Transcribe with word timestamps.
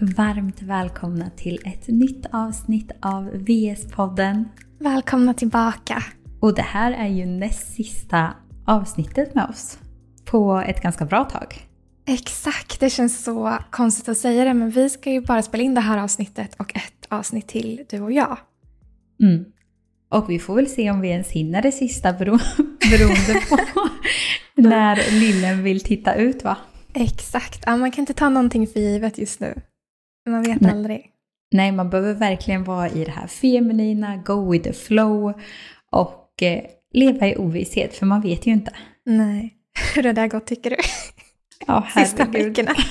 varmt 0.00 0.62
välkomna 0.62 1.30
till 1.30 1.60
ett 1.64 1.88
nytt 1.88 2.26
avsnitt 2.32 2.90
av 3.02 3.30
VS-podden. 3.32 4.44
Välkomna 4.78 5.34
tillbaka. 5.34 6.02
Och 6.40 6.54
det 6.54 6.62
här 6.62 6.92
är 6.92 7.08
ju 7.08 7.26
näst 7.26 7.74
sista 7.74 8.34
avsnittet 8.66 9.34
med 9.34 9.44
oss 9.44 9.78
på 10.24 10.62
ett 10.66 10.82
ganska 10.82 11.04
bra 11.04 11.24
tag. 11.24 11.68
Exakt, 12.06 12.80
det 12.80 12.90
känns 12.90 13.24
så 13.24 13.58
konstigt 13.70 14.08
att 14.08 14.18
säga 14.18 14.44
det 14.44 14.54
men 14.54 14.70
vi 14.70 14.90
ska 14.90 15.10
ju 15.10 15.20
bara 15.20 15.42
spela 15.42 15.62
in 15.62 15.74
det 15.74 15.80
här 15.80 15.98
avsnittet 15.98 16.54
och 16.58 16.76
ett 16.76 17.06
avsnitt 17.08 17.48
till, 17.48 17.84
du 17.90 18.00
och 18.00 18.12
jag. 18.12 18.38
Mm. 19.22 19.44
Och 20.08 20.30
vi 20.30 20.38
får 20.38 20.54
väl 20.54 20.68
se 20.68 20.90
om 20.90 21.00
vi 21.00 21.08
ens 21.08 21.28
hinner 21.28 21.62
det 21.62 21.72
sista 21.72 22.12
bero 22.12 22.32
beroende 22.90 23.40
på 23.48 23.58
när 24.54 25.20
lillen 25.20 25.62
vill 25.62 25.80
titta 25.80 26.14
ut 26.14 26.44
va? 26.44 26.56
Exakt, 26.94 27.62
ja, 27.66 27.76
man 27.76 27.90
kan 27.90 28.02
inte 28.02 28.14
ta 28.14 28.28
någonting 28.28 28.66
för 28.66 28.80
givet 28.80 29.18
just 29.18 29.40
nu. 29.40 29.62
Man 30.26 30.42
vet 30.42 30.60
Nej. 30.60 30.72
aldrig. 30.72 31.06
Nej, 31.52 31.72
man 31.72 31.90
behöver 31.90 32.14
verkligen 32.14 32.64
vara 32.64 32.88
i 32.88 33.04
det 33.04 33.10
här 33.10 33.26
feminina, 33.26 34.16
go 34.16 34.50
with 34.52 34.64
the 34.64 34.72
flow 34.72 35.32
och 35.90 36.42
eh, 36.42 36.62
leva 36.92 37.28
i 37.28 37.36
ovisshet 37.36 37.94
för 37.96 38.06
man 38.06 38.20
vet 38.20 38.46
ju 38.46 38.50
inte. 38.52 38.72
Nej, 39.06 39.54
hur 39.94 40.02
har 40.02 40.08
det 40.14 40.20
där 40.20 40.28
gått 40.28 40.46
tycker 40.46 40.70
du? 40.70 40.76
Ja, 41.66 41.86
Sista 41.94 42.24
veckorna. 42.24 42.74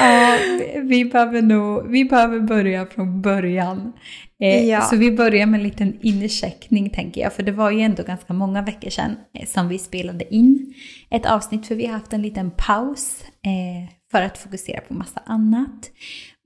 Ja, 0.00 0.38
vi 0.82 1.04
behöver 1.04 1.42
nog, 1.42 1.88
vi 1.90 2.04
behöver 2.04 2.40
börja 2.40 2.86
från 2.86 3.22
början. 3.22 3.92
Eh, 4.40 4.64
Ja. 4.66 4.80
Så 4.80 4.96
vi 4.96 5.12
börjar 5.12 5.46
med 5.46 5.58
en 5.58 5.64
liten 5.64 5.98
incheckning 6.02 6.90
tänker 6.90 7.20
jag, 7.20 7.32
för 7.32 7.42
det 7.42 7.52
var 7.52 7.70
ju 7.70 7.80
ändå 7.80 8.02
ganska 8.02 8.32
många 8.32 8.62
veckor 8.62 8.90
sedan 8.90 9.16
eh, 9.38 9.46
som 9.46 9.68
vi 9.68 9.78
spelade 9.78 10.34
in 10.34 10.74
ett 11.10 11.26
avsnitt, 11.26 11.66
för 11.66 11.74
vi 11.74 11.86
har 11.86 11.92
haft 11.92 12.12
en 12.12 12.22
liten 12.22 12.50
paus 12.50 13.24
eh, 13.44 13.93
för 14.14 14.22
att 14.22 14.38
fokusera 14.38 14.80
på 14.80 14.94
massa 14.94 15.22
annat. 15.26 15.90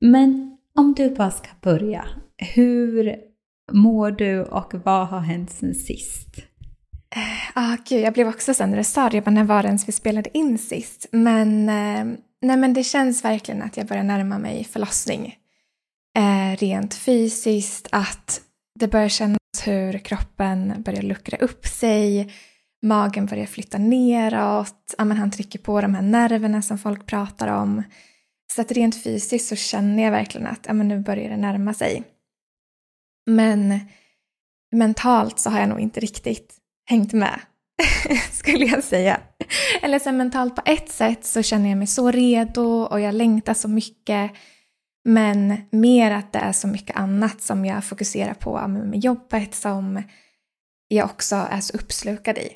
Men 0.00 0.56
om 0.74 0.94
du 0.94 1.10
bara 1.14 1.30
ska 1.30 1.48
börja, 1.62 2.04
hur 2.36 3.16
mår 3.72 4.10
du 4.10 4.42
och 4.42 4.74
vad 4.84 5.08
har 5.08 5.20
hänt 5.20 5.50
sen 5.50 5.74
sist? 5.74 6.28
Ah, 7.54 7.76
gud, 7.88 8.00
jag 8.00 8.12
blev 8.12 8.28
också 8.28 8.54
sen 8.54 8.70
när 8.70 8.76
du 8.76 8.84
sa 8.84 9.08
det, 9.08 9.16
jag 9.16 9.24
bara, 9.24 9.30
när 9.30 9.44
var 9.44 9.62
det 9.62 9.66
ens 9.66 9.88
vi 9.88 9.92
spelade 9.92 10.38
in 10.38 10.58
sist? 10.58 11.06
Men, 11.12 11.68
eh, 11.68 12.18
nej, 12.42 12.56
men 12.56 12.74
det 12.74 12.84
känns 12.84 13.24
verkligen 13.24 13.62
att 13.62 13.76
jag 13.76 13.86
börjar 13.86 14.02
närma 14.02 14.38
mig 14.38 14.64
förlossning. 14.64 15.34
Eh, 16.18 16.56
rent 16.56 16.94
fysiskt, 16.94 17.88
att 17.92 18.40
det 18.80 18.88
börjar 18.88 19.08
kännas 19.08 19.38
hur 19.64 19.98
kroppen 19.98 20.82
börjar 20.82 21.02
luckra 21.02 21.38
upp 21.38 21.66
sig, 21.66 22.32
magen 22.82 23.26
börjar 23.26 23.46
flytta 23.46 23.78
neråt, 23.78 24.94
ja, 24.98 25.04
men 25.04 25.16
han 25.16 25.30
trycker 25.30 25.58
på 25.58 25.80
de 25.80 25.94
här 25.94 26.02
nerverna 26.02 26.62
som 26.62 26.78
folk 26.78 27.06
pratar 27.06 27.48
om. 27.48 27.82
Så 28.52 28.60
att 28.60 28.72
rent 28.72 29.02
fysiskt 29.02 29.48
så 29.48 29.56
känner 29.56 30.02
jag 30.02 30.10
verkligen 30.10 30.46
att 30.46 30.64
ja, 30.66 30.72
men 30.72 30.88
nu 30.88 31.00
börjar 31.00 31.30
det 31.30 31.36
närma 31.36 31.74
sig. 31.74 32.04
Men 33.26 33.80
mentalt 34.72 35.38
så 35.38 35.50
har 35.50 35.60
jag 35.60 35.68
nog 35.68 35.80
inte 35.80 36.00
riktigt 36.00 36.56
hängt 36.90 37.12
med, 37.12 37.40
skulle 38.32 38.64
jag 38.64 38.84
säga. 38.84 39.20
Eller 39.82 39.98
så 39.98 40.12
mentalt 40.12 40.56
på 40.56 40.62
ett 40.64 40.88
sätt 40.88 41.24
så 41.24 41.42
känner 41.42 41.68
jag 41.68 41.78
mig 41.78 41.86
så 41.86 42.10
redo 42.10 42.62
och 42.62 43.00
jag 43.00 43.14
längtar 43.14 43.54
så 43.54 43.68
mycket. 43.68 44.30
Men 45.04 45.56
mer 45.70 46.10
att 46.10 46.32
det 46.32 46.38
är 46.38 46.52
så 46.52 46.68
mycket 46.68 46.96
annat 46.96 47.42
som 47.42 47.64
jag 47.64 47.84
fokuserar 47.84 48.34
på 48.34 48.68
med 48.68 49.04
jobbet 49.04 49.54
som 49.54 50.02
jag 50.88 51.04
också 51.04 51.36
är 51.36 51.60
så 51.60 51.76
uppslukad 51.76 52.38
i. 52.38 52.48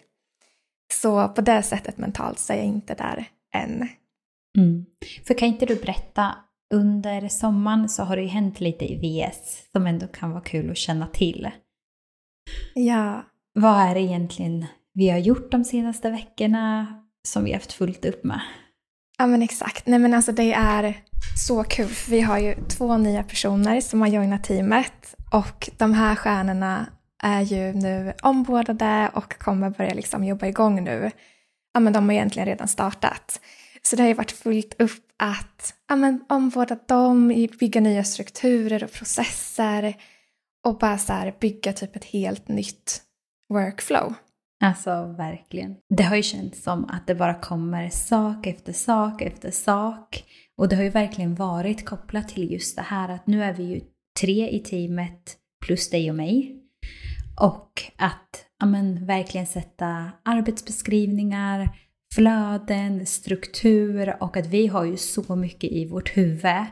Så 0.92 1.28
på 1.28 1.40
det 1.40 1.62
sättet 1.62 1.98
mentalt 1.98 2.38
så 2.38 2.52
är 2.52 2.56
jag 2.56 2.66
inte 2.66 2.94
där 2.94 3.28
än. 3.54 3.88
Mm. 4.58 4.84
För 5.26 5.34
kan 5.34 5.48
inte 5.48 5.66
du 5.66 5.76
berätta, 5.76 6.34
under 6.74 7.28
sommaren 7.28 7.88
så 7.88 8.02
har 8.02 8.16
det 8.16 8.22
ju 8.22 8.28
hänt 8.28 8.60
lite 8.60 8.84
i 8.84 8.96
VS 8.96 9.70
som 9.72 9.86
ändå 9.86 10.06
kan 10.06 10.30
vara 10.30 10.42
kul 10.42 10.70
att 10.70 10.76
känna 10.76 11.06
till. 11.06 11.50
Ja, 12.74 13.24
Vad 13.54 13.80
är 13.80 13.94
det 13.94 14.00
egentligen 14.00 14.66
vi 14.94 15.10
har 15.10 15.18
gjort 15.18 15.50
de 15.50 15.64
senaste 15.64 16.10
veckorna 16.10 16.86
som 17.28 17.44
vi 17.44 17.50
har 17.50 17.58
haft 17.58 17.72
fullt 17.72 18.04
upp 18.04 18.24
med? 18.24 18.40
Ja 19.18 19.26
men 19.26 19.42
exakt. 19.42 19.86
Nej 19.86 19.98
men 19.98 20.14
alltså 20.14 20.32
det 20.32 20.52
är 20.52 21.02
så 21.46 21.64
kul 21.64 21.88
för 21.88 22.10
vi 22.10 22.20
har 22.20 22.38
ju 22.38 22.54
två 22.68 22.96
nya 22.96 23.22
personer 23.22 23.80
som 23.80 24.00
har 24.00 24.08
joinat 24.08 24.44
teamet 24.44 25.14
och 25.32 25.70
de 25.78 25.92
här 25.94 26.16
stjärnorna 26.16 26.86
är 27.22 27.42
ju 27.42 27.72
nu 27.72 28.12
ombordade 28.22 29.10
och 29.14 29.38
kommer 29.38 29.70
börja 29.70 29.94
liksom 29.94 30.24
jobba 30.24 30.46
igång 30.46 30.84
nu. 30.84 31.10
Ja 31.74 31.80
men 31.80 31.92
de 31.92 32.04
har 32.04 32.12
egentligen 32.12 32.46
redan 32.46 32.68
startat. 32.68 33.40
Så 33.82 33.96
det 33.96 34.02
har 34.02 34.08
ju 34.08 34.14
varit 34.14 34.32
fullt 34.32 34.80
upp 34.80 35.06
att 35.18 35.74
ja, 35.88 35.96
men 35.96 36.24
omvårda 36.28 36.76
dem, 36.88 37.28
bygga 37.60 37.80
nya 37.80 38.04
strukturer 38.04 38.84
och 38.84 38.92
processer 38.92 39.94
och 40.66 40.78
bara 40.78 40.98
så 40.98 41.12
här 41.12 41.34
bygga 41.40 41.72
typ 41.72 41.96
ett 41.96 42.04
helt 42.04 42.48
nytt 42.48 43.02
workflow. 43.48 44.14
Alltså 44.64 45.14
verkligen. 45.18 45.76
Det 45.96 46.02
har 46.02 46.16
ju 46.16 46.22
känts 46.22 46.62
som 46.62 46.84
att 46.84 47.06
det 47.06 47.14
bara 47.14 47.34
kommer 47.34 47.88
sak 47.88 48.46
efter 48.46 48.72
sak 48.72 49.22
efter 49.22 49.50
sak. 49.50 50.24
Och 50.56 50.68
det 50.68 50.76
har 50.76 50.82
ju 50.82 50.90
verkligen 50.90 51.34
varit 51.34 51.86
kopplat 51.86 52.28
till 52.28 52.52
just 52.52 52.76
det 52.76 52.82
här 52.82 53.08
att 53.08 53.26
nu 53.26 53.44
är 53.44 53.52
vi 53.52 53.62
ju 53.62 53.80
tre 54.20 54.48
i 54.50 54.60
teamet 54.60 55.36
plus 55.66 55.90
dig 55.90 56.10
och 56.10 56.16
mig. 56.16 56.61
Och 57.40 57.82
att 57.96 58.44
ja, 58.60 58.66
men, 58.66 59.06
verkligen 59.06 59.46
sätta 59.46 60.10
arbetsbeskrivningar, 60.24 61.68
flöden, 62.14 63.06
struktur 63.06 64.16
och 64.20 64.36
att 64.36 64.46
vi 64.46 64.66
har 64.66 64.84
ju 64.84 64.96
så 64.96 65.36
mycket 65.36 65.72
i 65.72 65.88
vårt 65.88 66.16
huvud. 66.16 66.66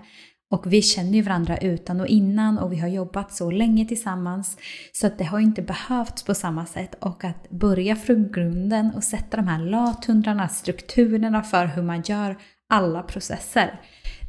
Och 0.50 0.72
vi 0.72 0.82
känner 0.82 1.12
ju 1.12 1.22
varandra 1.22 1.56
utan 1.56 2.00
och 2.00 2.06
innan 2.06 2.58
och 2.58 2.72
vi 2.72 2.76
har 2.76 2.88
jobbat 2.88 3.32
så 3.34 3.50
länge 3.50 3.86
tillsammans 3.86 4.56
så 4.92 5.06
att 5.06 5.18
det 5.18 5.24
har 5.24 5.40
inte 5.40 5.62
behövts 5.62 6.22
på 6.22 6.34
samma 6.34 6.66
sätt 6.66 6.94
och 7.00 7.24
att 7.24 7.50
börja 7.50 7.96
från 7.96 8.32
grunden 8.32 8.90
och 8.96 9.04
sätta 9.04 9.36
de 9.36 9.48
här 9.48 9.58
lathundrarna, 9.58 10.48
strukturerna 10.48 11.42
för 11.42 11.66
hur 11.66 11.82
man 11.82 12.02
gör 12.02 12.36
alla 12.68 13.02
processer. 13.02 13.80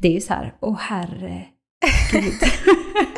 Det 0.01 0.07
är 0.07 0.11
ju 0.11 0.21
så 0.21 0.33
här, 0.33 0.53
åh 0.59 0.77
herregud. 0.79 1.53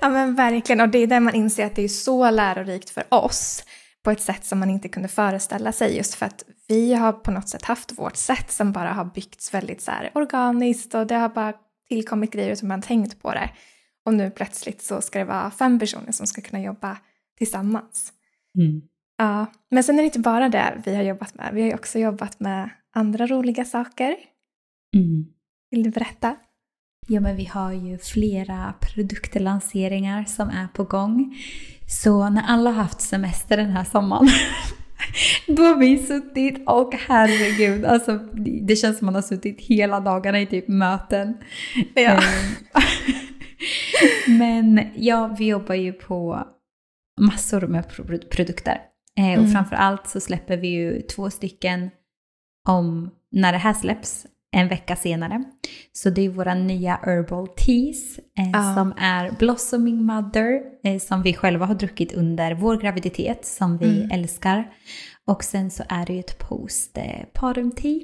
Ja 0.00 0.08
men 0.08 0.34
verkligen, 0.34 0.80
och 0.80 0.88
det 0.88 0.98
är 0.98 1.06
där 1.06 1.20
man 1.20 1.34
inser 1.34 1.66
att 1.66 1.76
det 1.76 1.82
är 1.82 1.88
så 1.88 2.30
lärorikt 2.30 2.90
för 2.90 3.04
oss 3.08 3.64
på 4.04 4.10
ett 4.10 4.20
sätt 4.20 4.44
som 4.44 4.58
man 4.58 4.70
inte 4.70 4.88
kunde 4.88 5.08
föreställa 5.08 5.72
sig 5.72 5.96
just 5.96 6.14
för 6.14 6.26
att 6.26 6.44
vi 6.68 6.94
har 6.94 7.12
på 7.12 7.30
något 7.30 7.48
sätt 7.48 7.62
haft 7.62 7.98
vårt 7.98 8.16
sätt 8.16 8.50
som 8.50 8.72
bara 8.72 8.92
har 8.92 9.04
byggts 9.04 9.54
väldigt 9.54 9.80
så 9.80 9.90
här 9.90 10.10
organiskt 10.14 10.94
och 10.94 11.06
det 11.06 11.14
har 11.14 11.28
bara 11.28 11.52
tillkommit 11.88 12.32
grejer 12.32 12.54
som 12.54 12.68
man 12.68 12.82
tänkt 12.82 13.22
på 13.22 13.32
det. 13.32 13.50
Och 14.04 14.14
nu 14.14 14.30
plötsligt 14.30 14.82
så 14.82 15.00
ska 15.00 15.18
det 15.18 15.24
vara 15.24 15.50
fem 15.50 15.78
personer 15.78 16.12
som 16.12 16.26
ska 16.26 16.40
kunna 16.40 16.62
jobba 16.62 16.98
tillsammans. 17.38 18.12
Mm. 18.58 18.82
Ja, 19.16 19.46
men 19.70 19.84
sen 19.84 19.94
är 19.94 20.02
det 20.02 20.06
inte 20.06 20.18
bara 20.18 20.48
det 20.48 20.82
vi 20.84 20.94
har 20.94 21.02
jobbat 21.02 21.34
med. 21.34 21.50
Vi 21.54 21.60
har 21.60 21.68
ju 21.68 21.74
också 21.74 21.98
jobbat 21.98 22.40
med 22.40 22.70
andra 22.94 23.26
roliga 23.26 23.64
saker. 23.64 24.16
Mm. 24.96 25.26
Vill 25.70 25.82
du 25.82 25.90
berätta? 25.90 26.36
Ja, 27.12 27.20
men 27.20 27.36
vi 27.36 27.44
har 27.44 27.72
ju 27.72 27.98
flera 27.98 28.74
produktlanseringar 28.80 30.24
som 30.24 30.48
är 30.48 30.66
på 30.74 30.84
gång. 30.84 31.36
Så 31.88 32.28
när 32.28 32.42
alla 32.42 32.70
har 32.70 32.82
haft 32.82 33.00
semester 33.00 33.56
den 33.56 33.70
här 33.70 33.84
sommaren, 33.84 34.28
då 35.46 35.62
har 35.62 35.76
vi 35.76 35.98
suttit 35.98 36.62
och 36.68 36.94
herregud, 37.08 37.84
alltså 37.84 38.18
det 38.62 38.76
känns 38.76 38.98
som 38.98 39.06
man 39.06 39.14
har 39.14 39.22
suttit 39.22 39.60
hela 39.60 40.00
dagarna 40.00 40.40
i 40.40 40.46
typ 40.46 40.68
möten. 40.68 41.34
Ja. 41.94 42.00
Eh, 42.02 42.20
Men 44.38 44.86
ja, 44.94 45.36
vi 45.38 45.46
jobbar 45.46 45.74
ju 45.74 45.92
på 45.92 46.46
massor 47.20 47.60
med 47.66 47.88
pro- 47.88 48.28
produkter. 48.30 48.78
Eh, 49.18 49.32
och 49.32 49.38
Mm. 49.38 49.50
framför 49.52 49.76
allt 49.76 50.08
så 50.08 50.20
släpper 50.20 50.56
vi 50.56 50.68
ju 50.68 51.00
två 51.00 51.30
stycken 51.30 51.90
om 52.68 53.10
när 53.32 53.52
det 53.52 53.58
här 53.58 53.74
släpps 53.74 54.26
en 54.52 54.68
vecka 54.68 54.96
senare. 54.96 55.44
Så 55.92 56.10
det 56.10 56.22
är 56.22 56.28
våra 56.28 56.54
nya 56.54 57.00
Herbal 57.02 57.48
Teas 57.48 58.18
eh, 58.38 58.50
Ja. 58.52 58.74
som 58.74 58.94
är 58.98 59.30
Blossoming 59.38 60.02
Mother 60.02 60.60
eh, 60.84 60.98
som 61.00 61.22
vi 61.22 61.34
själva 61.34 61.66
har 61.66 61.74
druckit 61.74 62.12
under 62.12 62.54
vår 62.54 62.76
graviditet 62.76 63.46
som 63.46 63.78
vi 63.78 63.98
Mm. 63.98 64.10
älskar. 64.10 64.72
Och 65.26 65.44
sen 65.44 65.70
så 65.70 65.82
är 65.88 66.06
det 66.06 66.12
ju 66.12 66.20
ett 66.20 66.38
post 66.38 66.98
eh, 66.98 67.24
Parum 67.34 67.70
Tea. 67.70 68.00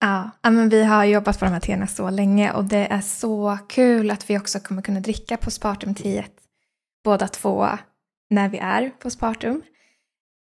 Ja, 0.00 0.30
ja, 0.42 0.50
men 0.50 0.68
vi 0.68 0.84
har 0.84 1.04
jobbat 1.04 1.38
på 1.38 1.44
de 1.44 1.50
här 1.50 1.60
teerna 1.60 1.86
så 1.86 2.10
länge 2.10 2.52
och 2.52 2.64
det 2.64 2.86
är 2.90 3.00
så 3.00 3.58
kul 3.68 4.10
att 4.10 4.30
vi 4.30 4.38
också 4.38 4.58
kommer 4.60 4.82
kunna 4.82 5.00
dricka 5.00 5.36
på 5.36 5.50
Spartum 5.50 5.94
10 5.94 6.24
båda 7.04 7.28
två 7.28 7.66
när 8.30 8.48
vi 8.48 8.58
är 8.58 8.90
på 8.90 9.10
Spartum. 9.10 9.62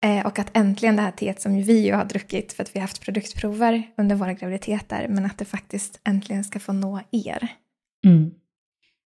Eh, 0.03 0.25
och 0.25 0.39
att 0.39 0.57
äntligen 0.57 0.95
det 0.95 1.01
här 1.01 1.11
teet 1.11 1.41
som 1.41 1.61
vi 1.61 1.85
ju 1.85 1.93
har 1.93 2.05
druckit 2.05 2.53
för 2.53 2.63
att 2.63 2.75
vi 2.75 2.79
har 2.79 2.81
haft 2.81 3.01
produktprover 3.01 3.83
under 3.97 4.15
våra 4.15 4.33
graviditeter 4.33 5.07
men 5.07 5.25
att 5.25 5.37
det 5.37 5.45
faktiskt 5.45 5.99
äntligen 6.03 6.43
ska 6.43 6.59
få 6.59 6.73
nå 6.73 7.01
er. 7.11 7.47
Mm. 8.05 8.31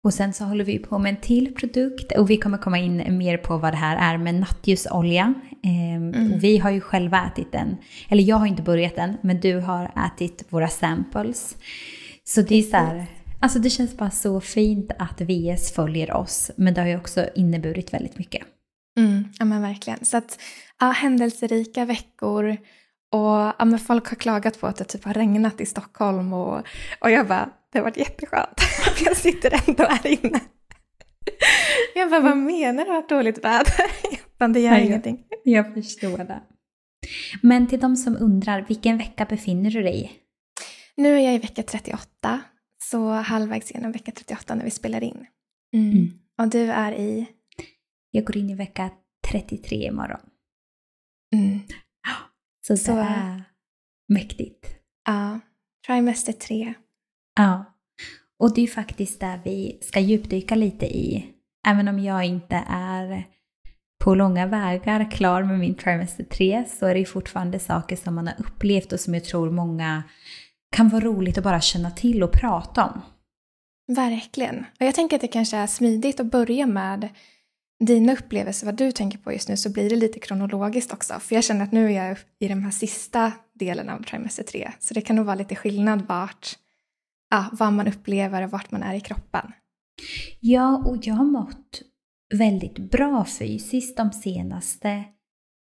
Och 0.03 0.13
sen 0.13 0.33
så 0.33 0.43
håller 0.43 0.63
vi 0.63 0.79
på 0.79 0.99
med 0.99 1.09
en 1.09 1.21
till 1.21 1.55
produkt 1.55 2.11
och 2.11 2.29
vi 2.29 2.37
kommer 2.37 2.57
komma 2.57 2.77
in 2.77 3.17
mer 3.17 3.37
på 3.37 3.57
vad 3.57 3.73
det 3.73 3.77
här 3.77 4.13
är 4.13 4.17
med 4.17 4.35
nattljusolja. 4.35 5.33
Ehm, 5.63 5.97
Mm. 6.13 6.39
Vi 6.39 6.57
har 6.57 6.69
ju 6.71 6.81
själva 6.81 7.27
ätit 7.27 7.51
den, 7.51 7.77
eller 8.09 8.23
jag 8.23 8.35
har 8.35 8.45
inte 8.47 8.61
börjat 8.61 8.95
den, 8.95 9.17
men 9.23 9.39
du 9.39 9.59
har 9.59 9.91
ätit 10.05 10.43
våra 10.49 10.67
samples. 10.67 11.57
Så 12.23 12.41
det 12.41 12.55
är 12.55 12.61
så 12.63 12.77
här, 12.77 13.05
alltså 13.39 13.59
det 13.59 13.69
känns 13.69 13.97
bara 13.97 14.11
så 14.11 14.41
fint 14.41 14.91
att 14.99 15.21
VS 15.21 15.71
följer 15.71 16.13
oss, 16.13 16.51
men 16.57 16.73
det 16.73 16.81
har 16.81 16.87
ju 16.87 16.97
också 16.97 17.29
inneburit 17.35 17.93
väldigt 17.93 18.17
mycket. 18.17 18.41
Mm, 18.97 19.23
ja 19.39 19.45
men 19.45 19.61
verkligen. 19.61 20.05
Så 20.05 20.17
att 20.17 20.39
ja, 20.79 20.91
händelserika 20.91 21.85
veckor 21.85 22.57
och 23.11 23.53
ja, 23.59 23.65
men 23.65 23.79
folk 23.79 24.07
har 24.09 24.15
klagat 24.15 24.59
på 24.59 24.67
att 24.67 24.77
det 24.77 24.83
typ 24.83 25.03
har 25.03 25.13
regnat 25.13 25.61
i 25.61 25.65
Stockholm 25.65 26.33
och, 26.33 26.63
och 26.99 27.11
jag 27.11 27.27
bara, 27.27 27.49
det 27.71 27.79
har 27.79 27.83
varit 27.83 27.97
jätteskönt. 27.97 28.61
jag 29.05 29.17
sitter 29.17 29.67
ändå 29.67 29.83
här 29.83 30.07
inne. 30.07 30.39
Jag 31.95 32.09
bara, 32.09 32.19
vad 32.19 32.37
menar 32.37 32.85
du 32.85 32.97
att 32.97 33.09
dåligt 33.09 33.37
väder? 33.37 33.91
Men 34.39 34.53
det 34.53 34.59
gör 34.59 34.71
Nej, 34.71 34.85
ingenting. 34.85 35.23
Jag 35.43 35.73
förstår 35.73 36.17
det. 36.17 36.41
Men 37.41 37.67
till 37.67 37.79
de 37.79 37.95
som 37.95 38.17
undrar, 38.17 38.65
vilken 38.67 38.97
vecka 38.97 39.25
befinner 39.25 39.71
du 39.71 39.81
dig 39.81 40.03
i? 40.03 40.11
Nu 40.95 41.15
är 41.15 41.19
jag 41.19 41.35
i 41.35 41.37
vecka 41.37 41.63
38, 41.63 42.41
så 42.83 43.09
halvvägs 43.09 43.73
genom 43.73 43.91
vecka 43.91 44.11
38 44.11 44.55
när 44.55 44.63
vi 44.63 44.71
spelar 44.71 45.03
in. 45.03 45.25
Mm. 45.73 45.91
Mm. 45.91 46.11
Och 46.37 46.47
du 46.49 46.71
är 46.71 46.91
i? 46.91 47.25
Jag 48.11 48.25
går 48.25 48.37
in 48.37 48.49
i 48.49 48.55
vecka 48.55 48.89
33 49.31 49.75
imorgon. 49.75 50.19
Mm. 51.35 51.59
Så, 52.67 52.77
Så- 52.77 52.95
det 52.95 53.01
är 53.01 53.43
mäktigt. 54.07 54.65
Ja, 55.05 55.39
trimester 55.87 56.33
3. 56.33 56.73
Ja. 57.35 57.65
Och 58.39 58.53
det 58.55 58.61
är 58.61 58.67
faktiskt 58.67 59.19
där 59.19 59.41
vi 59.43 59.79
ska 59.81 59.99
djupdyka 59.99 60.55
lite 60.55 60.85
i. 60.85 61.33
Även 61.67 61.87
om 61.87 61.99
jag 61.99 62.25
inte 62.25 62.63
är 62.69 63.23
på 64.03 64.15
långa 64.15 64.45
vägar 64.45 65.11
klar 65.11 65.43
med 65.43 65.59
min 65.59 65.75
trimester 65.75 66.23
3 66.23 66.65
så 66.67 66.85
är 66.85 66.95
det 66.95 67.05
fortfarande 67.05 67.59
saker 67.59 67.95
som 67.95 68.15
man 68.15 68.27
har 68.27 68.35
upplevt 68.39 68.93
och 68.93 68.99
som 68.99 69.13
jag 69.13 69.23
tror 69.25 69.51
många 69.51 70.03
kan 70.75 70.89
vara 70.89 71.03
roligt 71.05 71.37
att 71.37 71.43
bara 71.43 71.61
känna 71.61 71.91
till 71.91 72.23
och 72.23 72.31
prata 72.31 72.85
om. 72.85 73.01
Verkligen. 73.95 74.59
Och 74.79 74.85
jag 74.85 74.95
tänker 74.95 75.15
att 75.15 75.21
det 75.21 75.27
kanske 75.27 75.57
är 75.57 75.67
smidigt 75.67 76.19
att 76.19 76.31
börja 76.31 76.67
med 76.67 77.09
dina 77.79 78.13
upplevelser, 78.13 78.65
vad 78.65 78.75
du 78.75 78.91
tänker 78.91 79.17
på 79.17 79.33
just 79.33 79.49
nu, 79.49 79.57
så 79.57 79.69
blir 79.69 79.89
det 79.89 79.95
lite 79.95 80.19
kronologiskt 80.19 80.93
också. 80.93 81.13
För 81.19 81.35
jag 81.35 81.43
känner 81.43 81.63
att 81.63 81.71
nu 81.71 81.85
är 81.85 82.07
jag 82.07 82.17
i 82.39 82.47
den 82.47 82.63
här 82.63 82.71
sista 82.71 83.31
delen 83.53 83.89
av 83.89 84.03
trimester 84.03 84.43
3, 84.43 84.71
så 84.79 84.93
det 84.93 85.01
kan 85.01 85.15
nog 85.15 85.25
vara 85.25 85.35
lite 85.35 85.55
skillnad 85.55 86.07
vart, 86.07 86.57
ja, 87.29 87.45
vad 87.51 87.73
man 87.73 87.87
upplever 87.87 88.43
och 88.43 88.51
vart 88.51 88.71
man 88.71 88.83
är 88.83 88.95
i 88.95 89.01
kroppen. 89.01 89.51
Ja, 90.39 90.83
och 90.85 91.07
jag 91.07 91.13
har 91.13 91.25
mått 91.25 91.81
väldigt 92.33 92.77
bra 92.77 93.25
fysiskt 93.25 93.97
de 93.97 94.11
senaste 94.11 95.03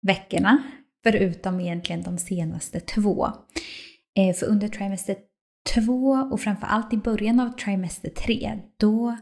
veckorna, 0.07 0.63
förutom 1.04 1.59
egentligen 1.59 2.04
de 2.04 2.18
senaste 2.18 2.80
två. 2.80 3.27
Eh, 4.18 4.36
för 4.36 4.45
under 4.45 4.68
trimester 4.68 5.15
två 5.75 6.27
och 6.31 6.42
framförallt 6.42 6.94
i 6.94 6.98
början 6.98 7.39
av 7.39 7.50
trimester 7.50 8.09
tre, 8.09 8.59
då 8.77 9.18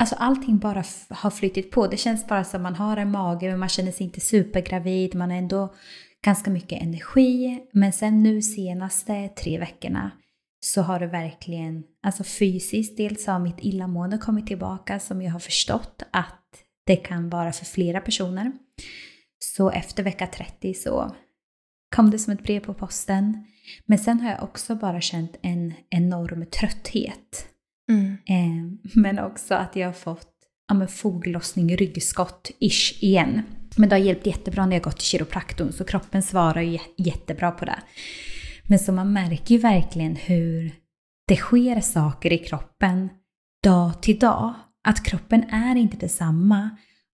Alltså 0.00 0.14
allting 0.14 0.58
bara 0.58 0.84
har 1.08 1.30
flyttit 1.30 1.70
på. 1.70 1.86
Det 1.86 1.96
känns 1.96 2.26
bara 2.26 2.44
som 2.44 2.62
man 2.62 2.74
har 2.74 2.96
en 2.96 3.10
mage 3.10 3.50
men 3.50 3.58
man 3.58 3.68
känner 3.68 3.92
sig 3.92 4.06
inte 4.06 4.20
supergravid. 4.20 5.14
Man 5.14 5.30
har 5.30 5.38
ändå 5.38 5.74
ganska 6.24 6.50
mycket 6.50 6.82
energi. 6.82 7.60
Men 7.72 7.92
sen 7.92 8.22
nu 8.22 8.42
senaste 8.42 9.28
tre 9.28 9.58
veckorna 9.58 10.10
så 10.60 10.82
har 10.82 11.00
det 11.00 11.06
verkligen, 11.06 11.82
alltså 12.02 12.24
fysiskt, 12.24 12.96
dels 12.96 13.26
har 13.26 13.38
mitt 13.38 13.60
illamående 13.60 14.18
kommit 14.18 14.46
tillbaka 14.46 15.00
som 15.00 15.22
jag 15.22 15.32
har 15.32 15.40
förstått 15.40 16.02
att 16.10 16.44
det 16.86 16.96
kan 16.96 17.30
vara 17.30 17.52
för 17.52 17.64
flera 17.64 18.00
personer. 18.00 18.52
Så 19.38 19.70
efter 19.70 20.02
vecka 20.02 20.26
30 20.26 20.74
så 20.74 21.14
kom 21.96 22.10
det 22.10 22.18
som 22.18 22.32
ett 22.32 22.42
brev 22.42 22.60
på 22.60 22.74
posten. 22.74 23.44
Men 23.86 23.98
sen 23.98 24.20
har 24.20 24.30
jag 24.30 24.42
också 24.42 24.74
bara 24.74 25.00
känt 25.00 25.36
en 25.42 25.74
enorm 25.90 26.46
trötthet. 26.46 27.49
Mm. 27.90 28.16
Eh, 28.26 28.90
men 28.94 29.18
också 29.18 29.54
att 29.54 29.76
jag 29.76 29.88
har 29.88 29.92
fått 29.92 30.28
ja, 30.68 30.74
men 30.74 30.88
foglossning, 30.88 31.76
ryggskott-ish 31.76 33.04
igen. 33.04 33.42
Men 33.76 33.88
det 33.88 33.94
har 33.94 34.00
hjälpt 34.00 34.26
jättebra 34.26 34.66
när 34.66 34.76
jag 34.76 34.82
gått 34.82 34.96
till 34.96 35.06
kiropraktorn 35.06 35.72
så 35.72 35.84
kroppen 35.84 36.22
svarar 36.22 36.60
ju 36.62 36.78
jättebra 36.96 37.50
på 37.50 37.64
det. 37.64 37.78
Men 38.68 38.78
så 38.78 38.92
man 38.92 39.12
märker 39.12 39.54
ju 39.54 39.60
verkligen 39.60 40.16
hur 40.16 40.72
det 41.28 41.36
sker 41.36 41.80
saker 41.80 42.32
i 42.32 42.38
kroppen 42.38 43.08
dag 43.62 44.02
till 44.02 44.18
dag. 44.18 44.54
Att 44.88 45.04
kroppen 45.04 45.44
är 45.50 45.76
inte 45.76 45.96
detsamma 45.96 46.70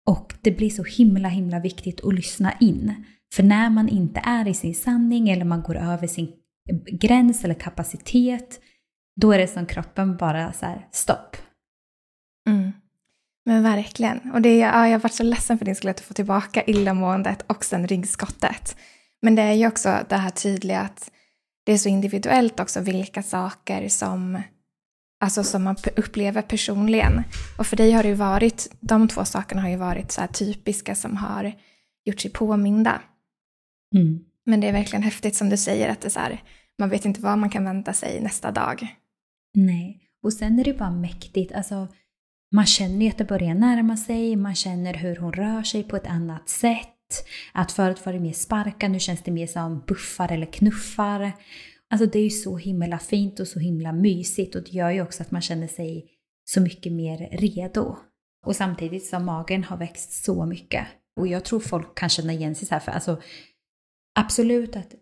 och 0.06 0.35
det 0.43 0.50
blir 0.50 0.71
så 0.71 0.82
himla 0.82 1.29
himla 1.29 1.61
viktigt 1.61 2.05
att 2.05 2.15
lyssna 2.15 2.53
in. 2.61 3.05
För 3.35 3.43
när 3.43 3.71
man 3.71 3.88
inte 3.88 4.21
är 4.25 4.49
i 4.49 4.55
sin 4.55 4.75
sanning 4.75 5.29
eller 5.29 5.44
man 5.44 5.62
går 5.62 5.76
över 5.76 6.06
sin 6.06 6.29
eh, 6.71 6.97
gräns 6.97 7.44
eller 7.44 7.55
kapacitet 7.55 8.61
då 9.20 9.32
är 9.32 9.38
det 9.38 9.49
som 9.49 9.66
kroppen 9.66 10.16
bara 10.16 10.52
så 10.52 10.66
här, 10.66 10.88
stopp. 10.93 11.37
Mm. 12.49 12.72
Men 13.44 13.62
verkligen. 13.62 14.31
Och 14.32 14.43
det 14.43 14.58
ja, 14.58 14.87
jag 14.87 14.94
har 14.94 14.99
varit 14.99 15.14
så 15.14 15.22
ledsen 15.22 15.58
för 15.58 15.64
din 15.64 15.76
skull 15.76 15.90
att 15.90 16.00
få 16.00 16.14
tillbaka 16.14 16.62
illamåendet 16.62 17.44
och 17.46 17.64
sen 17.64 17.87
ryggskottet. 17.87 18.76
Men 19.22 19.34
det 19.34 19.43
är 19.43 19.52
ju 19.52 19.66
också 19.66 19.99
det 20.08 20.16
här 20.16 20.31
tydliga 20.31 20.81
att 20.81 21.11
det 21.64 21.72
är 21.72 21.78
så 21.78 21.88
individuellt 21.88 22.61
också 22.61 22.81
vilka 22.81 23.22
saker 23.22 23.88
som, 23.88 24.43
alltså 25.20 25.44
som 25.44 25.62
man 25.62 25.76
upplever 25.96 26.43
personligen. 26.43 27.22
Och 27.58 27.66
för 27.66 27.76
dig 27.76 27.93
har 27.93 28.02
det 28.02 28.08
ju 28.08 28.14
varit, 28.14 28.76
de 28.81 29.08
två 29.08 29.25
sakerna 29.25 29.62
har 29.62 29.69
ju 29.69 29.76
varit 29.76 30.12
så 30.12 30.22
typiska 30.32 30.94
som 30.94 31.16
har 31.16 31.52
gjort 32.05 32.20
sig 32.20 32.31
påminda. 32.31 33.00
Mm. 33.94 34.25
Men 34.46 34.61
det 34.61 34.69
är 34.69 34.72
verkligen 34.72 35.02
häftigt 35.02 35.37
som 35.37 35.49
du 35.49 35.56
säger 35.56 35.88
att 35.88 36.00
det 36.00 36.08
är 36.08 36.11
så 36.11 36.20
här, 36.20 36.43
man 36.78 36.88
vet 36.88 37.05
inte 37.05 37.20
vad 37.20 37.38
man 37.38 37.50
kan 37.50 37.64
vänta 37.64 37.93
sig 37.93 38.20
nästa 38.20 38.50
dag. 38.50 38.96
Nej, 39.55 40.01
och 40.23 40.33
sen 40.33 40.59
är 40.59 40.65
det 40.65 40.79
bara 40.79 40.91
mäktigt. 40.91 41.53
Alltså, 41.53 41.89
man 42.55 42.67
känner 42.67 43.05
ju 43.05 43.09
att 43.09 43.19
det 43.19 43.25
börjar 43.25 43.55
närma 43.55 43.97
sig, 43.97 44.37
man 44.37 44.55
känner 44.55 44.95
hur 44.95 45.17
hon 45.17 45.33
rör 45.33 45.62
sig 45.62 45.83
på 45.83 45.97
ett 45.97 46.06
annat 46.06 46.49
sätt. 46.49 46.89
Att 47.53 47.73
förut 47.73 48.06
var 48.06 48.12
det 48.12 48.21
mer 48.21 48.33
sparkar, 48.33 48.89
nu 48.89 49.01
känns 49.01 49.23
det 49.23 49.31
mer 49.31 49.47
som 49.47 49.85
buffar 49.87 50.33
eller 50.33 50.53
knuffar. 50.53 51.33
Alltså 51.91 52.06
det 52.06 52.19
är 52.19 52.25
ju 52.25 52.31
så 52.31 52.56
himla 52.56 52.99
fint 52.99 53.41
och 53.41 53.49
så 53.49 53.59
himla 53.59 53.93
mysigt 53.93 54.55
och 54.55 54.65
det 54.65 54.71
gör 54.71 54.91
ju 54.91 55.03
också 55.03 55.23
att 55.23 55.31
man 55.31 55.43
känner 55.43 55.67
sig 55.67 56.07
så 56.45 56.61
mycket 56.61 56.93
mer 56.93 57.29
redo. 57.33 57.97
Och 58.47 58.57
samtidigt 58.57 59.07
som 59.07 59.25
magen 59.25 59.65
har 59.65 59.77
växt 59.77 60.25
så 60.25 60.47
mycket. 60.47 60.87
Och 61.17 61.26
jag 61.26 61.45
tror 61.45 61.61
folk 61.61 61.99
kan 61.99 62.09
känna 62.09 62.33
igen 62.33 62.55
sig 62.55 62.69
så 62.69 62.75
här 62.75 62.81
för 62.81 62.93
alltså 62.93 63.23
absolut 64.19 64.76
att 64.76 64.95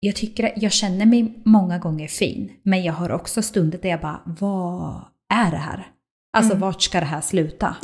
jag 0.00 0.16
tycker 0.16 0.44
att 0.44 0.62
jag 0.62 0.72
känner 0.72 1.06
mig 1.06 1.42
många 1.44 1.78
gånger 1.78 2.08
fin, 2.08 2.52
men 2.62 2.82
jag 2.82 2.92
har 2.92 3.10
också 3.12 3.42
stunder 3.42 3.78
där 3.78 3.88
jag 3.88 4.00
bara, 4.00 4.20
vad 4.26 5.04
är 5.34 5.50
det 5.50 5.56
här? 5.56 5.86
Alltså 6.36 6.52
Mm. 6.52 6.60
vart 6.60 6.82
ska 6.82 7.00
det 7.00 7.06
här 7.06 7.20
sluta? 7.20 7.76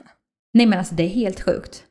Nej 0.54 0.66
men 0.66 0.78
alltså 0.78 0.94
det 0.94 1.02
är 1.02 1.08
helt 1.08 1.40
sjukt. 1.40 1.84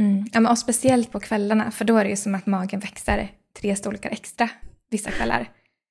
Mm. 0.00 0.24
Ja, 0.32 0.40
men 0.40 0.52
och 0.52 0.58
speciellt 0.58 1.12
på 1.12 1.20
kvällarna, 1.20 1.70
för 1.70 1.84
då 1.84 1.96
är 1.96 2.04
det 2.04 2.10
ju 2.10 2.16
som 2.16 2.34
att 2.34 2.46
magen 2.46 2.80
växer 2.80 3.30
tre 3.60 3.76
storlekar 3.76 4.10
extra 4.10 4.48
vissa 4.90 5.10
kvällar. 5.10 5.50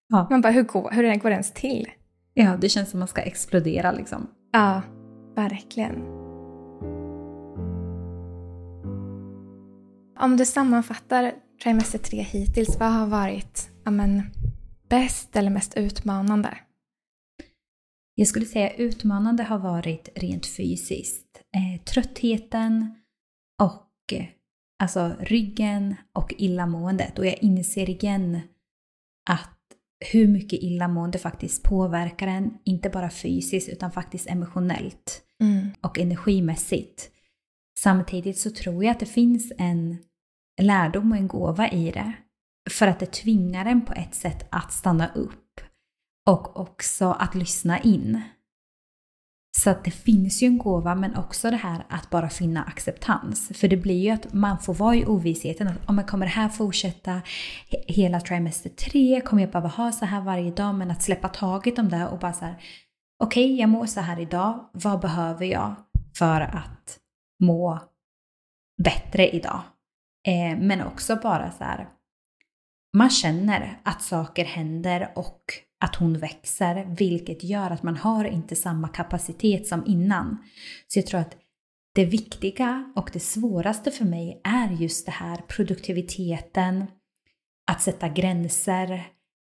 Ja. 0.09 0.27
Man 0.29 0.41
bara, 0.41 0.51
hur 0.51 0.63
går, 0.63 0.91
hur 0.91 1.15
går 1.15 1.29
det 1.29 1.33
ens 1.33 1.53
till? 1.53 1.89
Ja, 2.33 2.57
det 2.61 2.69
känns 2.69 2.89
som 2.89 2.99
man 2.99 3.07
ska 3.07 3.21
explodera 3.21 3.91
liksom. 3.91 4.27
Ja, 4.51 4.81
verkligen. 5.35 5.95
Om 10.19 10.37
du 10.37 10.45
sammanfattar 10.45 11.33
trimester 11.63 11.99
tre 11.99 12.21
hittills, 12.21 12.79
vad 12.79 12.91
har 12.91 13.07
varit 13.07 13.69
ja, 13.83 13.91
men, 13.91 14.21
bäst 14.89 15.35
eller 15.35 15.49
mest 15.49 15.77
utmanande? 15.77 16.57
Jag 18.15 18.27
skulle 18.27 18.45
säga 18.45 18.73
utmanande 18.73 19.43
har 19.43 19.59
varit 19.59 20.09
rent 20.15 20.45
fysiskt. 20.45 21.41
Eh, 21.55 21.83
tröttheten 21.83 22.95
och 23.61 24.13
eh, 24.13 24.25
alltså 24.79 25.15
ryggen 25.19 25.95
och 26.13 26.33
illamåendet. 26.37 27.19
Och 27.19 27.25
jag 27.25 27.43
inser 27.43 27.89
igen 27.89 28.39
att 29.29 29.57
hur 30.11 30.27
mycket 30.27 30.63
illamående 30.63 31.17
faktiskt 31.17 31.63
påverkar 31.63 32.27
en, 32.27 32.57
inte 32.65 32.89
bara 32.89 33.09
fysiskt 33.09 33.69
utan 33.69 33.91
faktiskt 33.91 34.27
emotionellt 34.27 35.23
Mm. 35.41 35.69
och 35.81 35.99
energimässigt. 35.99 37.11
Samtidigt 37.79 38.37
så 38.37 38.49
tror 38.49 38.83
jag 38.83 38.91
att 38.91 38.99
det 38.99 39.05
finns 39.05 39.53
en 39.57 39.97
lärdom 40.61 41.11
och 41.11 41.17
en 41.17 41.27
gåva 41.27 41.69
i 41.69 41.91
det. 41.91 42.13
För 42.69 42.87
att 42.87 42.99
det 42.99 43.11
tvingar 43.11 43.65
en 43.65 43.85
på 43.85 43.93
ett 43.93 44.15
sätt 44.15 44.47
att 44.51 44.73
stanna 44.73 45.13
upp 45.13 45.61
och 46.29 46.59
också 46.59 47.11
att 47.11 47.35
lyssna 47.35 47.79
in. 47.79 48.21
Så 49.57 49.69
att 49.69 49.83
det 49.83 49.91
finns 49.91 50.43
ju 50.43 50.47
en 50.47 50.57
gåva 50.57 50.95
men 50.95 51.15
också 51.15 51.51
det 51.51 51.57
här 51.57 51.85
att 51.89 52.09
bara 52.09 52.29
finna 52.29 52.63
acceptans. 52.63 53.51
För 53.57 53.67
det 53.67 53.77
blir 53.77 53.99
ju 53.99 54.09
att 54.09 54.33
man 54.33 54.59
får 54.59 54.73
vara 54.73 54.95
i 54.95 55.05
ovissheten. 55.05 55.67
Att, 55.67 55.89
om 55.89 55.97
jag 55.97 56.07
kommer 56.07 56.25
det 56.25 56.31
här 56.31 56.49
fortsätta 56.49 57.21
hela 57.87 58.21
trimester 58.21 58.69
tre? 58.69 59.21
Kommer 59.21 59.41
jag 59.41 59.51
behöva 59.51 59.69
ha 59.69 59.91
så 59.91 60.05
här 60.05 60.21
varje 60.21 60.51
dag? 60.51 60.75
Men 60.75 60.91
att 60.91 61.03
släppa 61.03 61.27
taget 61.27 61.79
om 61.79 61.89
det 61.89 62.07
och 62.07 62.19
bara 62.19 62.33
så 62.33 62.45
här. 62.45 62.63
Okej, 63.23 63.59
jag 63.59 63.69
mår 63.69 63.85
så 63.85 63.99
här 63.99 64.19
idag. 64.19 64.69
Vad 64.73 64.99
behöver 64.99 65.45
jag 65.45 65.75
för 66.17 66.41
att 66.41 66.99
må 67.43 67.79
bättre 68.83 69.29
idag? 69.29 69.61
Eh, 70.27 70.57
men 70.59 70.81
också 70.81 71.15
bara 71.15 71.51
så 71.51 71.63
här. 71.63 71.89
Man 72.97 73.09
känner 73.09 73.79
att 73.83 74.01
saker 74.01 74.45
händer 74.45 75.11
och 75.15 75.43
att 75.83 75.95
hon 75.95 76.17
växer, 76.17 76.95
vilket 76.97 77.43
gör 77.43 77.71
att 77.71 77.83
man 77.83 77.97
har 77.97 78.25
inte 78.25 78.55
samma 78.55 78.87
kapacitet 78.87 79.67
som 79.67 79.83
innan. 79.85 80.37
Så 80.87 80.99
jag 80.99 81.07
tror 81.07 81.19
att 81.19 81.37
det 81.95 82.05
viktiga 82.05 82.93
och 82.95 83.09
det 83.13 83.19
svåraste 83.19 83.91
för 83.91 84.05
mig 84.05 84.41
är 84.43 84.71
just 84.71 85.05
det 85.05 85.11
här 85.11 85.37
produktiviteten, 85.37 86.85
att 87.71 87.81
sätta 87.81 88.09
gränser, 88.09 89.07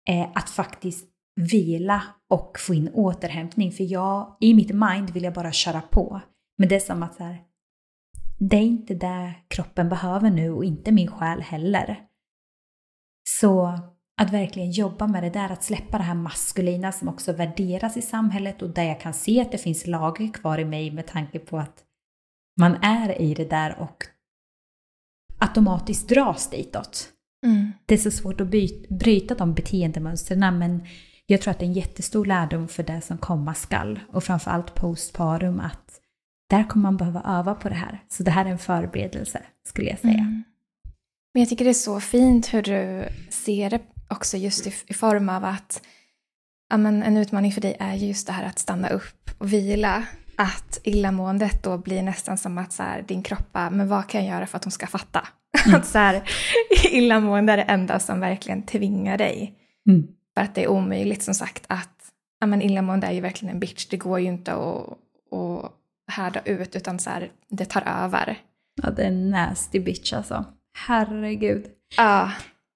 eh, 0.09 0.27
att 0.35 0.49
faktiskt 0.49 1.09
vila 1.35 2.03
och 2.29 2.59
få 2.59 2.73
in 2.73 2.89
återhämtning. 2.93 3.71
För 3.71 3.83
jag, 3.83 4.37
i 4.39 4.53
mitt 4.53 4.71
mind 4.75 5.09
vill 5.09 5.23
jag 5.23 5.33
bara 5.33 5.51
köra 5.51 5.81
på. 5.81 6.21
Men 6.57 6.69
det 6.69 6.75
är 6.75 6.79
som 6.79 7.03
att 7.03 7.15
så 7.15 7.23
här, 7.23 7.41
det 8.49 8.57
är 8.57 8.61
inte 8.61 8.93
det 8.93 9.33
kroppen 9.47 9.89
behöver 9.89 10.29
nu 10.29 10.51
och 10.51 10.65
inte 10.65 10.91
min 10.91 11.11
själ 11.11 11.41
heller. 11.41 12.03
Så 13.39 13.79
att 14.21 14.33
verkligen 14.33 14.71
jobba 14.71 15.07
med 15.07 15.23
det 15.23 15.29
där, 15.29 15.49
att 15.49 15.63
släppa 15.63 15.97
det 15.97 16.03
här 16.03 16.15
maskulina 16.15 16.91
som 16.91 17.07
också 17.07 17.33
värderas 17.33 17.97
i 17.97 18.01
samhället 18.01 18.61
och 18.61 18.69
där 18.69 18.83
jag 18.83 19.01
kan 19.01 19.13
se 19.13 19.41
att 19.41 19.51
det 19.51 19.57
finns 19.57 19.87
lager 19.87 20.33
kvar 20.33 20.57
i 20.57 20.65
mig 20.65 20.91
med 20.91 21.07
tanke 21.07 21.39
på 21.39 21.57
att 21.57 21.83
man 22.59 22.75
är 22.83 23.21
i 23.21 23.33
det 23.33 23.49
där 23.49 23.79
och 23.79 24.05
automatiskt 25.39 26.09
dras 26.09 26.49
ditåt. 26.49 27.09
Mm. 27.45 27.71
Det 27.85 27.93
är 27.93 27.97
så 27.97 28.11
svårt 28.11 28.41
att 28.41 28.47
byta, 28.47 28.95
bryta 28.95 29.35
de 29.35 29.53
beteendemönstren 29.53 30.59
men 30.59 30.87
jag 31.25 31.41
tror 31.41 31.51
att 31.51 31.59
det 31.59 31.65
är 31.65 31.67
en 31.67 31.73
jättestor 31.73 32.25
lärdom 32.25 32.67
för 32.67 32.83
det 32.83 33.01
som 33.01 33.17
komma 33.17 33.53
skall 33.53 33.99
och 34.11 34.23
framförallt 34.23 34.75
postparum 34.75 35.59
att 35.59 36.02
där 36.53 36.63
kommer 36.63 36.83
man 36.83 36.97
behöva 36.97 37.21
öva 37.39 37.55
på 37.55 37.69
det 37.69 37.75
här. 37.75 38.03
Så 38.09 38.23
det 38.23 38.31
här 38.31 38.45
är 38.45 38.49
en 38.49 38.57
förberedelse 38.57 39.41
skulle 39.67 39.89
jag 39.89 39.99
säga. 39.99 40.13
Mm. 40.13 40.43
Men 41.33 41.41
jag 41.41 41.49
tycker 41.49 41.65
det 41.65 41.71
är 41.71 41.73
så 41.73 41.99
fint 41.99 42.53
hur 42.53 42.61
du 42.61 43.05
ser 43.29 43.69
det 43.69 43.81
också 44.07 44.37
just 44.37 44.67
i, 44.67 44.73
i 44.87 44.93
form 44.93 45.29
av 45.29 45.45
att 45.45 45.81
ja, 46.69 46.77
men 46.77 47.03
en 47.03 47.17
utmaning 47.17 47.51
för 47.51 47.61
dig 47.61 47.77
är 47.79 47.93
just 47.93 48.27
det 48.27 48.33
här 48.33 48.45
att 48.45 48.59
stanna 48.59 48.89
upp 48.89 49.31
och 49.37 49.53
vila. 49.53 50.03
Att 50.37 50.79
illamåendet 50.83 51.63
då 51.63 51.77
blir 51.77 52.03
nästan 52.03 52.37
som 52.37 52.57
att 52.57 52.73
så 52.73 52.83
här, 52.83 53.01
din 53.01 53.23
kropp 53.23 53.53
men 53.53 53.87
vad 53.87 54.07
kan 54.07 54.25
jag 54.25 54.35
göra 54.35 54.47
för 54.47 54.57
att 54.57 54.63
hon 54.63 54.71
ska 54.71 54.87
fatta? 54.87 55.27
Mm. 55.65 55.75
att 55.79 55.85
så 55.85 55.97
här, 55.97 56.23
illamående 56.91 57.53
är 57.53 57.57
det 57.57 57.63
enda 57.63 57.99
som 57.99 58.19
verkligen 58.19 58.63
tvingar 58.63 59.17
dig. 59.17 59.55
Mm. 59.89 60.07
För 60.33 60.41
att 60.41 60.55
det 60.55 60.63
är 60.63 60.67
omöjligt 60.67 61.23
som 61.23 61.33
sagt 61.33 61.65
att 61.67 62.11
ja, 62.39 62.47
men 62.47 62.61
illamående 62.61 63.07
är 63.07 63.11
ju 63.11 63.21
verkligen 63.21 63.53
en 63.53 63.59
bitch. 63.59 63.85
Det 63.85 63.97
går 63.97 64.19
ju 64.19 64.27
inte 64.27 64.53
att, 64.53 64.97
att 65.31 65.82
härda 66.11 66.41
ut 66.45 66.75
utan 66.75 66.99
så 66.99 67.09
här, 67.09 67.31
det 67.49 67.65
tar 67.65 67.81
över. 67.81 68.37
Ja, 68.83 68.89
det 68.89 69.03
är 69.03 69.07
en 69.07 69.29
nasty 69.29 69.79
bitch 69.79 70.13
alltså. 70.13 70.45
Herregud. 70.77 71.65
Ja. 71.97 72.31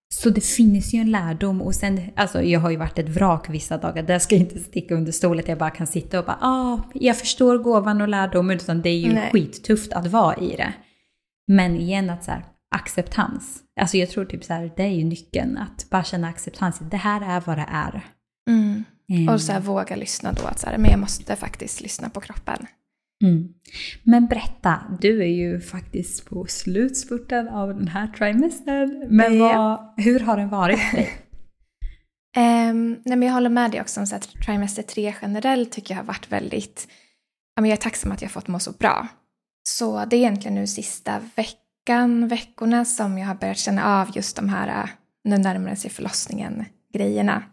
Så 0.10 0.30
det 0.30 0.42
finns 0.42 0.94
ju 0.94 1.00
en 1.00 1.12
lärdom 1.12 1.62
och 1.62 1.76
sen, 1.76 2.02
alltså 2.16 2.42
jag 2.42 2.60
har 2.60 2.70
ju 2.70 2.78
varit 2.78 3.00
ett 3.00 3.10
vrak 3.10 3.50
vissa 3.50 3.78
dagar, 3.78 4.04
där 4.04 4.20
ska 4.20 4.36
jag 4.36 4.42
inte 4.42 4.60
sticka 4.60 4.96
under 4.96 5.12
stolen 5.12 5.44
jag 5.48 5.58
bara 5.58 5.70
kan 5.70 5.88
sitta 5.88 6.20
och 6.20 6.26
bara 6.26 6.38
ah, 6.42 6.80
jag 6.94 7.18
förstår 7.18 7.58
gåvan 7.58 8.02
och 8.02 8.08
lärdomen 8.08 8.58
utan 8.58 8.82
det 8.82 8.90
är 8.90 8.98
ju 8.98 9.14
Nej. 9.14 9.30
skittufft 9.32 9.94
att 9.94 10.08
vara 10.08 10.36
i 10.36 10.56
det. 10.56 10.74
Men 11.48 11.76
igen 11.76 12.10
att 12.10 12.24
så 12.24 12.32
här, 12.32 12.46
acceptans. 12.76 13.60
Alltså 13.80 13.98
jag 13.98 14.10
tror 14.10 14.26
typ 14.26 14.44
så 14.44 14.54
här, 14.54 14.72
det 14.78 14.84
är 14.84 14.88
ju 14.88 15.04
nyckeln, 15.04 15.58
att 15.58 15.90
bara 15.90 16.04
känna 16.04 16.28
acceptans. 16.28 16.80
Det 16.80 16.98
här 16.98 17.38
är 17.38 17.42
vad 17.46 17.58
det 17.58 17.68
är. 17.72 18.06
Mm. 18.50 18.84
Mm. 19.10 19.30
Och 19.30 19.42
så 19.42 19.52
här, 19.52 19.60
våga 19.60 19.96
lyssna 19.96 20.32
då, 20.32 20.44
att 20.44 20.60
så 20.60 20.68
här, 20.68 20.78
men 20.78 20.92
jag 20.92 21.00
måste 21.00 21.36
faktiskt 21.36 21.82
lyssna 21.82 22.10
på 22.10 22.22
kroppen. 22.22 22.68
Mm. 23.24 23.54
Men 24.04 24.28
berätta, 24.28 24.98
du 25.02 25.22
är 25.22 25.28
ju 25.28 25.62
faktiskt 25.62 26.26
på 26.26 26.46
slutspurten 26.46 27.48
av 27.48 27.76
den 27.76 27.88
här 27.88 28.08
trimestern. 28.08 29.08
Men 29.10 29.40
vad, 29.40 29.94
hur 29.98 30.20
har 30.20 30.38
den 30.38 30.50
varit 30.50 30.80
för 30.80 30.98
dig? 30.98 31.10
um, 32.70 32.90
nej, 33.06 33.18
men 33.18 33.22
jag 33.22 33.34
håller 33.34 33.50
med 33.50 33.72
dig 33.72 33.82
också 33.82 34.00
om 34.00 34.08
att 34.14 34.30
trimester 34.46 34.84
3 34.84 35.16
generellt 35.22 35.72
tycker 35.72 35.94
jag 35.94 36.00
har 36.00 36.06
varit 36.06 36.32
väldigt... 36.32 36.88
jag 37.56 37.68
är 37.68 37.76
tacksam 37.76 38.12
att 38.12 38.22
jag 38.22 38.30
har 38.30 38.34
fått 38.34 38.48
må 38.48 38.60
så 38.60 38.72
bra. 38.72 39.08
Så 39.70 40.06
det 40.06 40.16
är 40.16 40.20
egentligen 40.20 40.56
nu 40.56 40.68
sista 40.68 41.22
veckan, 41.36 42.28
veckorna 42.28 42.86
som 42.86 43.18
jag 43.18 43.28
har 43.28 43.36
börjat 43.36 43.58
känna 43.58 44.02
av 44.02 44.08
just 44.16 44.36
de 44.36 44.50
här 44.50 44.90
nu 45.24 45.38
närmar 45.38 45.76
sig 45.76 45.92
förlossningen 45.92 46.66
grejerna. 46.94 47.44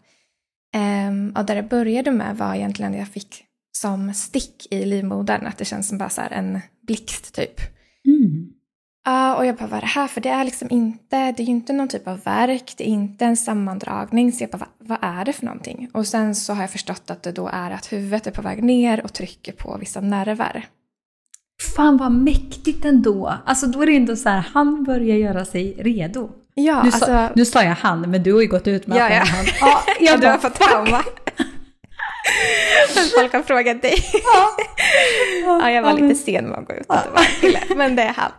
Um, 0.76 1.33
och 1.37 1.44
där 1.47 1.54
det 1.54 1.62
började 1.62 2.11
med 2.11 2.37
var 2.37 2.54
egentligen 2.54 2.92
att 2.92 2.99
jag 2.99 3.09
fick 3.09 3.44
som 3.76 4.14
stick 4.14 4.66
i 4.71 4.85
livmodern, 4.85 5.47
att 5.47 5.59
det 5.59 5.64
känns 5.64 5.88
som 5.88 5.99
bara 5.99 6.09
så 6.09 6.23
en 6.31 6.61
blixt 6.87 7.35
typ. 7.35 7.61
Mm. 8.07 8.50
Uh, 9.09 9.33
och 9.33 9.47
jag 9.47 9.57
bara, 9.57 9.66
vad 9.66 9.76
är 9.76 9.81
det 9.81 9.87
här? 9.87 10.07
För 10.07 10.21
det 10.21 10.28
är 10.28 10.45
liksom 10.45 10.69
inte, 10.71 11.33
det 11.33 11.43
är 11.43 11.47
ju 11.47 11.52
inte 11.52 11.73
någon 11.73 11.88
typ 11.88 12.09
av 12.09 12.21
verk, 12.25 12.75
det 12.76 12.85
är 12.85 12.88
inte 12.88 13.25
en 13.25 13.37
sammandragning. 13.37 14.33
Så 14.33 14.43
jag 14.43 14.50
bara, 14.50 14.66
vad, 14.78 14.88
vad, 14.88 14.99
är 15.02 15.25
det 15.25 15.33
för 15.33 15.47
någonting? 15.47 15.90
Och 15.93 16.07
sen 16.07 16.35
så 16.35 16.52
har 16.52 16.61
jag 16.61 16.71
förstått 16.71 17.11
att 17.11 17.23
det 17.23 17.33
då 17.33 17.49
är 17.52 17.71
att 17.71 17.93
huvudet 17.93 18.26
är 18.26 18.31
på 18.31 18.43
väg 18.43 18.62
ner 18.62 19.04
och 19.04 19.12
trycker 19.12 19.52
på 19.52 19.76
vissa 19.81 20.00
nerver. 20.00 20.66
Fan 21.76 21.97
vad 21.97 22.12
mäktigt 22.12 22.85
ändå! 22.85 23.35
Alltså 23.47 23.66
då 23.66 23.83
är 23.83 23.87
det 23.87 23.97
ändå 23.97 24.16
så 24.16 24.28
här, 24.28 24.38
han 24.52 24.85
börjar 24.85 25.16
göra 25.16 25.45
sig 25.45 25.73
redo. 25.78 26.31
Ja, 26.54 26.83
nu, 26.83 26.88
alltså, 26.88 27.07
sa, 27.07 27.31
nu 27.35 27.45
sa 27.45 27.62
jag 27.62 27.75
han, 27.75 28.00
men 28.00 28.23
du 28.23 28.33
har 28.33 28.40
ju 28.40 28.49
gått 28.49 28.66
ut 28.66 28.87
med 28.87 28.99
ja, 28.99 29.04
att 29.04 29.12
ja. 29.12 29.25
han. 29.25 29.45
Ja, 29.61 29.83
jag 30.00 30.21
du 30.21 30.26
har 30.26 30.38
fått 30.38 30.54
trauma. 30.54 31.02
Folk 33.14 33.33
har 33.33 33.43
frågat 33.43 33.83
dig. 33.83 33.95
Ja, 34.12 34.57
ja 35.61 35.71
jag 35.71 35.83
var 35.83 35.90
ja, 35.90 35.97
lite 35.97 36.14
sen 36.14 36.49
med 36.49 36.59
att 36.59 36.66
gå 36.66 36.75
ut 36.75 36.87
att 36.88 37.04
det 37.04 37.11
var 37.11 37.40
kille, 37.40 37.61
men 37.76 37.97
det 37.97 38.02
är 38.02 38.14
han. 38.16 38.33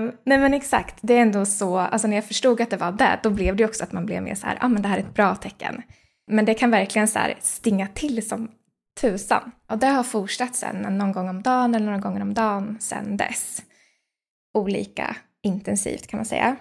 um, 0.00 0.12
nej 0.24 0.38
men 0.38 0.54
exakt, 0.54 0.96
det 1.00 1.14
är 1.14 1.20
ändå 1.20 1.46
så, 1.46 1.78
alltså 1.78 2.08
när 2.08 2.16
jag 2.16 2.24
förstod 2.24 2.60
att 2.60 2.70
det 2.70 2.76
var 2.76 2.92
det, 2.92 3.20
då 3.22 3.30
blev 3.30 3.56
det 3.56 3.64
också 3.64 3.84
att 3.84 3.92
man 3.92 4.06
blev 4.06 4.22
mer 4.22 4.34
så 4.34 4.46
här, 4.46 4.54
ja 4.60 4.66
ah, 4.66 4.68
men 4.68 4.82
det 4.82 4.88
här 4.88 4.96
är 4.96 5.00
ett 5.00 5.14
bra 5.14 5.34
tecken. 5.34 5.82
Men 6.30 6.44
det 6.44 6.54
kan 6.54 6.70
verkligen 6.70 7.08
så 7.08 7.18
här 7.18 7.34
stinga 7.40 7.86
till 7.86 8.28
som 8.28 8.48
tusan. 9.00 9.50
Och 9.70 9.78
det 9.78 9.86
har 9.86 10.02
fortsatt 10.02 10.56
sen 10.56 10.76
någon 10.76 11.12
gång 11.12 11.28
om 11.28 11.42
dagen 11.42 11.74
eller 11.74 11.86
några 11.86 11.98
gånger 11.98 12.22
om 12.22 12.34
dagen 12.34 12.76
sen 12.80 13.16
dess. 13.16 13.62
Olika 14.54 15.16
intensivt 15.42 16.06
kan 16.06 16.18
man 16.18 16.26
säga. 16.26 16.56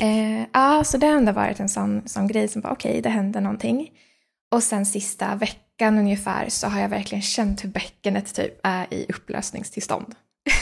Eh, 0.00 0.46
ja, 0.52 0.84
så 0.84 0.98
det 0.98 1.06
har 1.06 1.16
ändå 1.16 1.32
varit 1.32 1.60
en 1.60 1.68
sån, 1.68 2.08
sån 2.08 2.26
grej 2.26 2.48
som 2.48 2.62
var 2.62 2.70
okej, 2.70 2.90
okay, 2.90 3.00
det 3.00 3.08
händer 3.08 3.40
någonting. 3.40 3.90
Och 4.50 4.62
sen 4.62 4.86
sista 4.86 5.34
veckan 5.34 5.98
ungefär 5.98 6.48
så 6.48 6.66
har 6.66 6.80
jag 6.80 6.88
verkligen 6.88 7.22
känt 7.22 7.64
hur 7.64 7.68
bäckenet 7.68 8.34
typ 8.34 8.60
är 8.62 8.94
i 8.94 9.06
upplösningstillstånd. 9.08 10.14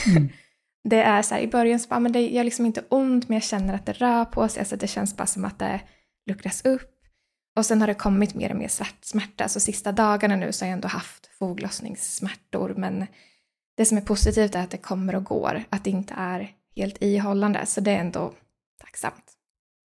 Mm. 0.07 0.29
det 0.89 1.01
är 1.01 1.21
så 1.21 1.35
här, 1.35 1.41
i 1.41 1.47
början 1.47 1.79
så 1.79 1.89
bara, 1.89 1.99
men 1.99 2.11
det 2.11 2.27
gör 2.27 2.43
liksom 2.43 2.65
inte 2.65 2.83
ont 2.89 3.29
men 3.29 3.35
jag 3.35 3.43
känner 3.43 3.73
att 3.73 3.85
det 3.85 3.93
rör 3.93 4.25
på 4.25 4.47
sig, 4.47 4.59
alltså 4.59 4.75
det 4.75 4.87
känns 4.87 5.17
bara 5.17 5.27
som 5.27 5.45
att 5.45 5.59
det 5.59 5.81
luckras 6.29 6.65
upp. 6.65 6.93
Och 7.57 7.65
sen 7.65 7.81
har 7.81 7.87
det 7.87 7.93
kommit 7.93 8.35
mer 8.35 8.51
och 8.51 8.57
mer 8.57 8.71
smärta, 9.01 9.47
så 9.47 9.59
sista 9.59 9.91
dagarna 9.91 10.35
nu 10.35 10.51
så 10.51 10.65
har 10.65 10.67
jag 10.67 10.73
ändå 10.73 10.87
haft 10.87 11.29
foglossningssmärtor 11.39 12.73
men 12.77 13.05
det 13.77 13.85
som 13.85 13.97
är 13.97 14.01
positivt 14.01 14.55
är 14.55 14.63
att 14.63 14.71
det 14.71 14.77
kommer 14.77 15.15
och 15.15 15.23
går, 15.23 15.63
att 15.69 15.83
det 15.83 15.89
inte 15.89 16.13
är 16.17 16.51
helt 16.75 17.01
ihållande, 17.03 17.65
så 17.65 17.81
det 17.81 17.91
är 17.91 17.99
ändå 17.99 18.33
tacksamt. 19.01 19.33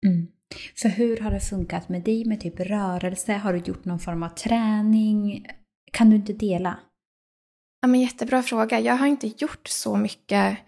Mm. 0.07 0.29
För 0.77 0.89
hur 0.89 1.17
har 1.17 1.31
det 1.31 1.41
funkat 1.41 1.89
med 1.89 2.03
dig 2.03 2.25
med 2.25 2.41
typ 2.41 2.61
rörelse? 2.61 3.33
Har 3.33 3.53
du 3.53 3.59
gjort 3.59 3.85
någon 3.85 3.99
form 3.99 4.23
av 4.23 4.29
träning? 4.29 5.47
Kan 5.93 6.11
du 6.11 6.17
inte 6.17 6.33
dela? 6.33 6.79
Ja, 7.81 7.89
men 7.89 8.01
jättebra 8.01 8.43
fråga. 8.43 8.81
Jag 8.81 8.95
har 8.95 9.07
inte 9.07 9.27
gjort 9.27 9.69
så 9.69 9.97
mycket 9.97 10.59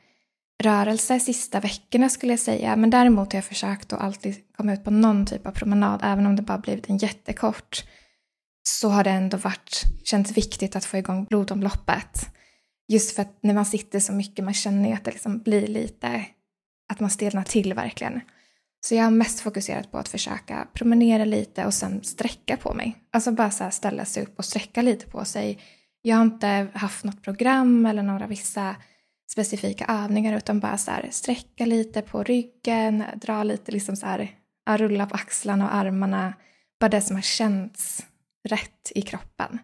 rörelse 0.62 1.20
sista 1.20 1.60
veckorna 1.60 2.08
skulle 2.08 2.32
jag 2.32 2.40
säga. 2.40 2.76
Men 2.76 2.90
däremot 2.90 3.32
har 3.32 3.36
jag 3.36 3.44
försökt 3.44 3.92
att 3.92 4.00
alltid 4.00 4.36
komma 4.56 4.72
ut 4.72 4.84
på 4.84 4.90
någon 4.90 5.26
typ 5.26 5.46
av 5.46 5.52
promenad. 5.52 6.00
Även 6.04 6.26
om 6.26 6.36
det 6.36 6.42
bara 6.42 6.58
blivit 6.58 6.90
en 6.90 6.96
jättekort. 6.96 7.84
Så 8.68 8.88
har 8.88 9.04
det 9.04 9.10
ändå 9.10 9.36
varit, 9.36 9.82
känts 10.04 10.36
viktigt 10.36 10.76
att 10.76 10.84
få 10.84 10.96
igång 10.96 11.24
blodomloppet. 11.24 12.26
Just 12.88 13.14
för 13.16 13.22
att 13.22 13.38
när 13.42 13.54
man 13.54 13.66
sitter 13.66 14.00
så 14.00 14.12
mycket, 14.12 14.44
man 14.44 14.54
känner 14.54 14.88
ju 14.88 14.94
att 14.94 15.04
det 15.04 15.10
liksom 15.10 15.38
blir 15.38 15.66
lite 15.66 16.26
att 16.92 17.00
man 17.00 17.10
stelnar 17.10 17.44
till 17.44 17.74
verkligen. 17.74 18.20
Så 18.84 18.94
jag 18.94 19.04
har 19.04 19.10
mest 19.10 19.40
fokuserat 19.40 19.90
på 19.90 19.98
att 19.98 20.08
försöka 20.08 20.68
promenera 20.72 21.24
lite 21.24 21.66
och 21.66 21.74
sen 21.74 22.04
sträcka 22.04 22.56
på 22.56 22.74
mig. 22.74 22.96
Alltså 23.10 23.32
bara 23.32 23.50
så 23.50 23.70
ställa 23.70 24.04
sig 24.04 24.22
upp 24.22 24.38
och 24.38 24.44
sträcka 24.44 24.82
lite 24.82 25.06
på 25.06 25.24
sig. 25.24 25.58
Jag 26.02 26.16
har 26.16 26.22
inte 26.22 26.68
haft 26.74 27.04
något 27.04 27.22
program 27.22 27.86
eller 27.86 28.02
några 28.02 28.26
vissa 28.26 28.76
specifika 29.32 29.84
övningar 29.88 30.36
utan 30.36 30.60
bara 30.60 30.78
så 30.78 30.90
här, 30.90 31.08
sträcka 31.10 31.66
lite 31.66 32.02
på 32.02 32.22
ryggen, 32.22 33.04
dra 33.16 33.42
lite 33.42 33.72
liksom 33.72 33.96
så 33.96 34.06
här, 34.06 34.30
rulla 34.70 35.06
på 35.06 35.14
axlarna 35.14 35.64
och 35.64 35.74
armarna. 35.74 36.34
Bara 36.80 36.88
det 36.88 37.00
som 37.00 37.16
har 37.16 37.22
känts 37.22 38.06
rätt 38.48 38.92
i 38.94 39.02
kroppen. 39.02 39.58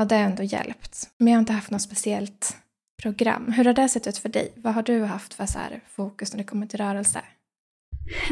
Och 0.00 0.06
det 0.06 0.14
har 0.16 0.22
ändå 0.22 0.42
hjälpt. 0.42 1.08
Men 1.18 1.28
jag 1.28 1.34
har 1.34 1.40
inte 1.40 1.52
haft 1.52 1.70
något 1.70 1.82
speciellt 1.82 2.56
program. 3.02 3.52
Hur 3.52 3.64
har 3.64 3.72
det 3.72 3.88
sett 3.88 4.06
ut 4.06 4.18
för 4.18 4.28
dig? 4.28 4.52
Vad 4.56 4.74
har 4.74 4.82
du 4.82 5.04
haft 5.04 5.34
för 5.34 5.46
så 5.46 5.58
fokus 5.88 6.32
när 6.32 6.38
det 6.38 6.44
kommer 6.44 6.66
till 6.66 6.80
rörelse? 6.80 7.20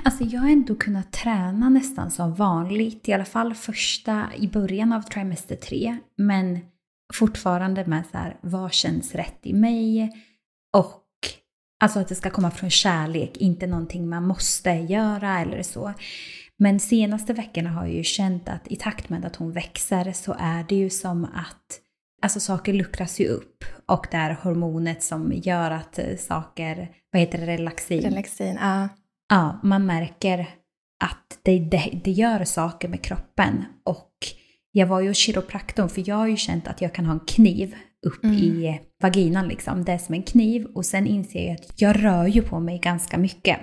Alltså 0.04 0.24
jag 0.24 0.40
har 0.40 0.48
ändå 0.48 0.74
kunnat 0.74 1.12
träna 1.12 1.68
nästan 1.68 2.10
som 2.10 2.34
vanligt, 2.34 3.08
i 3.08 3.12
alla 3.12 3.24
fall 3.24 3.54
första 3.54 4.28
i 4.36 4.48
början 4.48 4.92
av 4.92 5.02
trimester 5.02 5.56
3. 5.56 5.96
Men 6.16 6.58
fortfarande 7.14 7.86
med 7.86 8.04
så 8.12 8.18
här, 8.18 8.36
vad 8.40 8.72
känns 8.72 9.14
rätt 9.14 9.38
i 9.42 9.52
mig? 9.52 10.12
Och 10.76 11.04
alltså 11.80 11.98
att 11.98 12.08
det 12.08 12.14
ska 12.14 12.30
komma 12.30 12.50
från 12.50 12.70
kärlek, 12.70 13.36
inte 13.36 13.66
någonting 13.66 14.08
man 14.08 14.26
måste 14.26 14.70
göra 14.70 15.40
eller 15.40 15.62
så. 15.62 15.94
Men 16.58 16.80
senaste 16.80 17.32
veckorna 17.32 17.70
har 17.70 17.86
jag 17.86 17.94
ju 17.94 18.04
känt 18.04 18.48
att 18.48 18.68
i 18.68 18.76
takt 18.76 19.08
med 19.08 19.24
att 19.24 19.36
hon 19.36 19.52
växer 19.52 20.12
så 20.12 20.36
är 20.38 20.64
det 20.68 20.74
ju 20.74 20.90
som 20.90 21.24
att 21.24 21.80
alltså 22.22 22.40
saker 22.40 22.72
luckras 22.72 23.20
ju 23.20 23.28
upp 23.28 23.64
och 23.86 24.06
det 24.10 24.16
är 24.16 24.38
hormonet 24.42 25.02
som 25.02 25.32
gör 25.32 25.70
att 25.70 25.98
eh, 25.98 26.16
saker, 26.16 26.88
vad 27.12 27.20
heter 27.20 27.38
det, 27.38 27.46
relaxin? 27.46 28.02
Relaxin, 28.02 28.58
ja. 28.60 28.88
Ja, 29.28 29.60
man 29.62 29.86
märker 29.86 30.40
att 31.04 31.38
det, 31.42 31.58
det, 31.58 32.00
det 32.04 32.10
gör 32.10 32.44
saker 32.44 32.88
med 32.88 33.02
kroppen 33.04 33.64
och 33.84 34.12
jag 34.72 34.86
var 34.86 35.00
ju 35.00 35.08
hos 35.08 35.16
kiropraktorn 35.16 35.88
för 35.88 36.08
jag 36.08 36.16
har 36.16 36.26
ju 36.26 36.36
känt 36.36 36.68
att 36.68 36.80
jag 36.80 36.94
kan 36.94 37.06
ha 37.06 37.12
en 37.12 37.26
kniv 37.26 37.76
upp 38.06 38.24
mm. 38.24 38.36
i 38.36 38.80
vaginan 39.02 39.48
liksom. 39.48 39.84
Det 39.84 39.92
är 39.92 39.98
som 39.98 40.14
en 40.14 40.22
kniv 40.22 40.64
och 40.64 40.86
sen 40.86 41.06
inser 41.06 41.46
jag 41.46 41.54
att 41.54 41.80
jag 41.80 42.04
rör 42.04 42.26
ju 42.26 42.42
på 42.42 42.60
mig 42.60 42.78
ganska 42.78 43.18
mycket. 43.18 43.58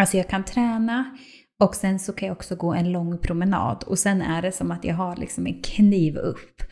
Alltså 0.00 0.16
jag 0.16 0.28
kan 0.28 0.44
träna 0.44 1.18
och 1.62 1.74
sen 1.74 1.98
så 1.98 2.12
kan 2.12 2.28
jag 2.28 2.36
också 2.36 2.56
gå 2.56 2.74
en 2.74 2.92
lång 2.92 3.18
promenad 3.18 3.84
och 3.86 3.98
sen 3.98 4.22
är 4.22 4.42
det 4.42 4.52
som 4.52 4.70
att 4.70 4.84
jag 4.84 4.94
har 4.94 5.16
liksom 5.16 5.46
en 5.46 5.62
kniv 5.62 6.16
upp. 6.16 6.62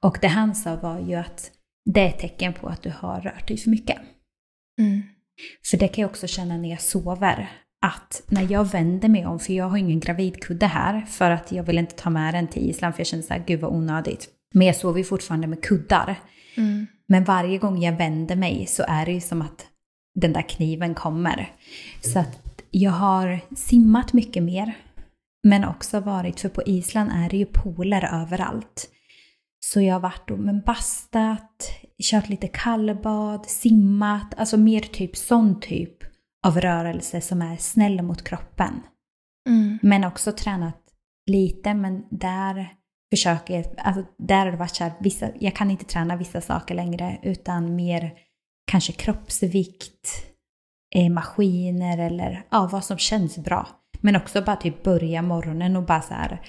Och 0.00 0.18
det 0.20 0.28
han 0.28 0.54
sa 0.54 0.76
var 0.76 1.00
ju 1.00 1.14
att 1.14 1.50
det 1.90 2.00
är 2.00 2.08
ett 2.08 2.18
tecken 2.18 2.52
på 2.52 2.68
att 2.68 2.82
du 2.82 2.90
har 2.90 3.20
rört 3.20 3.48
dig 3.48 3.56
för 3.56 3.70
mycket. 3.70 3.98
Mm. 4.80 5.02
För 5.70 5.76
det 5.76 5.88
kan 5.88 6.02
jag 6.02 6.10
också 6.10 6.26
känna 6.26 6.56
när 6.56 6.70
jag 6.70 6.80
sover. 6.80 7.63
Att 7.84 8.22
när 8.26 8.52
jag 8.52 8.64
vänder 8.64 9.08
mig 9.08 9.26
om, 9.26 9.38
för 9.38 9.52
jag 9.52 9.68
har 9.68 9.78
ingen 9.78 10.00
gravidkudde 10.00 10.66
här, 10.66 11.00
för 11.00 11.30
att 11.30 11.52
jag 11.52 11.62
vill 11.62 11.78
inte 11.78 11.94
ta 11.94 12.10
med 12.10 12.34
den 12.34 12.48
till 12.48 12.70
Island, 12.70 12.94
för 12.94 13.00
jag 13.00 13.06
känner 13.06 13.22
såhär, 13.22 13.44
gud 13.46 13.60
vad 13.60 13.72
onödigt. 13.72 14.28
Men 14.54 14.66
jag 14.66 14.76
sover 14.76 14.98
ju 14.98 15.04
fortfarande 15.04 15.46
med 15.46 15.62
kuddar. 15.64 16.20
Mm. 16.56 16.86
Men 17.08 17.24
varje 17.24 17.58
gång 17.58 17.82
jag 17.82 17.96
vänder 17.96 18.36
mig 18.36 18.66
så 18.66 18.84
är 18.88 19.06
det 19.06 19.12
ju 19.12 19.20
som 19.20 19.42
att 19.42 19.66
den 20.14 20.32
där 20.32 20.48
kniven 20.48 20.94
kommer. 20.94 21.52
Så 22.00 22.18
att 22.18 22.62
jag 22.70 22.90
har 22.90 23.40
simmat 23.56 24.12
mycket 24.12 24.42
mer. 24.42 24.76
Men 25.42 25.64
också 25.64 26.00
varit, 26.00 26.40
för 26.40 26.48
på 26.48 26.62
Island 26.66 27.10
är 27.14 27.28
det 27.30 27.36
ju 27.36 27.46
pooler 27.46 28.22
överallt. 28.22 28.88
Så 29.60 29.80
jag 29.80 29.94
har 29.94 30.00
varit 30.00 30.30
och 30.30 30.38
men 30.38 30.60
bastat, 30.60 31.70
kört 32.02 32.28
lite 32.28 32.48
kallbad, 32.48 33.46
simmat, 33.46 34.34
alltså 34.36 34.56
mer 34.56 34.80
typ 34.80 35.16
sån 35.16 35.60
typ 35.60 36.13
av 36.44 36.60
rörelse 36.60 37.20
som 37.20 37.42
är 37.42 37.56
snäll 37.56 38.02
mot 38.02 38.24
kroppen. 38.24 38.80
Mm. 39.48 39.78
Men 39.82 40.04
också 40.04 40.32
tränat 40.32 40.80
lite, 41.30 41.74
men 41.74 42.04
där 42.10 42.68
försöker 43.14 43.54
jag, 43.54 43.64
alltså 43.78 44.04
där 44.18 44.44
har 44.44 44.52
det 44.52 44.56
varit 44.56 44.76
så 44.76 44.84
här, 44.84 44.92
vissa, 45.00 45.30
jag 45.40 45.56
kan 45.56 45.70
inte 45.70 45.84
träna 45.84 46.16
vissa 46.16 46.40
saker 46.40 46.74
längre 46.74 47.18
utan 47.22 47.76
mer 47.76 48.12
kanske 48.70 48.92
kroppsvikt, 48.92 50.08
eh, 50.94 51.10
maskiner 51.10 51.98
eller 51.98 52.46
ja, 52.50 52.68
vad 52.72 52.84
som 52.84 52.98
känns 52.98 53.38
bra. 53.38 53.68
Men 54.00 54.16
också 54.16 54.42
bara 54.42 54.56
typ 54.56 54.82
börja 54.82 55.22
morgonen 55.22 55.76
och 55.76 55.82
bara 55.82 56.02
så 56.02 56.14
här, 56.14 56.40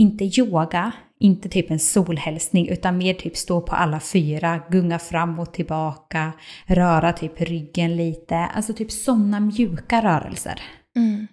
inte 0.00 0.40
yoga, 0.40 0.92
inte 1.18 1.48
typ 1.48 1.70
en 1.70 1.78
solhälsning, 1.78 2.68
utan 2.68 2.98
mer 2.98 3.14
typ 3.14 3.36
stå 3.36 3.60
på 3.60 3.74
alla 3.74 4.00
fyra, 4.00 4.60
gunga 4.70 4.98
fram 4.98 5.38
och 5.38 5.52
tillbaka, 5.54 6.32
röra 6.66 7.12
typ 7.12 7.40
ryggen 7.40 7.96
lite. 7.96 8.36
Alltså 8.36 8.72
typ 8.72 8.92
sådana 8.92 9.40
mjuka 9.40 10.02
rörelser. 10.02 10.62
Mm. 10.96 11.26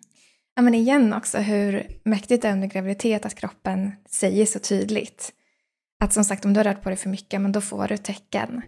Ja 0.56 0.62
men 0.62 0.76
igen 0.76 1.14
också 1.14 1.38
hur 1.38 1.88
mäktigt 2.04 2.42
det 2.42 2.48
är 2.48 2.54
under 2.54 2.68
graviditet 2.68 3.26
att 3.26 3.36
kroppen 3.36 3.92
säger 4.10 4.46
så 4.46 4.60
tydligt. 4.60 5.32
Att 6.00 6.14
som 6.14 6.24
sagt 6.24 6.46
om 6.46 6.54
du 6.54 6.60
har 6.60 6.66
rört 6.66 6.84
på 6.84 6.90
dig 6.90 6.98
för 6.98 7.10
mycket, 7.10 7.42
men 7.42 7.52
då 7.52 7.62
får 7.62 7.88
du 7.88 7.98
tecken. 7.98 8.62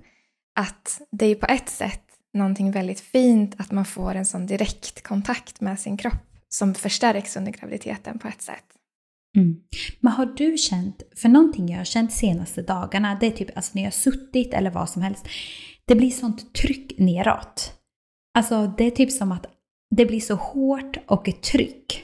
Att 0.55 1.01
det 1.11 1.25
är 1.25 1.29
ju 1.29 1.35
på 1.35 1.45
ett 1.45 1.69
sätt 1.69 2.03
någonting 2.33 2.71
väldigt 2.71 2.99
fint 2.99 3.55
att 3.57 3.71
man 3.71 3.85
får 3.85 4.15
en 4.15 4.25
sån 4.25 4.45
direkt 4.45 5.03
kontakt 5.03 5.61
med 5.61 5.79
sin 5.79 5.97
kropp 5.97 6.13
som 6.49 6.75
förstärks 6.75 7.37
under 7.37 7.51
graviditeten 7.51 8.19
på 8.19 8.27
ett 8.27 8.41
sätt. 8.41 8.78
Mm. 9.37 9.55
Men 9.99 10.13
har 10.13 10.25
du 10.25 10.57
känt, 10.57 11.03
för 11.15 11.29
någonting 11.29 11.69
jag 11.69 11.77
har 11.77 11.85
känt 11.85 12.13
senaste 12.13 12.61
dagarna, 12.61 13.17
det 13.19 13.27
är 13.27 13.31
typ 13.31 13.57
alltså 13.57 13.71
när 13.75 13.81
jag 13.81 13.87
har 13.87 13.91
suttit 13.91 14.53
eller 14.53 14.71
vad 14.71 14.89
som 14.89 15.01
helst, 15.01 15.27
det 15.85 15.95
blir 15.95 16.11
sånt 16.11 16.53
tryck 16.53 16.99
neråt. 16.99 17.73
Alltså 18.37 18.73
det 18.77 18.83
är 18.83 18.91
typ 18.91 19.11
som 19.11 19.31
att 19.31 19.45
det 19.95 20.05
blir 20.05 20.19
så 20.19 20.35
hårt 20.35 20.97
och 21.07 21.27
ett 21.27 21.41
tryck. 21.41 22.03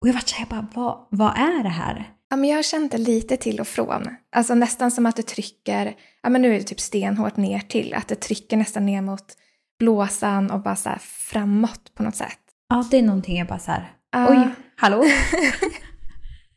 Och 0.00 0.08
jag 0.08 0.12
vart 0.12 0.28
såhär 0.28 0.46
bara, 0.46 0.66
vad, 0.74 1.06
vad 1.10 1.36
är 1.36 1.62
det 1.62 1.68
här? 1.68 2.10
Ja, 2.30 2.36
men 2.36 2.50
jag 2.50 2.56
har 2.56 2.62
känt 2.62 2.92
det 2.92 2.98
lite 2.98 3.36
till 3.36 3.60
och 3.60 3.66
från. 3.66 4.08
Alltså 4.36 4.54
nästan 4.54 4.90
som 4.90 5.06
att 5.06 5.16
det 5.16 5.22
trycker, 5.22 5.94
ja 6.22 6.30
men 6.30 6.42
nu 6.42 6.54
är 6.54 6.58
det 6.58 6.64
typ 6.64 6.80
stenhårt 6.80 7.36
ner 7.36 7.60
till, 7.60 7.94
att 7.94 8.08
det 8.08 8.14
trycker 8.14 8.56
nästan 8.56 8.86
ner 8.86 9.02
mot 9.02 9.24
blåsan 9.78 10.50
och 10.50 10.60
bara 10.60 10.76
så 10.76 10.90
framåt 11.00 11.94
på 11.94 12.02
något 12.02 12.16
sätt. 12.16 12.38
Ja, 12.68 12.84
det 12.90 12.98
är 12.98 13.02
någonting 13.02 13.38
jag 13.38 13.48
bara 13.48 13.58
så 13.58 13.70
här, 13.70 13.92
uh. 14.16 14.30
oj, 14.30 14.48
hallå? 14.76 15.04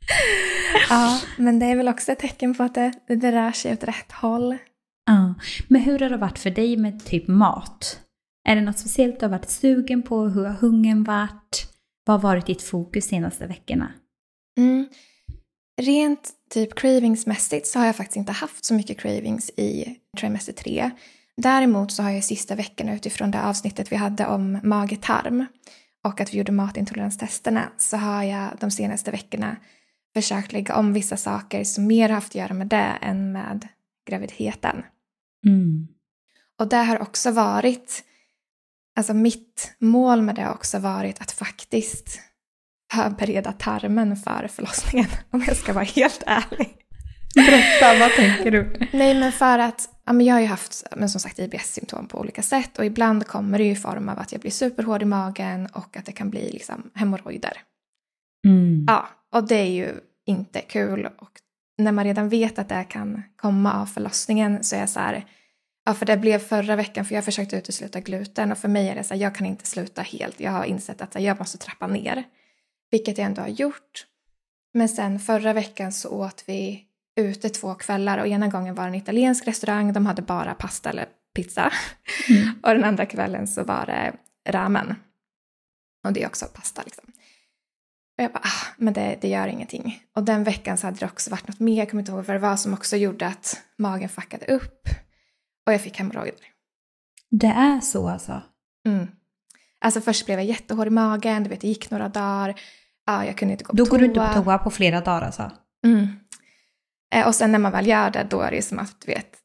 ja, 0.89 1.21
men 1.37 1.59
det 1.59 1.65
är 1.65 1.75
väl 1.75 1.87
också 1.87 2.11
ett 2.11 2.19
tecken 2.19 2.55
på 2.55 2.63
att 2.63 2.75
det, 2.75 2.93
det 3.07 3.31
rör 3.31 3.51
sig 3.51 3.73
åt 3.73 3.83
rätt 3.83 4.11
håll. 4.11 4.57
Ja, 5.05 5.33
men 5.67 5.81
hur 5.81 5.99
har 5.99 6.09
det 6.09 6.17
varit 6.17 6.39
för 6.39 6.49
dig 6.49 6.77
med 6.77 7.05
typ 7.05 7.27
mat? 7.27 7.99
Är 8.47 8.55
det 8.55 8.61
något 8.61 8.79
speciellt 8.79 9.19
du 9.19 9.25
har 9.25 9.31
varit 9.31 9.49
sugen 9.49 10.01
på? 10.01 10.27
Hur 10.27 10.45
har 10.45 10.53
hungern 10.53 11.03
varit? 11.03 11.71
Vad 12.05 12.21
har 12.21 12.29
varit 12.29 12.45
ditt 12.45 12.61
fokus 12.61 13.05
senaste 13.05 13.47
veckorna? 13.47 13.91
Mm. 14.57 14.87
Rent 15.81 16.31
typ 16.49 16.75
cravingsmässigt 16.75 17.67
så 17.67 17.79
har 17.79 17.85
jag 17.85 17.95
faktiskt 17.95 18.17
inte 18.17 18.31
haft 18.31 18.65
så 18.65 18.73
mycket 18.73 18.99
cravings 18.99 19.49
i 19.49 19.97
trimester 20.17 20.53
3. 20.53 20.91
Däremot 21.37 21.91
så 21.91 22.03
har 22.03 22.11
jag 22.11 22.23
sista 22.23 22.55
veckorna 22.55 22.95
utifrån 22.95 23.31
det 23.31 23.43
avsnittet 23.43 23.91
vi 23.91 23.95
hade 23.95 24.25
om 24.27 24.59
mage-tarm 24.63 25.45
och 26.03 26.21
att 26.21 26.33
vi 26.33 26.37
gjorde 26.37 26.51
matintoleranstesterna 26.51 27.71
så 27.77 27.97
har 27.97 28.23
jag 28.23 28.49
de 28.59 28.71
senaste 28.71 29.11
veckorna 29.11 29.55
försökt 30.15 30.53
lägga 30.53 30.75
om 30.75 30.93
vissa 30.93 31.17
saker 31.17 31.63
som 31.63 31.87
mer 31.87 32.09
haft 32.09 32.31
att 32.31 32.35
göra 32.35 32.53
med 32.53 32.67
det 32.67 32.97
än 33.01 33.31
med 33.31 33.67
graviditeten. 34.09 34.83
Mm. 35.45 35.87
Och 36.59 36.67
det 36.67 36.77
har 36.77 37.01
också 37.01 37.31
varit, 37.31 38.03
alltså 38.97 39.13
mitt 39.13 39.75
mål 39.79 40.21
med 40.21 40.35
det 40.35 40.41
har 40.41 40.53
också 40.53 40.79
varit 40.79 41.21
att 41.21 41.31
faktiskt 41.31 42.19
förbereda 42.93 43.51
tarmen 43.51 44.15
för 44.15 44.47
förlossningen, 44.47 45.07
om 45.31 45.43
jag 45.47 45.57
ska 45.57 45.73
vara 45.73 45.83
helt 45.83 46.23
ärlig. 46.25 46.77
Berätta, 47.35 47.99
vad 47.99 48.11
tänker 48.11 48.51
du? 48.51 48.87
Nej, 48.93 49.19
men 49.19 49.31
för 49.31 49.59
att 49.59 49.89
ja, 50.05 50.13
men 50.13 50.25
jag 50.25 50.35
har 50.35 50.41
ju 50.41 50.47
haft 50.47 50.83
men 50.95 51.09
som 51.09 51.21
sagt 51.21 51.39
IBS-symptom 51.39 52.07
på 52.07 52.19
olika 52.19 52.41
sätt 52.41 52.79
och 52.79 52.85
ibland 52.85 53.27
kommer 53.27 53.57
det 53.57 53.65
i 53.65 53.75
form 53.75 54.09
av 54.09 54.19
att 54.19 54.31
jag 54.31 54.41
blir 54.41 54.51
superhård 54.51 55.01
i 55.01 55.05
magen 55.05 55.67
och 55.73 55.97
att 55.97 56.05
det 56.05 56.11
kan 56.11 56.29
bli 56.29 56.51
liksom 56.51 56.91
hemorrojder. 56.93 57.61
Mm. 58.45 58.85
Ja, 58.87 59.09
och 59.31 59.47
det 59.47 59.55
är 59.55 59.71
ju 59.71 59.99
inte 60.25 60.61
kul. 60.61 61.05
Och 61.05 61.31
när 61.77 61.91
man 61.91 62.05
redan 62.05 62.29
vet 62.29 62.59
att 62.59 62.69
det 62.69 62.83
kan 62.89 63.23
komma 63.35 63.73
av 63.73 63.85
förlossningen 63.85 64.63
så 64.63 64.75
är 64.75 64.79
jag 64.79 64.89
så 64.89 64.99
här, 64.99 65.25
ja 65.85 65.93
för 65.93 66.05
det 66.05 66.17
blev 66.17 66.39
förra 66.39 66.75
veckan 66.75 67.05
för 67.05 67.15
jag 67.15 67.25
försökte 67.25 67.57
utesluta 67.57 67.99
gluten 67.99 68.51
och 68.51 68.57
för 68.57 68.67
mig 68.67 68.89
är 68.89 68.95
det 68.95 69.03
så 69.03 69.13
här, 69.13 69.21
jag 69.21 69.35
kan 69.35 69.47
inte 69.47 69.67
sluta 69.67 70.01
helt. 70.01 70.39
Jag 70.39 70.51
har 70.51 70.65
insett 70.65 71.01
att 71.01 71.21
jag 71.21 71.39
måste 71.39 71.57
trappa 71.57 71.87
ner, 71.87 72.23
vilket 72.91 73.17
jag 73.17 73.25
ändå 73.25 73.41
har 73.41 73.49
gjort. 73.49 74.05
Men 74.73 74.89
sen 74.89 75.19
förra 75.19 75.53
veckan 75.53 75.91
så 75.91 76.09
åt 76.09 76.43
vi 76.47 76.85
ute 77.15 77.49
två 77.49 77.75
kvällar 77.75 78.17
och 78.17 78.27
ena 78.27 78.47
gången 78.47 78.75
var 78.75 78.83
det 78.83 78.89
en 78.89 78.95
italiensk 78.95 79.47
restaurang, 79.47 79.93
de 79.93 80.05
hade 80.05 80.21
bara 80.21 80.53
pasta 80.53 80.89
eller 80.89 81.05
pizza. 81.35 81.71
Mm. 82.29 82.49
och 82.63 82.69
den 82.69 82.83
andra 82.83 83.05
kvällen 83.05 83.47
så 83.47 83.63
var 83.63 83.85
det 83.85 84.13
ramen. 84.51 84.95
Och 86.03 86.13
det 86.13 86.23
är 86.23 86.27
också 86.27 86.45
pasta 86.53 86.81
liksom. 86.85 87.05
Och 88.17 88.23
jag 88.23 88.31
bara, 88.31 88.43
ah, 88.43 88.67
men 88.77 88.93
det, 88.93 89.17
det 89.21 89.27
gör 89.27 89.47
ingenting. 89.47 90.03
Och 90.15 90.23
den 90.23 90.43
veckan 90.43 90.77
så 90.77 90.87
hade 90.87 90.99
det 90.99 91.05
också 91.05 91.31
varit 91.31 91.47
något 91.47 91.59
mer, 91.59 91.77
jag 91.77 91.89
kommer 91.89 92.01
inte 92.01 92.11
ihåg 92.11 92.25
vad 92.25 92.35
det 92.35 92.39
var, 92.39 92.55
som 92.55 92.73
också 92.73 92.95
gjorde 92.95 93.27
att 93.27 93.61
magen 93.77 94.09
fuckade 94.09 94.45
upp. 94.45 94.87
Och 95.67 95.73
jag 95.73 95.81
fick 95.81 95.97
hemorrojder. 95.97 96.45
Det 97.31 97.47
är 97.47 97.79
så 97.79 98.09
alltså? 98.09 98.41
Mm. 98.87 99.07
Alltså 99.79 100.01
först 100.01 100.25
blev 100.25 100.39
jag 100.39 100.45
jättehård 100.45 100.87
i 100.87 100.89
magen, 100.89 101.43
du 101.43 101.49
vet 101.49 101.61
det 101.61 101.67
gick 101.67 101.91
några 101.91 102.09
dagar. 102.09 102.59
Ja, 103.05 103.25
jag 103.25 103.37
kunde 103.37 103.51
inte 103.51 103.63
gå 103.63 103.69
på 103.69 103.75
Då 103.75 103.85
toa. 103.85 103.91
går 103.91 103.97
du 103.97 104.05
inte 104.05 104.19
på 104.19 104.43
toa 104.43 104.57
på 104.57 104.71
flera 104.71 105.01
dagar 105.01 105.21
alltså? 105.21 105.51
Mm. 105.85 106.07
Eh, 107.13 107.27
och 107.27 107.35
sen 107.35 107.51
när 107.51 107.59
man 107.59 107.71
väl 107.71 107.87
gör 107.87 108.09
det, 108.09 108.27
då 108.29 108.41
är 108.41 108.51
det 108.51 108.61
som 108.61 108.79
att, 108.79 109.01
du 109.05 109.11
vet, 109.11 109.37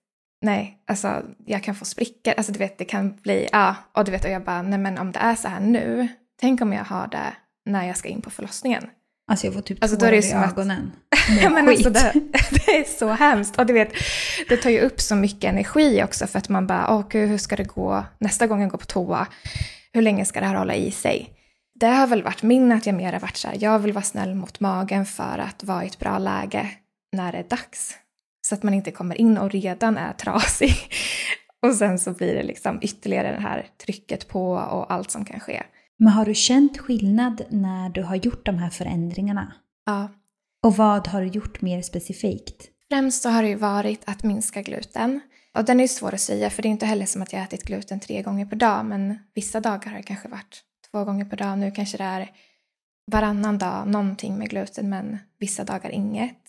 nej, 0.43 0.83
alltså 0.87 1.23
jag 1.47 1.63
kan 1.63 1.75
få 1.75 1.85
sprickor, 1.85 2.35
alltså 2.37 2.53
du 2.53 2.59
vet, 2.59 2.79
det 2.79 2.85
kan 2.85 3.17
bli, 3.17 3.49
ja, 3.53 3.75
och 3.93 4.05
du 4.05 4.11
vet, 4.11 4.25
och 4.25 4.31
jag 4.31 4.45
bara, 4.45 4.63
nej 4.63 4.79
men 4.79 4.99
om 4.99 5.13
det 5.13 5.19
är 5.19 5.35
så 5.35 5.49
här 5.49 5.61
nu, 5.61 6.09
tänk 6.41 6.61
om 6.61 6.73
jag 6.73 6.85
har 6.85 7.07
det 7.07 7.33
när 7.67 7.87
jag 7.87 7.97
ska 7.97 8.09
in 8.09 8.23
på 8.23 8.31
förlossningen. 8.31 8.85
Alltså 9.31 9.47
jag 9.47 9.55
får 9.55 9.61
typ 9.61 9.83
alltså, 9.83 9.99
tårar 9.99 10.13
i 10.13 10.33
ögonen. 10.33 10.93
ja, 11.43 11.51
men 11.51 11.69
alltså 11.69 11.91
det, 11.91 12.13
det, 12.51 12.77
är 12.77 12.99
så 12.99 13.09
hemskt. 13.09 13.59
Och 13.59 13.67
du 13.67 13.73
vet, 13.73 13.93
det 14.49 14.57
tar 14.57 14.71
ju 14.71 14.81
upp 14.81 15.01
så 15.01 15.15
mycket 15.15 15.45
energi 15.45 16.03
också 16.05 16.27
för 16.27 16.39
att 16.39 16.49
man 16.49 16.67
bara, 16.67 16.95
åh 16.95 17.05
gud, 17.11 17.29
hur 17.29 17.39
ska 17.39 17.57
det 17.57 17.65
gå 17.65 18.05
nästa 18.19 18.47
gång 18.47 18.61
jag 18.61 18.71
går 18.71 18.79
på 18.79 18.87
toa? 18.87 19.27
Hur 19.93 20.03
länge 20.03 20.25
ska 20.25 20.41
det 20.41 20.47
här 20.47 20.55
hålla 20.55 20.75
i 20.75 20.91
sig? 20.91 21.31
Det 21.81 21.87
har 21.87 22.07
väl 22.07 22.23
varit 22.23 22.43
min 22.43 22.73
att 22.73 22.87
jag 22.87 22.95
mer 22.95 23.13
har 23.13 23.21
varit 23.21 23.37
så 23.37 23.49
här, 23.49 23.57
jag 23.61 23.79
vill 23.79 23.93
vara 23.93 24.05
snäll 24.05 24.35
mot 24.35 24.61
magen 24.61 25.07
för 25.07 25.39
att 25.39 25.65
vara 25.65 25.85
i 25.85 25.87
ett 25.87 25.99
bra 25.99 26.19
läge 26.19 26.71
när 27.13 27.33
det 27.33 27.39
är 27.39 27.49
dags. 27.49 27.95
Så 28.47 28.55
att 28.55 28.63
man 28.63 28.75
inte 28.75 28.91
kommer 28.91 29.21
in 29.21 29.39
och 29.39 29.51
redan 29.51 29.97
är 29.97 30.13
trasig. 30.13 30.75
Och 31.63 31.75
sen 31.75 31.99
så 31.99 32.13
blir 32.13 32.35
det 32.35 32.43
liksom 32.43 32.79
ytterligare 32.83 33.33
det 33.33 33.41
här 33.41 33.67
trycket 33.85 34.29
på 34.29 34.53
och 34.53 34.93
allt 34.93 35.11
som 35.11 35.25
kan 35.25 35.41
ske. 35.41 35.63
Men 36.03 36.13
har 36.13 36.25
du 36.25 36.35
känt 36.35 36.79
skillnad 36.79 37.43
när 37.51 37.89
du 37.89 38.03
har 38.03 38.17
gjort 38.17 38.47
de 38.47 38.59
här 38.59 38.71
förändringarna? 38.71 39.53
Ja. 39.87 40.09
Och 40.63 40.77
vad 40.77 41.09
har 41.09 41.23
du 41.23 41.29
gjort 41.29 41.61
mer 41.61 41.83
specifikt? 41.83 42.69
Främst 42.89 43.23
så 43.23 43.29
har 43.29 43.43
det 43.43 43.49
ju 43.49 43.55
varit 43.55 44.03
att 44.07 44.23
minska 44.23 44.63
gluten. 44.63 45.21
Och 45.55 45.65
den 45.65 45.81
är 45.81 45.85
ju 45.85 45.89
svår 45.89 46.15
att 46.15 46.21
säga 46.21 46.51
för 46.51 46.63
det 46.63 46.69
är 46.69 46.71
inte 46.71 46.87
heller 46.87 47.07
som 47.07 47.23
att 47.23 47.33
jag 47.33 47.43
ätit 47.43 47.63
gluten 47.63 48.01
tre 48.01 48.23
gånger 48.23 48.47
per 48.47 48.57
dag 48.57 48.87
men 48.87 49.19
vissa 49.35 49.61
dagar 49.61 49.91
har 49.91 49.97
det 49.97 50.03
kanske 50.03 50.29
varit 50.29 50.63
två 50.91 51.05
gånger 51.05 51.25
per 51.25 51.37
dag. 51.37 51.59
Nu 51.59 51.71
kanske 51.71 51.99
det 51.99 52.05
är 52.05 52.31
varannan 53.13 53.59
dag 53.59 53.89
någonting 53.89 54.39
med 54.39 54.51
gluten 54.51 54.89
men 54.89 55.19
vissa 55.39 55.65
dagar 55.65 55.91
inget. 55.91 56.43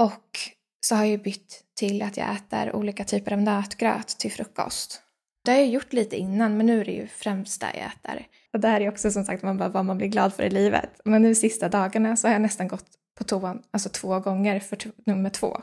Och 0.00 0.38
så 0.80 0.94
har 0.94 1.04
jag 1.04 1.22
bytt 1.22 1.64
till 1.74 2.02
att 2.02 2.16
jag 2.16 2.36
äter 2.36 2.76
olika 2.76 3.04
typer 3.04 3.32
av 3.32 3.42
nötgröt 3.42 4.08
till 4.08 4.32
frukost. 4.32 5.02
Det 5.44 5.50
har 5.50 5.58
jag 5.58 5.68
gjort 5.68 5.92
lite 5.92 6.16
innan 6.16 6.56
men 6.56 6.66
nu 6.66 6.80
är 6.80 6.84
det 6.84 6.92
ju 6.92 7.06
främst 7.06 7.60
det 7.60 7.70
jag 7.74 7.86
äter. 7.86 8.26
Och 8.56 8.60
det 8.60 8.68
här 8.68 8.80
är 8.80 8.88
också 8.88 9.10
som 9.10 9.24
sagt 9.24 9.42
man 9.42 9.56
bara, 9.58 9.68
vad 9.68 9.84
man 9.84 9.98
blir 9.98 10.08
glad 10.08 10.32
för 10.34 10.42
i 10.42 10.50
livet. 10.50 10.90
Men 11.04 11.22
nu 11.22 11.34
sista 11.34 11.68
dagarna 11.68 12.16
så 12.16 12.26
har 12.28 12.32
jag 12.32 12.42
nästan 12.42 12.68
gått 12.68 12.84
på 13.18 13.24
toan 13.24 13.62
alltså 13.70 13.88
två 13.88 14.20
gånger 14.20 14.60
för 14.60 14.78
nummer 15.06 15.30
två. 15.30 15.60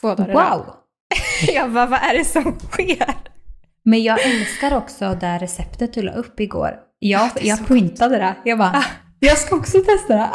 Två 0.00 0.14
dagar 0.14 0.34
Wow! 0.34 0.66
Jag 1.54 1.72
bara, 1.72 1.86
vad 1.86 1.98
är 2.02 2.18
det 2.18 2.24
som 2.24 2.58
sker? 2.70 3.14
Men 3.84 4.02
jag 4.02 4.24
älskar 4.26 4.76
också 4.76 5.16
det 5.20 5.26
här 5.26 5.38
receptet 5.38 5.92
du 5.92 6.02
la 6.02 6.12
upp 6.12 6.40
igår. 6.40 6.76
Jag, 6.98 7.22
Ah, 7.22 7.30
jag 7.40 7.58
så 7.58 7.64
printade 7.64 8.16
det. 8.16 8.34
Jag 8.44 8.58
bara, 8.58 8.70
Ah. 8.70 8.84
jag 9.20 9.38
ska 9.38 9.56
också 9.56 9.78
testa 9.78 10.14
det. 10.16 10.30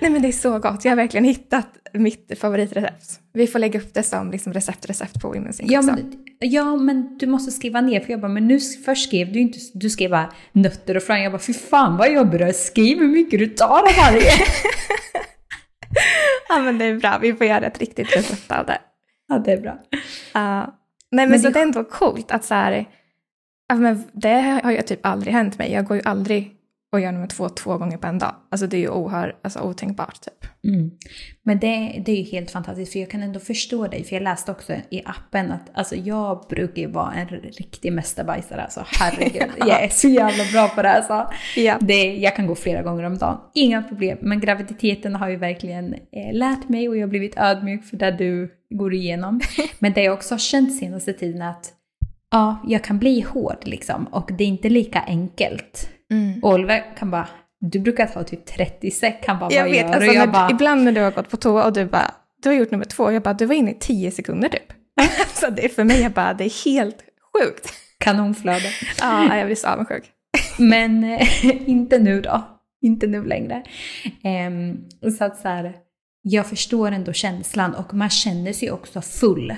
Nej 0.00 0.10
men 0.10 0.22
det 0.22 0.28
är 0.28 0.32
så 0.32 0.58
gott. 0.58 0.84
Jag 0.84 0.92
har 0.92 0.96
verkligen 0.96 1.24
hittat 1.24 1.66
mitt 1.92 2.32
favoritrecept. 2.40 3.20
Vi 3.32 3.46
får 3.46 3.58
lägga 3.58 3.80
upp 3.80 3.94
det 3.94 4.02
som 4.02 4.30
liksom 4.30 4.52
recept, 4.52 4.86
recept 4.90 5.20
på 5.22 5.34
Women's 5.34 5.60
Inc. 5.62 5.70
Ja 5.72 5.82
men, 5.82 6.12
ja, 6.38 6.76
men 6.76 7.18
du 7.18 7.26
måste 7.26 7.52
skriva 7.52 7.80
ner. 7.80 8.00
För 8.00 8.10
jag 8.10 8.20
bara, 8.20 8.28
men 8.28 8.48
nu 8.48 8.60
först 8.60 9.08
skrev 9.08 9.32
du 9.32 9.38
inte, 9.40 9.58
du 9.74 9.90
skrev 9.90 10.10
bara 10.10 10.32
nötter 10.52 10.96
och 10.96 11.02
frön. 11.02 11.22
Jag 11.22 11.32
bara, 11.32 11.38
fy 11.38 11.52
fan 11.52 11.96
vad 11.96 12.10
det 12.30 12.44
är. 12.44 12.52
Skriv 12.52 12.98
hur 12.98 13.08
mycket 13.08 13.38
du 13.38 13.46
tar 13.46 13.66
av 13.66 13.84
varje. 13.98 14.30
Ja 16.48 16.58
men 16.60 16.78
det 16.78 16.84
är 16.84 16.94
bra, 16.96 17.18
vi 17.22 17.32
får 17.34 17.46
göra 17.46 17.66
ett 17.66 17.78
riktigt 17.80 18.16
recept 18.16 18.52
av 18.52 18.66
det. 18.66 18.78
ja, 19.28 19.38
det 19.38 19.52
är 19.52 19.60
bra. 19.60 19.78
Ja. 20.34 20.60
Nej 21.10 21.26
men, 21.26 21.30
Men 21.30 21.40
så 21.40 21.46
det- 21.48 21.52
det 21.54 21.58
är 21.58 21.62
ändå 21.62 21.84
coolt 21.84 22.30
att 22.30 22.44
så 22.44 22.54
här, 22.54 22.84
ja, 23.68 23.74
men 23.74 24.02
det 24.12 24.60
har 24.64 24.70
ju 24.70 24.82
typ 24.82 25.06
aldrig 25.06 25.32
hänt 25.34 25.58
mig. 25.58 25.72
Jag 25.72 25.84
går 25.84 25.96
ju 25.96 26.02
aldrig 26.04 26.52
och 26.94 27.00
gör 27.00 27.12
nummer 27.12 27.26
två 27.26 27.48
två 27.48 27.78
gånger 27.78 27.98
på 27.98 28.06
en 28.06 28.18
dag. 28.18 28.34
Alltså 28.50 28.66
det 28.66 28.76
är 28.76 28.80
ju 28.80 28.88
ohör, 28.88 29.36
alltså, 29.42 29.60
otänkbart 29.60 30.20
typ. 30.20 30.50
Mm. 30.64 30.90
Men 31.42 31.58
det, 31.58 32.02
det 32.06 32.12
är 32.12 32.16
ju 32.16 32.22
helt 32.22 32.50
fantastiskt 32.50 32.92
för 32.92 32.98
jag 32.98 33.10
kan 33.10 33.22
ändå 33.22 33.40
förstå 33.40 33.86
dig. 33.86 34.04
För 34.04 34.16
jag 34.16 34.22
läste 34.22 34.50
också 34.50 34.72
i 34.90 35.02
appen 35.04 35.52
att 35.52 35.70
alltså, 35.74 35.96
jag 35.96 36.46
brukar 36.48 36.82
ju 36.82 36.88
vara 36.88 37.12
en 37.12 37.28
riktig 37.28 37.92
mästarbajsare. 37.92 38.62
Alltså 38.62 38.84
herregud, 38.86 39.50
jag 39.58 39.82
är 39.82 39.88
så 39.88 40.08
jävla 40.08 40.44
bra 40.52 40.68
på 40.68 40.82
det 40.82 40.88
här. 40.88 41.02
Så. 41.02 41.32
Ja. 41.60 41.78
Det, 41.80 42.16
jag 42.16 42.36
kan 42.36 42.46
gå 42.46 42.54
flera 42.54 42.82
gånger 42.82 43.04
om 43.04 43.18
dagen, 43.18 43.38
inga 43.54 43.82
problem. 43.82 44.18
Men 44.20 44.40
graviditeten 44.40 45.14
har 45.14 45.28
ju 45.28 45.36
verkligen 45.36 45.94
eh, 45.94 46.32
lärt 46.32 46.68
mig 46.68 46.88
och 46.88 46.96
jag 46.96 47.02
har 47.02 47.10
blivit 47.10 47.38
ödmjuk 47.38 47.84
för 47.84 47.96
det 47.96 48.10
du 48.10 48.50
går 48.70 48.94
igenom. 48.94 49.40
Men 49.78 49.92
det 49.92 50.02
jag 50.02 50.14
också 50.14 50.34
har 50.34 50.38
känt 50.38 50.78
senaste 50.78 51.12
tiden 51.12 51.42
är 51.42 51.50
att 51.50 51.72
ja, 52.30 52.64
jag 52.66 52.84
kan 52.84 52.98
bli 52.98 53.20
hård 53.20 53.58
liksom 53.62 54.04
och 54.04 54.30
det 54.38 54.44
är 54.44 54.48
inte 54.48 54.68
lika 54.68 55.00
enkelt. 55.00 55.93
Mm. 56.12 56.40
Och 56.42 56.52
Oliver 56.54 56.96
kan 56.98 57.10
bara, 57.10 57.28
du 57.60 57.80
brukar 57.80 58.06
ta 58.06 58.24
typ 58.24 58.46
30 58.46 58.90
sek, 58.90 59.24
han 59.26 59.38
bara 59.38 59.52
Jag 59.52 59.62
vad 59.62 59.70
vet, 59.72 59.80
gör 59.80 59.94
alltså, 59.94 60.12
jag 60.12 60.26
när, 60.26 60.32
bara, 60.32 60.50
ibland 60.50 60.84
när 60.84 60.92
du 60.92 61.00
har 61.00 61.10
gått 61.10 61.30
på 61.30 61.36
toa 61.36 61.64
och 61.64 61.72
du 61.72 61.84
bara, 61.84 62.14
du 62.42 62.48
har 62.48 62.56
gjort 62.56 62.70
nummer 62.70 62.84
två, 62.84 63.12
jag 63.12 63.22
bara, 63.22 63.34
du 63.34 63.46
var 63.46 63.54
inne 63.54 63.70
i 63.70 63.78
tio 63.80 64.10
sekunder 64.10 64.48
typ. 64.48 64.72
så 65.34 65.50
det 65.50 65.64
är 65.64 65.68
för 65.68 65.84
mig, 65.84 66.00
jag 66.00 66.12
bara, 66.12 66.34
det 66.34 66.44
är 66.44 66.64
helt 66.64 67.04
sjukt. 67.32 67.74
kanonflöde. 67.98 68.70
Ja, 69.00 69.36
jag 69.36 69.46
blir 69.46 69.56
så 69.56 69.68
avundsjuk. 69.68 70.04
Men 70.58 71.04
eh, 71.04 71.28
inte 71.68 71.98
nu 71.98 72.20
då. 72.20 72.42
Inte 72.82 73.06
nu 73.06 73.24
längre. 73.24 73.62
Ehm, 74.24 74.78
så 75.18 75.24
att 75.24 75.38
så 75.38 75.48
här, 75.48 75.74
jag 76.22 76.46
förstår 76.46 76.92
ändå 76.92 77.12
känslan 77.12 77.74
och 77.74 77.94
man 77.94 78.10
känner 78.10 78.52
sig 78.52 78.70
också 78.70 79.00
full. 79.02 79.54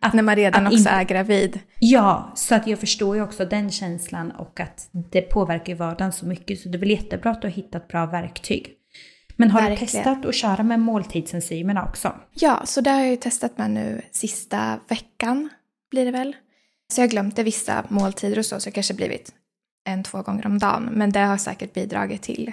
Att- 0.00 0.14
när 0.14 0.22
man 0.22 0.36
redan 0.36 0.66
också 0.66 0.78
inte- 0.78 0.90
är 0.90 1.04
gravid. 1.04 1.60
Ja, 1.78 2.32
så 2.34 2.54
att 2.54 2.66
jag 2.66 2.78
förstår 2.78 3.16
ju 3.16 3.22
också 3.22 3.44
den 3.44 3.70
känslan 3.70 4.30
och 4.30 4.60
att 4.60 4.88
det 5.12 5.20
påverkar 5.22 5.74
vardagen 5.74 6.12
så 6.12 6.26
mycket. 6.26 6.60
Så 6.60 6.68
det 6.68 6.78
är 6.78 6.80
väl 6.80 6.90
jättebra 6.90 7.30
att 7.30 7.42
du 7.42 7.48
har 7.48 7.52
hittat 7.52 7.88
bra 7.88 8.06
verktyg. 8.06 8.72
Men 9.36 9.50
har 9.50 9.60
Verkligen. 9.60 9.80
du 9.80 9.86
testat 9.86 10.26
att 10.26 10.34
köra 10.34 10.62
med 10.62 10.80
måltidsenzymerna 10.80 11.84
också? 11.84 12.14
Ja, 12.34 12.62
så 12.64 12.80
det 12.80 12.90
har 12.90 13.00
jag 13.00 13.10
ju 13.10 13.16
testat 13.16 13.58
med 13.58 13.70
nu 13.70 14.02
sista 14.10 14.80
veckan, 14.88 15.48
blir 15.90 16.04
det 16.04 16.10
väl. 16.10 16.36
Så 16.92 17.00
jag 17.00 17.10
det 17.34 17.42
vissa 17.42 17.84
måltider 17.88 18.38
och 18.38 18.46
så, 18.46 18.60
så 18.60 18.64
det 18.68 18.74
kanske 18.74 18.94
blivit 18.94 19.32
en, 19.86 20.02
två 20.02 20.22
gånger 20.22 20.46
om 20.46 20.58
dagen. 20.58 20.88
Men 20.92 21.12
det 21.12 21.20
har 21.20 21.36
säkert 21.36 21.74
bidragit 21.74 22.22
till 22.22 22.52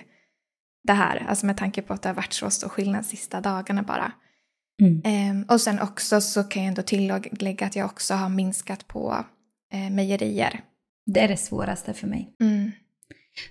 det 0.84 0.93
här, 0.93 1.26
alltså 1.30 1.46
med 1.46 1.58
tanke 1.58 1.82
på 1.82 1.93
att 1.93 2.02
det 2.02 2.10
har 2.10 2.13
varit 2.13 2.34
så 2.34 2.50
stor 2.50 2.70
skillnad 2.70 3.06
sista 3.06 3.41
dagarna 3.41 3.84
bara. 3.84 4.12
Mm. 4.81 5.01
Ehm, 5.05 5.45
och 5.49 5.61
sen 5.61 5.79
också 5.79 6.21
så 6.21 6.43
kan 6.43 6.63
jag 6.63 6.67
ändå 6.67 6.81
tillägga 6.81 7.65
att 7.65 7.75
jag 7.75 7.85
också 7.85 8.13
har 8.13 8.29
minskat 8.29 8.87
på 8.87 9.25
eh, 9.73 9.89
mejerier. 9.89 10.61
Det 11.05 11.19
är 11.19 11.27
det 11.27 11.37
svåraste 11.37 11.93
för 11.93 12.07
mig. 12.07 12.35
Mm. 12.41 12.71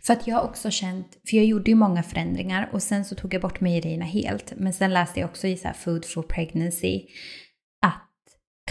För 0.02 0.12
att 0.12 0.26
jag 0.26 0.36
har 0.36 0.44
också 0.44 0.70
känt, 0.70 1.18
för 1.28 1.36
jag 1.36 1.46
gjorde 1.46 1.70
ju 1.70 1.74
många 1.74 2.02
förändringar 2.02 2.70
och 2.72 2.82
sen 2.82 3.04
så 3.04 3.14
tog 3.14 3.34
jag 3.34 3.42
bort 3.42 3.60
mejerierna 3.60 4.04
helt. 4.04 4.52
Men 4.56 4.72
sen 4.72 4.92
läste 4.92 5.20
jag 5.20 5.30
också 5.30 5.46
i 5.46 5.56
så 5.56 5.68
Food 5.78 6.04
for 6.04 6.22
Pregnancy 6.22 7.06
att 7.86 8.10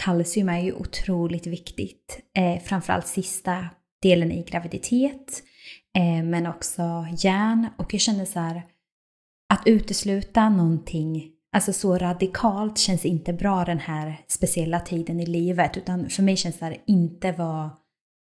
kalcium 0.02 0.48
är 0.48 0.60
ju 0.60 0.72
otroligt 0.72 1.46
viktigt. 1.46 2.20
Eh, 2.36 2.62
framförallt 2.62 3.06
sista 3.06 3.66
delen 4.02 4.32
i 4.32 4.42
graviditet. 4.42 5.42
Eh, 5.96 6.24
men 6.24 6.46
också 6.46 7.06
järn. 7.18 7.68
Och 7.78 7.94
jag 7.94 8.00
kände 8.00 8.26
så 8.26 8.40
här, 8.40 8.62
att 9.54 9.62
utesluta 9.66 10.48
någonting 10.48 11.35
Alltså 11.56 11.72
så 11.72 11.98
radikalt 11.98 12.78
känns 12.78 13.04
inte 13.04 13.32
bra 13.32 13.64
den 13.64 13.78
här 13.78 14.20
speciella 14.28 14.80
tiden 14.80 15.20
i 15.20 15.26
livet. 15.26 15.76
Utan 15.76 16.10
för 16.10 16.22
mig 16.22 16.36
känns 16.36 16.58
det 16.58 16.64
här 16.64 16.76
inte 16.86 17.32
vara 17.32 17.70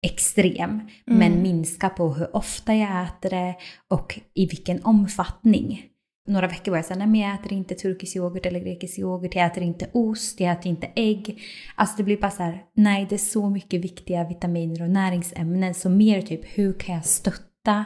extrem. 0.07 0.81
Men 1.05 1.43
minska 1.43 1.89
på 1.89 2.15
hur 2.15 2.37
ofta 2.37 2.75
jag 2.75 3.03
äter 3.03 3.31
det 3.31 3.55
och 3.89 4.21
i 4.35 4.47
vilken 4.47 4.85
omfattning. 4.85 5.83
Några 6.29 6.47
veckor 6.47 6.73
var 6.73 6.79
jag 6.79 6.85
såhär, 6.85 6.99
nej 6.99 7.09
men 7.09 7.21
jag 7.21 7.35
äter 7.35 7.53
inte 7.53 7.75
turkisk 7.75 8.17
yoghurt 8.17 8.47
eller 8.47 8.61
grekisk 8.61 8.99
yoghurt, 8.99 9.35
jag 9.35 9.47
äter 9.47 9.63
inte 9.63 9.91
ost, 9.93 10.41
jag 10.41 10.53
äter 10.53 10.67
inte 10.67 10.91
ägg. 10.97 11.43
Alltså 11.75 11.97
det 11.97 12.03
blir 12.03 12.21
bara 12.21 12.31
så 12.31 12.43
här, 12.43 12.63
nej 12.75 13.07
det 13.09 13.15
är 13.15 13.19
så 13.19 13.51
mycket 13.51 13.81
viktiga 13.81 14.25
vitaminer 14.25 14.83
och 14.83 14.91
näringsämnen. 14.91 15.75
Så 15.75 15.89
mer 15.89 16.23
typ, 16.23 16.59
hur 16.59 16.73
kan 16.73 16.95
jag 16.95 17.05
stötta 17.05 17.85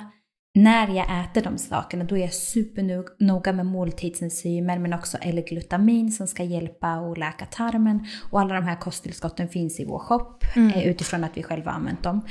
när 0.55 0.89
jag 0.89 1.25
äter 1.25 1.43
de 1.43 1.59
sakerna, 1.59 2.05
då 2.05 2.17
är 2.17 2.21
jag 2.21 2.35
supernoga 2.35 3.53
med 3.53 3.67
måltidsenzymer 3.67 4.79
men 4.79 4.93
också 4.93 5.19
L-glutamin 5.21 6.13
som 6.13 6.27
ska 6.27 6.43
hjälpa 6.43 6.99
och 6.99 7.19
läka 7.19 7.47
tarmen. 7.47 8.07
Och 8.31 8.41
alla 8.41 8.55
de 8.55 8.65
här 8.65 8.77
kosttillskotten 8.77 9.49
finns 9.49 9.81
i 9.81 9.85
vår 9.85 9.99
shop 9.99 10.39
eh, 10.57 10.87
utifrån 10.87 11.25
att 11.25 11.37
vi 11.37 11.43
själva 11.43 11.71
använt 11.71 12.03
dem. 12.03 12.27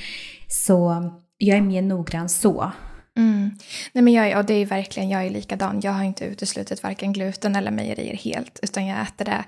Så 0.47 1.12
jag 1.38 1.58
är 1.58 1.62
mer 1.62 1.82
noggrann 1.82 2.29
så. 2.29 2.71
Mm. 3.17 3.51
Nej 3.93 4.03
men 4.03 4.13
jag 4.13 4.27
är, 4.27 4.38
och 4.38 4.45
det 4.45 4.53
är 4.53 4.65
verkligen, 4.65 5.10
jag 5.10 5.25
är 5.25 5.29
likadan. 5.29 5.79
Jag 5.84 5.91
har 5.91 6.03
inte 6.03 6.25
uteslutit 6.25 6.84
varken 6.84 7.13
gluten 7.13 7.55
eller 7.55 7.71
mejerier 7.71 8.15
helt, 8.15 8.60
utan 8.63 8.86
jag 8.86 9.01
äter 9.01 9.25
det. 9.25 9.43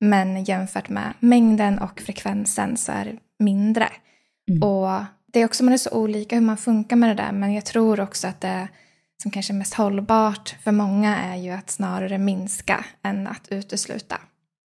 Men 0.00 0.44
jämfört 0.44 0.88
med 0.88 1.12
mängden 1.20 1.78
och 1.78 2.00
frekvensen 2.00 2.76
så 2.76 2.92
är 2.92 3.04
det 3.04 3.44
mindre. 3.44 3.88
Mm. 4.50 4.62
Och 4.62 5.04
det 5.36 5.40
är 5.40 5.44
också, 5.44 5.64
man 5.64 5.72
är 5.72 5.78
så 5.78 5.90
olika 5.90 6.36
hur 6.36 6.42
man 6.42 6.56
funkar 6.56 6.96
med 6.96 7.08
det 7.08 7.22
där, 7.22 7.32
men 7.32 7.54
jag 7.54 7.64
tror 7.64 8.00
också 8.00 8.26
att 8.26 8.40
det 8.40 8.68
som 9.22 9.30
kanske 9.30 9.52
är 9.52 9.56
mest 9.58 9.74
hållbart 9.74 10.56
för 10.64 10.72
många 10.72 11.16
är 11.16 11.36
ju 11.36 11.50
att 11.50 11.70
snarare 11.70 12.18
minska 12.18 12.84
än 13.02 13.26
att 13.26 13.48
utesluta. 13.50 14.20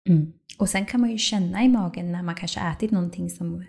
Mm. 0.10 0.34
Och 0.58 0.70
sen 0.70 0.86
kan 0.86 1.02
man 1.02 1.12
ju 1.12 1.18
känna 1.18 1.64
i 1.64 1.70
magen 1.70 2.12
när 2.12 2.24
man 2.24 2.36
kanske 2.36 2.60
ätit 2.60 2.92
någonting 2.92 3.30
som 3.30 3.66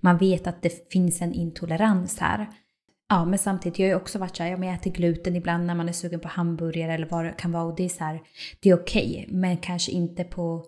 man 0.00 0.18
vet 0.18 0.46
att 0.46 0.62
det 0.62 0.92
finns 0.92 1.22
en 1.22 1.32
intolerans 1.32 2.18
här. 2.18 2.46
Ja, 3.08 3.24
men 3.24 3.38
samtidigt, 3.38 3.78
jag 3.78 3.86
har 3.86 3.90
ju 3.90 3.96
också 3.96 4.18
varit 4.18 4.36
så 4.36 4.42
här, 4.42 4.50
ja, 4.50 4.56
men 4.56 4.68
jag 4.68 4.78
äter 4.78 4.90
gluten 4.90 5.36
ibland 5.36 5.66
när 5.66 5.74
man 5.74 5.88
är 5.88 5.92
sugen 5.92 6.20
på 6.20 6.28
hamburgare 6.28 6.94
eller 6.94 7.08
vad 7.08 7.24
det 7.24 7.34
kan 7.38 7.52
vara. 7.52 7.64
Och 7.64 7.76
det 7.76 7.84
är 7.84 7.88
så 7.88 8.04
här, 8.04 8.22
det 8.60 8.70
är 8.70 8.74
okej, 8.74 9.26
men 9.28 9.56
kanske 9.56 9.92
inte 9.92 10.24
på 10.24 10.64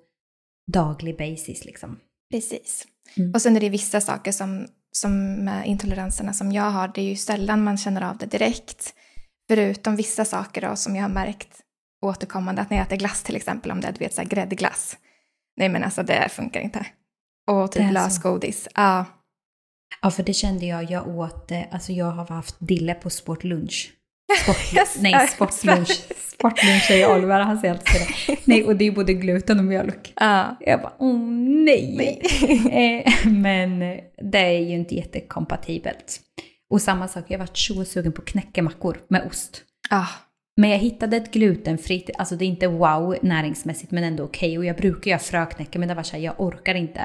daglig 0.72 1.16
basis 1.18 1.64
liksom. 1.64 1.98
Precis. 2.30 2.86
Mm. 3.16 3.32
Och 3.34 3.42
sen 3.42 3.56
är 3.56 3.60
det 3.60 3.68
vissa 3.68 4.00
saker 4.00 4.32
som, 4.32 4.66
som 4.92 5.34
med 5.44 5.66
intoleranserna 5.66 6.32
som 6.32 6.52
jag 6.52 6.70
har, 6.70 6.88
det 6.94 7.00
är 7.00 7.04
ju 7.04 7.16
sällan 7.16 7.64
man 7.64 7.76
känner 7.76 8.02
av 8.02 8.18
det 8.18 8.26
direkt. 8.26 8.94
Förutom 9.48 9.96
vissa 9.96 10.24
saker 10.24 10.60
då 10.60 10.76
som 10.76 10.96
jag 10.96 11.02
har 11.02 11.08
märkt 11.08 11.60
återkommande, 12.06 12.62
att 12.62 12.70
när 12.70 12.76
jag 12.76 12.86
äter 12.86 12.96
glass 12.96 13.22
till 13.22 13.36
exempel, 13.36 13.70
om 13.70 13.80
det 13.80 13.88
är 13.88 13.92
du 13.92 13.98
vet, 13.98 14.14
så 14.14 14.20
här, 14.20 14.28
gräddglass. 14.28 14.96
Nej 15.56 15.68
men 15.68 15.84
alltså 15.84 16.02
det 16.02 16.28
funkar 16.28 16.60
inte. 16.60 16.86
Och 17.50 17.72
typ 17.72 17.92
lösgodis. 17.92 18.68
Ja. 18.74 19.04
Ja, 20.02 20.10
för 20.10 20.22
det 20.22 20.32
kände 20.32 20.66
jag, 20.66 20.90
jag 20.90 21.08
åt, 21.08 21.50
eh, 21.50 21.62
alltså 21.70 21.92
jag 21.92 22.10
har 22.10 22.26
haft 22.26 22.56
dille 22.58 22.94
på 22.94 23.10
sportlunch. 23.10 23.92
Sport, 24.42 24.56
nej, 25.00 25.28
sportlunch. 25.28 25.90
Sportlunch 26.32 26.82
säger 26.86 27.16
Oliver, 27.16 27.40
han 27.40 27.58
säger 27.58 27.74
alltid 27.74 28.00
det. 28.26 28.36
Nej, 28.44 28.64
och 28.64 28.76
det 28.76 28.84
är 28.86 28.90
både 28.92 29.14
gluten 29.14 29.58
och 29.58 29.64
mjölk. 29.64 30.12
Ja. 30.16 30.56
Jag 30.60 30.82
bara, 30.82 30.92
åh 30.98 31.18
nej. 31.64 31.94
Nej. 31.96 33.04
Eh, 33.06 33.26
Men 33.30 33.78
det 34.32 34.38
är 34.38 34.58
ju 34.60 34.74
inte 34.74 34.94
jättekompatibelt. 34.94 36.20
Och 36.70 36.82
samma 36.82 37.08
sak, 37.08 37.24
jag 37.28 37.38
varit 37.38 37.56
så 37.58 37.84
sugen 37.84 38.12
på 38.12 38.22
knäckemackor 38.22 39.00
med 39.08 39.26
ost. 39.26 39.62
Ah, 39.90 40.06
Men 40.56 40.70
jag 40.70 40.78
hittade 40.78 41.16
ett 41.16 41.30
glutenfritt, 41.32 42.10
alltså 42.18 42.36
det 42.36 42.44
är 42.44 42.46
inte 42.46 42.66
wow 42.68 43.16
näringsmässigt 43.22 43.92
men 43.92 44.04
ändå 44.04 44.24
okej. 44.24 44.58
Och 44.58 44.64
jag 44.64 44.76
brukar 44.76 45.10
göra 45.10 45.18
fröknäcke 45.18 45.78
men 45.78 45.88
det 45.88 45.94
var 45.94 46.02
så 46.02 46.16
här, 46.16 46.22
jag 46.22 46.40
orkar 46.40 46.74
inte. 46.74 47.00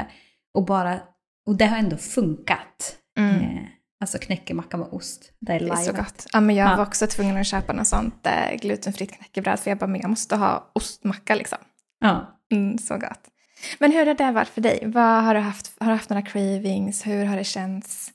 Och 0.53 0.65
bara, 0.65 0.99
och 1.47 1.55
det 1.55 1.65
har 1.65 1.77
ändå 1.77 1.97
funkat. 1.97 2.95
mm. 3.17 3.35
Eh, 3.35 3.63
alltså 4.03 4.17
knäckemacka 4.17 4.77
med 4.77 4.87
ost, 4.91 5.31
det 5.39 5.53
är 5.53 5.59
Det 5.59 5.69
är 5.69 5.75
så 5.75 5.93
gott. 5.93 6.27
Ja, 6.33 6.39
men 6.39 6.55
jag 6.55 6.71
Ja. 6.71 6.75
var 6.75 6.85
också 6.85 7.07
tvungen 7.07 7.37
att 7.37 7.47
köpa 7.47 7.73
något 7.73 7.87
sånt 7.87 8.27
eh, 8.27 8.55
glutenfritt 8.61 9.11
knäckebröd 9.11 9.59
för 9.59 9.71
jag 9.71 9.77
bara, 9.77 9.87
men 9.87 10.01
jag 10.01 10.09
måste 10.09 10.35
ha 10.35 10.71
ostmacka 10.73 11.35
liksom. 11.35 11.57
Ja. 11.99 12.39
Mm, 12.51 12.77
så 12.77 12.97
gott. 12.97 13.19
Men 13.79 13.91
hur 13.91 14.05
har 14.05 14.13
det 14.13 14.31
varit 14.31 14.47
för 14.47 14.61
dig? 14.61 14.83
Vad 14.85 15.23
har 15.23 15.33
du 15.35 15.39
haft? 15.39 15.73
Har 15.79 15.87
du 15.87 15.93
haft 15.93 16.09
några 16.09 16.21
cravings? 16.21 17.07
Hur 17.07 17.25
har 17.25 17.37
det 17.37 17.43
känts 17.43 18.11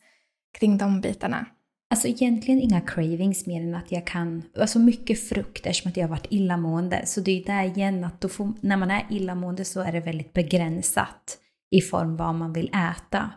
kring 0.58 0.78
de 0.78 1.00
bitarna? 1.00 1.46
Alltså 1.90 2.08
egentligen 2.08 2.60
inga 2.60 2.80
cravings 2.80 3.46
mer 3.46 3.62
än 3.62 3.74
att 3.74 3.92
jag 3.92 4.06
kan, 4.06 4.42
alltså 4.60 4.78
mycket 4.78 5.28
frukt 5.28 5.66
eftersom 5.66 5.90
att 5.90 5.96
jag 5.96 6.04
har 6.04 6.10
varit 6.10 6.26
illamående. 6.30 7.06
Så 7.06 7.20
det 7.20 7.30
är 7.30 7.36
ju 7.36 7.44
där 7.44 7.62
igen 7.64 8.04
att 8.04 8.32
får, 8.32 8.52
när 8.60 8.76
man 8.76 8.90
är 8.90 9.06
illamående 9.10 9.64
så 9.64 9.80
är 9.80 9.92
det 9.92 10.00
väldigt 10.00 10.32
begränsat 10.32 11.38
i 11.70 11.80
form 11.80 12.16
vad 12.16 12.34
man 12.34 12.52
vill 12.52 12.68
äta. 12.68 13.30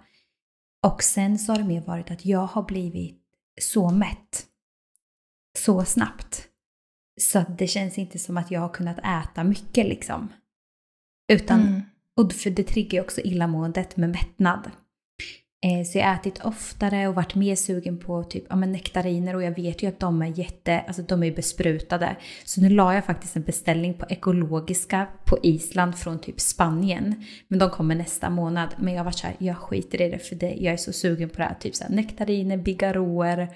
Och 0.88 1.04
sen 1.04 1.40
så 1.40 1.52
har 1.52 1.58
det 1.58 1.64
mer 1.66 1.82
varit 1.82 2.12
att 2.12 2.26
jag 2.26 2.46
har 2.46 2.64
blivit 2.64 3.22
så 3.62 3.90
mätt. 3.90 4.46
Så 5.58 5.86
snabbt. 5.86 6.48
Så 7.22 7.40
att 7.40 7.58
det 7.58 7.68
känns 7.68 7.98
inte 7.98 8.20
som 8.20 8.38
att 8.38 8.52
jag 8.52 8.62
har 8.62 8.70
kunnat 8.70 9.00
äta 9.00 9.44
mycket 9.44 9.86
liksom. 9.86 10.34
Utan 11.32 11.62
Mm. 11.62 11.82
och 12.16 12.34
för 12.34 12.50
det 12.50 12.64
triggar 12.64 12.94
ju 13.00 13.02
också 13.02 13.22
illamåendet 13.22 13.98
med 13.98 14.10
mättnad. 14.10 14.72
Eh, 15.64 15.86
så 15.86 15.98
jag 15.98 16.06
har 16.06 16.16
ätit 16.16 16.46
oftare 16.46 17.08
och 17.08 17.16
varit 17.16 17.36
mer 17.36 17.56
sugen 17.56 17.98
på 17.98 18.24
typ, 18.24 18.44
ja, 18.50 18.56
men 18.56 18.72
nektariner 18.72 19.36
och 19.36 19.44
jag 19.44 19.56
vet 19.56 19.84
ju 19.84 19.88
att 19.88 20.00
de 20.00 20.22
är 20.22 20.40
jätte, 20.40 20.80
alltså 20.88 21.02
de 21.02 21.24
är 21.24 21.36
besprutade. 21.36 22.16
Så 22.46 22.62
nu 22.62 22.70
la 22.70 22.94
jag 22.94 23.06
faktiskt 23.06 23.36
en 23.36 23.44
beställning 23.44 23.94
på 23.94 24.06
ekologiska 24.10 25.08
på 25.26 25.38
Island 25.44 25.96
från 25.98 26.20
typ 26.20 26.40
Spanien. 26.40 27.26
Men 27.48 27.60
de 27.60 27.70
kommer 27.70 27.96
nästa 27.96 28.30
månad. 28.30 28.70
Men 28.78 28.94
jag 28.94 29.04
var 29.04 29.12
så 29.12 29.28
här, 29.28 29.36
jag 29.40 29.58
skiter 29.58 30.02
i 30.02 30.10
det 30.10 30.20
för 30.20 30.36
det, 30.36 30.56
jag 30.60 30.74
är 30.74 30.78
så 30.78 30.94
sugen 30.94 31.30
på 31.30 31.38
det 31.38 31.44
här. 31.44 31.56
Typ 31.60 31.76
så 31.76 31.84
här, 31.84 31.92
nektariner, 31.92 32.58
bigarråer. 32.58 33.48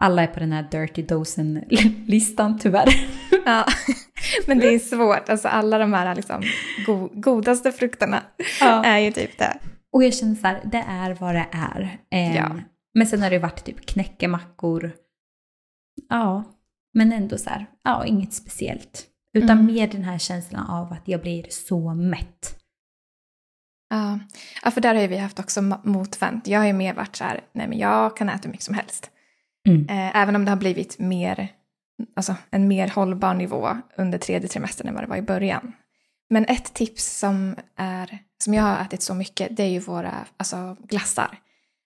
Alla 0.00 0.22
är 0.22 0.26
på 0.26 0.40
den 0.40 0.52
här 0.52 0.66
Dirty 0.70 1.02
Dozen-listan 1.02 2.58
tyvärr. 2.58 2.88
Ja, 3.44 3.64
men 4.46 4.58
det 4.58 4.74
är 4.74 4.78
svårt. 4.78 5.28
Alltså 5.28 5.48
alla 5.48 5.78
de 5.78 5.92
här 5.92 6.14
liksom, 6.14 6.42
go 6.86 7.08
godaste 7.12 7.72
frukterna 7.72 8.22
Ja. 8.60 8.84
är 8.84 8.98
ju 8.98 9.12
typ 9.12 9.38
det. 9.38 9.58
Och 9.92 10.04
jag 10.04 10.14
känner 10.14 10.34
så 10.34 10.46
här, 10.46 10.60
det 10.64 10.84
är 10.88 11.14
vad 11.14 11.34
det 11.34 11.46
är. 11.52 11.98
Ehm, 12.10 12.34
Ja. 12.34 12.56
Men 12.94 13.06
sen 13.06 13.22
har 13.22 13.30
det 13.30 13.38
varit 13.38 13.64
typ 13.64 13.86
knäckemackor. 13.86 14.92
Ja, 16.08 16.44
men 16.94 17.12
ändå 17.12 17.38
så 17.38 17.50
här, 17.50 17.66
ja, 17.84 18.04
inget 18.06 18.32
speciellt. 18.32 19.06
Utan 19.32 19.50
Mm. 19.50 19.66
mer 19.66 19.86
den 19.86 20.04
här 20.04 20.18
känslan 20.18 20.66
av 20.66 20.92
att 20.92 21.08
jag 21.08 21.20
blir 21.20 21.46
så 21.50 21.94
mätt. 21.94 22.54
Ja. 23.90 24.18
ja, 24.64 24.70
för 24.70 24.80
där 24.80 24.94
har 24.94 25.02
ju 25.02 25.08
vi 25.08 25.16
haft 25.16 25.38
också 25.38 25.62
motvänt. 25.84 26.46
Jag 26.46 26.58
har 26.60 26.66
ju 26.66 26.72
mer 26.72 26.94
varit 26.94 27.16
så 27.16 27.24
här, 27.24 27.40
nej 27.52 27.68
men 27.68 27.78
jag 27.78 28.16
kan 28.16 28.28
äta 28.28 28.40
hur 28.42 28.50
mycket 28.50 28.64
som 28.64 28.74
helst. 28.74 29.10
Mm. 29.68 29.86
Eh, 29.88 30.16
även 30.16 30.36
om 30.36 30.44
det 30.44 30.50
har 30.50 30.56
blivit 30.58 30.98
mer, 30.98 31.48
alltså 32.16 32.34
en 32.50 32.68
mer 32.68 32.88
hållbar 32.88 33.34
nivå 33.34 33.76
under 33.96 34.18
tredje 34.18 34.48
trimestern 34.48 34.88
än 34.88 34.94
vad 34.94 35.02
det 35.02 35.08
var 35.08 35.16
i 35.16 35.22
början. 35.22 35.72
Men 36.30 36.44
ett 36.44 36.74
tips 36.74 37.18
som, 37.18 37.56
är, 37.76 38.18
som 38.44 38.54
jag 38.54 38.62
har 38.62 38.80
ätit 38.82 39.02
så 39.02 39.14
mycket, 39.14 39.56
det 39.56 39.62
är 39.62 39.68
ju 39.68 39.78
våra 39.78 40.14
alltså, 40.36 40.76
glassar. 40.88 41.38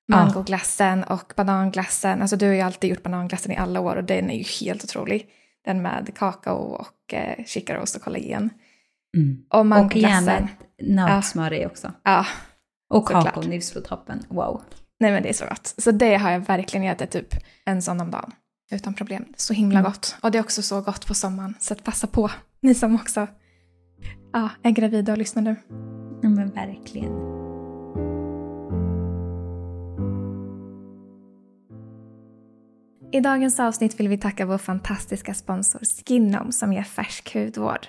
Mangoglassen 0.08 1.04
och 1.04 1.32
bananglassen. 1.36 2.22
Alltså 2.22 2.36
du 2.36 2.46
har 2.46 2.54
ju 2.54 2.60
alltid 2.60 2.90
gjort 2.90 3.02
bananglassen 3.02 3.52
i 3.52 3.56
alla 3.56 3.80
år 3.80 3.96
och 3.96 4.04
den 4.04 4.30
är 4.30 4.36
ju 4.36 4.44
helt 4.66 4.84
otrolig. 4.84 5.26
Den 5.64 5.82
med 5.82 6.10
kakao 6.18 6.54
och 6.56 7.14
eh, 7.14 7.44
kikarost 7.44 7.96
och 7.96 8.02
kollagen. 8.02 8.50
Mm. 9.16 9.44
Och 9.50 9.58
Och 9.58 9.66
mangoglassen. 9.66 10.48
gärna 10.78 11.06
nötsmör 11.06 11.52
i 11.52 11.66
också. 11.66 11.92
Ja, 12.02 12.26
Och 12.90 13.08
kakaonils 13.08 13.72
på 13.72 13.80
toppen. 13.80 14.24
Wow. 14.28 14.62
nej 15.00 15.12
men 15.12 15.22
det 15.22 15.28
är 15.28 15.32
så 15.32 15.44
gott. 15.46 15.74
Så 15.78 15.90
det 15.90 16.16
har 16.16 16.30
jag 16.30 16.40
verkligen 16.40 16.86
ätit 16.86 17.10
typ 17.10 17.34
en 17.64 17.82
sån 17.82 18.00
om 18.00 18.10
dagen. 18.10 18.32
Utan 18.72 18.94
problem. 18.94 19.24
Så 19.36 19.54
himla 19.54 19.78
Mm. 19.78 19.90
gott. 19.92 20.16
Och 20.20 20.30
det 20.30 20.38
är 20.38 20.42
också 20.42 20.62
så 20.62 20.80
gott 20.80 21.06
på 21.06 21.14
sommaren. 21.14 21.54
Så 21.60 21.74
passa 21.74 22.06
på. 22.06 22.30
Ni 22.62 22.74
som 22.74 22.94
också 22.94 23.26
ja, 24.32 24.48
är 24.62 24.70
gravida 24.70 25.12
och 25.12 25.18
lyssnar 25.18 25.42
nu. 25.42 25.56
Verkligen. 26.54 27.32
I 33.14 33.20
dagens 33.20 33.60
avsnitt 33.60 34.00
vill 34.00 34.08
vi 34.08 34.18
tacka 34.18 34.46
vår 34.46 34.58
fantastiska 34.58 35.34
sponsor 35.34 35.80
Skinom 35.80 36.52
som 36.52 36.72
ger 36.72 36.82
färsk 36.82 37.34
hudvård. 37.34 37.86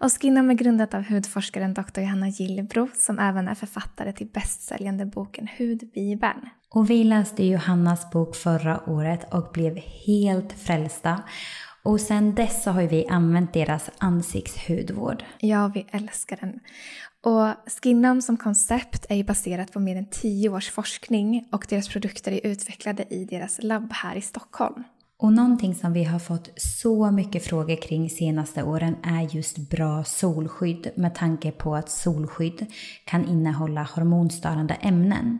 Och 0.00 0.12
Skinom 0.12 0.50
är 0.50 0.54
grundat 0.54 0.94
av 0.94 1.02
hudforskaren 1.02 1.74
Dr. 1.74 2.00
Johanna 2.00 2.28
Gillebro 2.28 2.88
som 2.94 3.18
även 3.18 3.48
är 3.48 3.54
författare 3.54 4.12
till 4.12 4.26
bästsäljande 4.26 5.06
boken 5.06 5.48
Hudbibeln. 5.58 6.48
Och 6.70 6.90
vi 6.90 7.04
läste 7.04 7.44
Johannas 7.44 8.10
bok 8.10 8.36
förra 8.36 8.90
året 8.90 9.34
och 9.34 9.50
blev 9.52 9.76
helt 10.06 10.52
frälsta. 10.52 11.22
Och 11.82 12.00
sen 12.00 12.34
dess 12.34 12.62
så 12.62 12.70
har 12.70 12.82
vi 12.82 13.06
använt 13.06 13.52
deras 13.52 13.90
ansiktshudvård. 13.98 15.24
Ja, 15.38 15.70
vi 15.74 15.86
älskar 15.90 16.38
den. 16.40 16.60
Och 17.28 17.54
Skinnam 17.82 18.22
som 18.22 18.36
koncept 18.36 19.06
är 19.08 19.16
ju 19.16 19.24
baserat 19.24 19.72
på 19.72 19.80
mer 19.80 19.96
än 19.96 20.10
tio 20.10 20.48
års 20.48 20.70
forskning 20.70 21.48
och 21.52 21.66
deras 21.68 21.88
produkter 21.88 22.32
är 22.32 22.46
utvecklade 22.46 23.04
i 23.10 23.24
deras 23.24 23.58
labb 23.62 23.92
här 23.92 24.16
i 24.16 24.20
Stockholm. 24.20 24.84
Och 25.18 25.32
någonting 25.32 25.74
som 25.74 25.92
vi 25.92 26.04
har 26.04 26.18
fått 26.18 26.50
så 26.56 27.10
mycket 27.10 27.44
frågor 27.44 27.82
kring 27.82 28.10
senaste 28.10 28.62
åren 28.62 28.96
är 29.02 29.36
just 29.36 29.58
bra 29.58 30.04
solskydd 30.04 30.90
med 30.96 31.14
tanke 31.14 31.50
på 31.50 31.74
att 31.74 31.90
solskydd 31.90 32.66
kan 33.04 33.28
innehålla 33.28 33.82
hormonstörande 33.82 34.74
ämnen. 34.74 35.38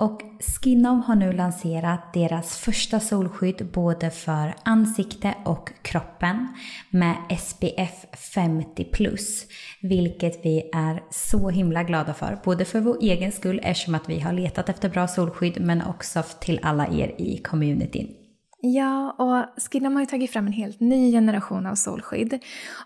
Och 0.00 0.22
Skinom 0.40 1.00
har 1.00 1.14
nu 1.14 1.32
lanserat 1.32 2.12
deras 2.14 2.56
första 2.56 3.00
solskydd 3.00 3.68
både 3.72 4.10
för 4.10 4.54
ansikte 4.62 5.34
och 5.44 5.70
kroppen 5.82 6.48
med 6.90 7.16
SPF 7.38 8.04
50+. 8.34 9.46
Vilket 9.80 10.44
vi 10.44 10.70
är 10.72 11.02
så 11.10 11.48
himla 11.48 11.82
glada 11.82 12.14
för. 12.14 12.38
Både 12.44 12.64
för 12.64 12.80
vår 12.80 12.98
egen 13.00 13.32
skull 13.32 13.60
eftersom 13.62 13.94
att 13.94 14.08
vi 14.08 14.20
har 14.20 14.32
letat 14.32 14.68
efter 14.68 14.88
bra 14.88 15.08
solskydd 15.08 15.60
men 15.60 15.82
också 15.82 16.22
till 16.40 16.60
alla 16.62 16.86
er 16.86 17.14
i 17.18 17.38
communityn. 17.38 18.19
Ja, 18.62 19.10
och 19.10 19.62
Skinnam 19.62 19.94
har 19.94 20.02
ju 20.02 20.06
tagit 20.06 20.30
fram 20.30 20.46
en 20.46 20.52
helt 20.52 20.80
ny 20.80 21.12
generation 21.12 21.66
av 21.66 21.74
solskydd. 21.74 22.38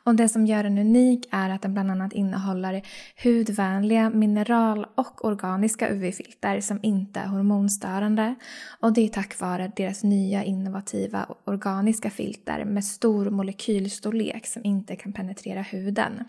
Och 0.04 0.14
det 0.14 0.28
som 0.28 0.46
gör 0.46 0.62
den 0.62 0.78
unik 0.78 1.28
är 1.30 1.50
att 1.50 1.62
den 1.62 1.74
bland 1.74 1.90
annat 1.90 2.12
innehåller 2.12 2.82
hudvänliga 3.24 4.10
mineral 4.10 4.86
och 4.94 5.24
organiska 5.24 5.88
UV-filter 5.88 6.60
som 6.60 6.78
inte 6.82 7.20
är 7.20 7.26
hormonstörande. 7.26 8.34
Och 8.80 8.92
det 8.92 9.00
är 9.00 9.08
tack 9.08 9.40
vare 9.40 9.72
deras 9.76 10.02
nya 10.04 10.44
innovativa 10.44 11.26
organiska 11.44 12.10
filter 12.10 12.64
med 12.64 12.84
stor 12.84 13.30
molekylstorlek 13.30 14.46
som 14.46 14.64
inte 14.64 14.96
kan 14.96 15.12
penetrera 15.12 15.62
huden. 15.62 16.24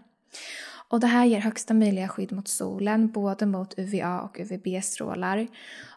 Och 0.89 0.99
det 0.99 1.07
här 1.07 1.25
ger 1.25 1.39
högsta 1.39 1.73
möjliga 1.73 2.07
skydd 2.07 2.31
mot 2.31 2.47
solen, 2.47 3.11
både 3.11 3.45
mot 3.45 3.79
UVA 3.79 4.21
och 4.21 4.39
UVB-strålar. 4.39 5.47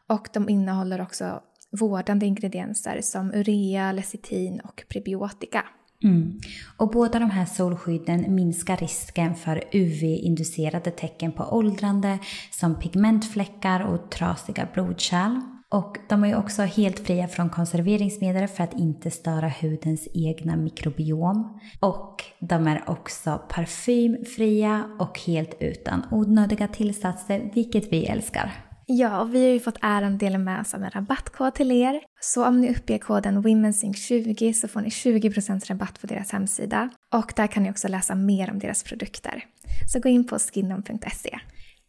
Och 0.06 0.28
de 0.32 0.48
innehåller 0.48 1.00
också 1.00 1.40
vårdande 1.80 2.26
ingredienser 2.26 3.00
som 3.00 3.34
urea, 3.34 3.92
lecitin 3.92 4.60
och 4.60 4.84
prebiotika. 4.88 5.64
Mm. 6.04 6.40
Och 6.76 6.90
båda 6.90 7.18
de 7.18 7.30
här 7.30 7.44
solskydden 7.44 8.34
minskar 8.34 8.76
risken 8.76 9.34
för 9.34 9.64
UV-inducerade 9.72 10.90
tecken 10.90 11.32
på 11.32 11.44
åldrande 11.44 12.18
som 12.50 12.74
pigmentfläckar 12.78 13.80
och 13.80 14.10
trasiga 14.10 14.68
blodkärl. 14.74 15.40
Och 15.70 15.96
de 16.08 16.24
är 16.24 16.36
också 16.36 16.62
helt 16.62 16.98
fria 16.98 17.28
från 17.28 17.50
konserveringsmedel 17.50 18.48
för 18.48 18.64
att 18.64 18.78
inte 18.78 19.10
störa 19.10 19.52
hudens 19.60 20.08
egna 20.14 20.56
mikrobiom. 20.56 21.60
Och 21.80 22.24
de 22.40 22.66
är 22.66 22.90
också 22.90 23.42
parfymfria 23.48 24.96
och 24.98 25.18
helt 25.18 25.56
utan 25.60 26.02
onödiga 26.10 26.68
tillsatser, 26.68 27.50
vilket 27.54 27.92
vi 27.92 28.06
älskar. 28.06 28.67
Ja, 28.90 29.20
och 29.20 29.34
vi 29.34 29.44
har 29.44 29.52
ju 29.52 29.60
fått 29.60 29.78
äran 29.82 30.14
att 30.14 30.20
dela 30.20 30.38
med 30.38 30.60
oss 30.60 30.74
av 30.74 30.82
en 30.82 30.90
rabattkod 30.90 31.54
till 31.54 31.72
er. 31.72 32.00
Så 32.20 32.46
om 32.46 32.60
ni 32.60 32.70
uppger 32.70 32.98
koden 32.98 33.44
WomenSync20 33.44 34.52
så 34.52 34.68
får 34.68 34.80
ni 34.80 34.88
20% 34.88 35.68
rabatt 35.68 36.00
på 36.00 36.06
deras 36.06 36.32
hemsida. 36.32 36.90
Och 37.14 37.32
där 37.36 37.46
kan 37.46 37.62
ni 37.62 37.70
också 37.70 37.88
läsa 37.88 38.14
mer 38.14 38.50
om 38.50 38.58
deras 38.58 38.82
produkter. 38.82 39.44
Så 39.92 40.00
gå 40.00 40.08
in 40.08 40.26
på 40.26 40.38
skinom.se. 40.38 41.38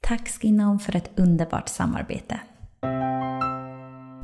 Tack 0.01 0.29
Skinom 0.29 0.79
för 0.79 0.95
ett 0.95 1.19
underbart 1.19 1.69
samarbete. 1.69 2.39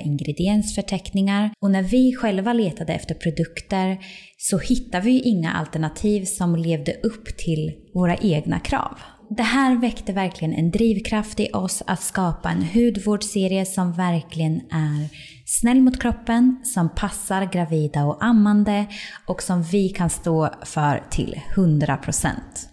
ingrediensförteckningar. 0.00 1.50
Och 1.60 1.70
när 1.70 1.82
vi 1.82 2.14
själva 2.14 2.52
letade 2.52 2.92
efter 2.92 3.14
produkter 3.14 3.98
så 4.36 4.58
hittade 4.58 5.04
vi 5.04 5.20
inga 5.20 5.52
alternativ 5.52 6.24
som 6.24 6.56
levde 6.56 6.92
upp 6.92 7.36
till 7.36 7.72
våra 7.94 8.16
egna 8.16 8.60
krav. 8.60 8.98
Det 9.30 9.42
här 9.42 9.76
väckte 9.76 10.12
verkligen 10.12 10.54
en 10.54 10.70
drivkraft 10.70 11.40
i 11.40 11.50
oss 11.52 11.82
att 11.86 12.02
skapa 12.02 12.50
en 12.50 12.62
hudvårdsserie 12.62 13.66
som 13.66 13.92
verkligen 13.92 14.56
är 14.70 15.08
snäll 15.46 15.80
mot 15.80 16.02
kroppen, 16.02 16.60
som 16.64 16.88
passar 16.88 17.44
gravida 17.52 18.04
och 18.04 18.24
ammande 18.24 18.86
och 19.26 19.42
som 19.42 19.62
vi 19.62 19.88
kan 19.88 20.10
stå 20.10 20.50
för 20.64 21.02
till 21.10 21.40
100%. 21.56 22.32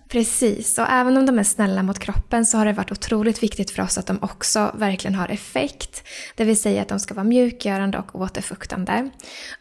Precis, 0.10 0.78
och 0.78 0.86
även 0.90 1.18
om 1.18 1.26
de 1.26 1.40
är 1.40 1.44
snälla 1.44 1.84
mot 1.84 2.00
kroppen 2.00 2.46
så 2.46 2.58
har 2.58 2.66
det 2.66 2.74
varit 2.74 2.92
otroligt 2.92 3.44
viktigt 3.44 3.72
för 3.72 3.84
oss 3.84 3.98
att 3.98 4.08
de 4.08 4.18
också 4.22 4.72
verkligen 4.76 5.16
har 5.16 5.30
effekt. 5.30 6.04
Det 6.36 6.46
vill 6.46 6.62
säga 6.62 6.82
att 6.82 6.88
de 6.88 7.00
ska 7.00 7.14
vara 7.14 7.24
mjukgörande 7.24 7.98
och 7.98 8.16
återfuktande. 8.16 9.10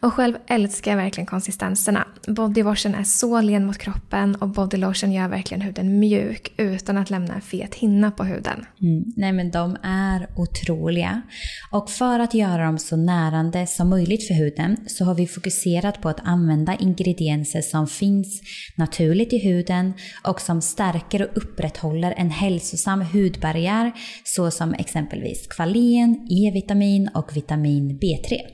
Och 0.01 0.13
själv 0.13 0.37
älskar 0.47 0.91
jag 0.91 0.99
verkligen 0.99 1.27
konsistenserna. 1.27 2.09
Bodywashen 2.27 2.95
är 2.95 3.05
så 3.05 3.41
len 3.41 3.67
mot 3.67 3.79
kroppen 3.79 4.35
och 4.35 4.49
bodylotion 4.49 5.13
gör 5.13 5.29
verkligen 5.29 5.61
huden 5.61 5.99
mjuk 5.99 6.53
utan 6.57 6.99
att 6.99 7.11
lämna 7.11 7.35
en 7.35 7.41
fet 7.41 7.75
hinna 7.75 8.11
på 8.11 8.25
huden. 8.25 8.67
Mm. 8.83 9.05
Nej 9.17 9.33
men 9.33 9.51
de 9.51 9.77
är 9.83 10.29
otroliga. 10.37 11.23
Och 11.71 11.91
för 11.91 12.19
att 12.19 12.35
göra 12.35 12.65
dem 12.65 12.79
så 12.79 12.97
närande 12.97 13.67
som 13.67 13.91
möjligt 13.91 14.27
för 14.27 14.35
huden 14.35 14.77
så 14.87 15.05
har 15.05 15.15
vi 15.15 15.27
fokuserat 15.27 16.03
på 16.03 16.09
att 16.09 16.21
använda 16.25 16.75
ingredienser 16.75 17.61
som 17.61 17.87
finns 17.87 18.41
naturligt 18.77 19.33
i 19.33 19.39
huden 19.39 19.93
och 20.25 20.34
som 20.41 20.63
stärker 20.63 21.23
och 21.23 21.37
upprätthåller 21.37 22.15
en 22.17 22.31
hälsosam 22.31 23.01
hudbarriär 23.01 23.93
såsom 24.25 24.75
exempelvis 24.75 25.47
kvalen, 25.47 26.27
E-vitamin 26.31 27.11
och 27.15 27.37
vitamin 27.37 27.99
B3. 28.03 28.54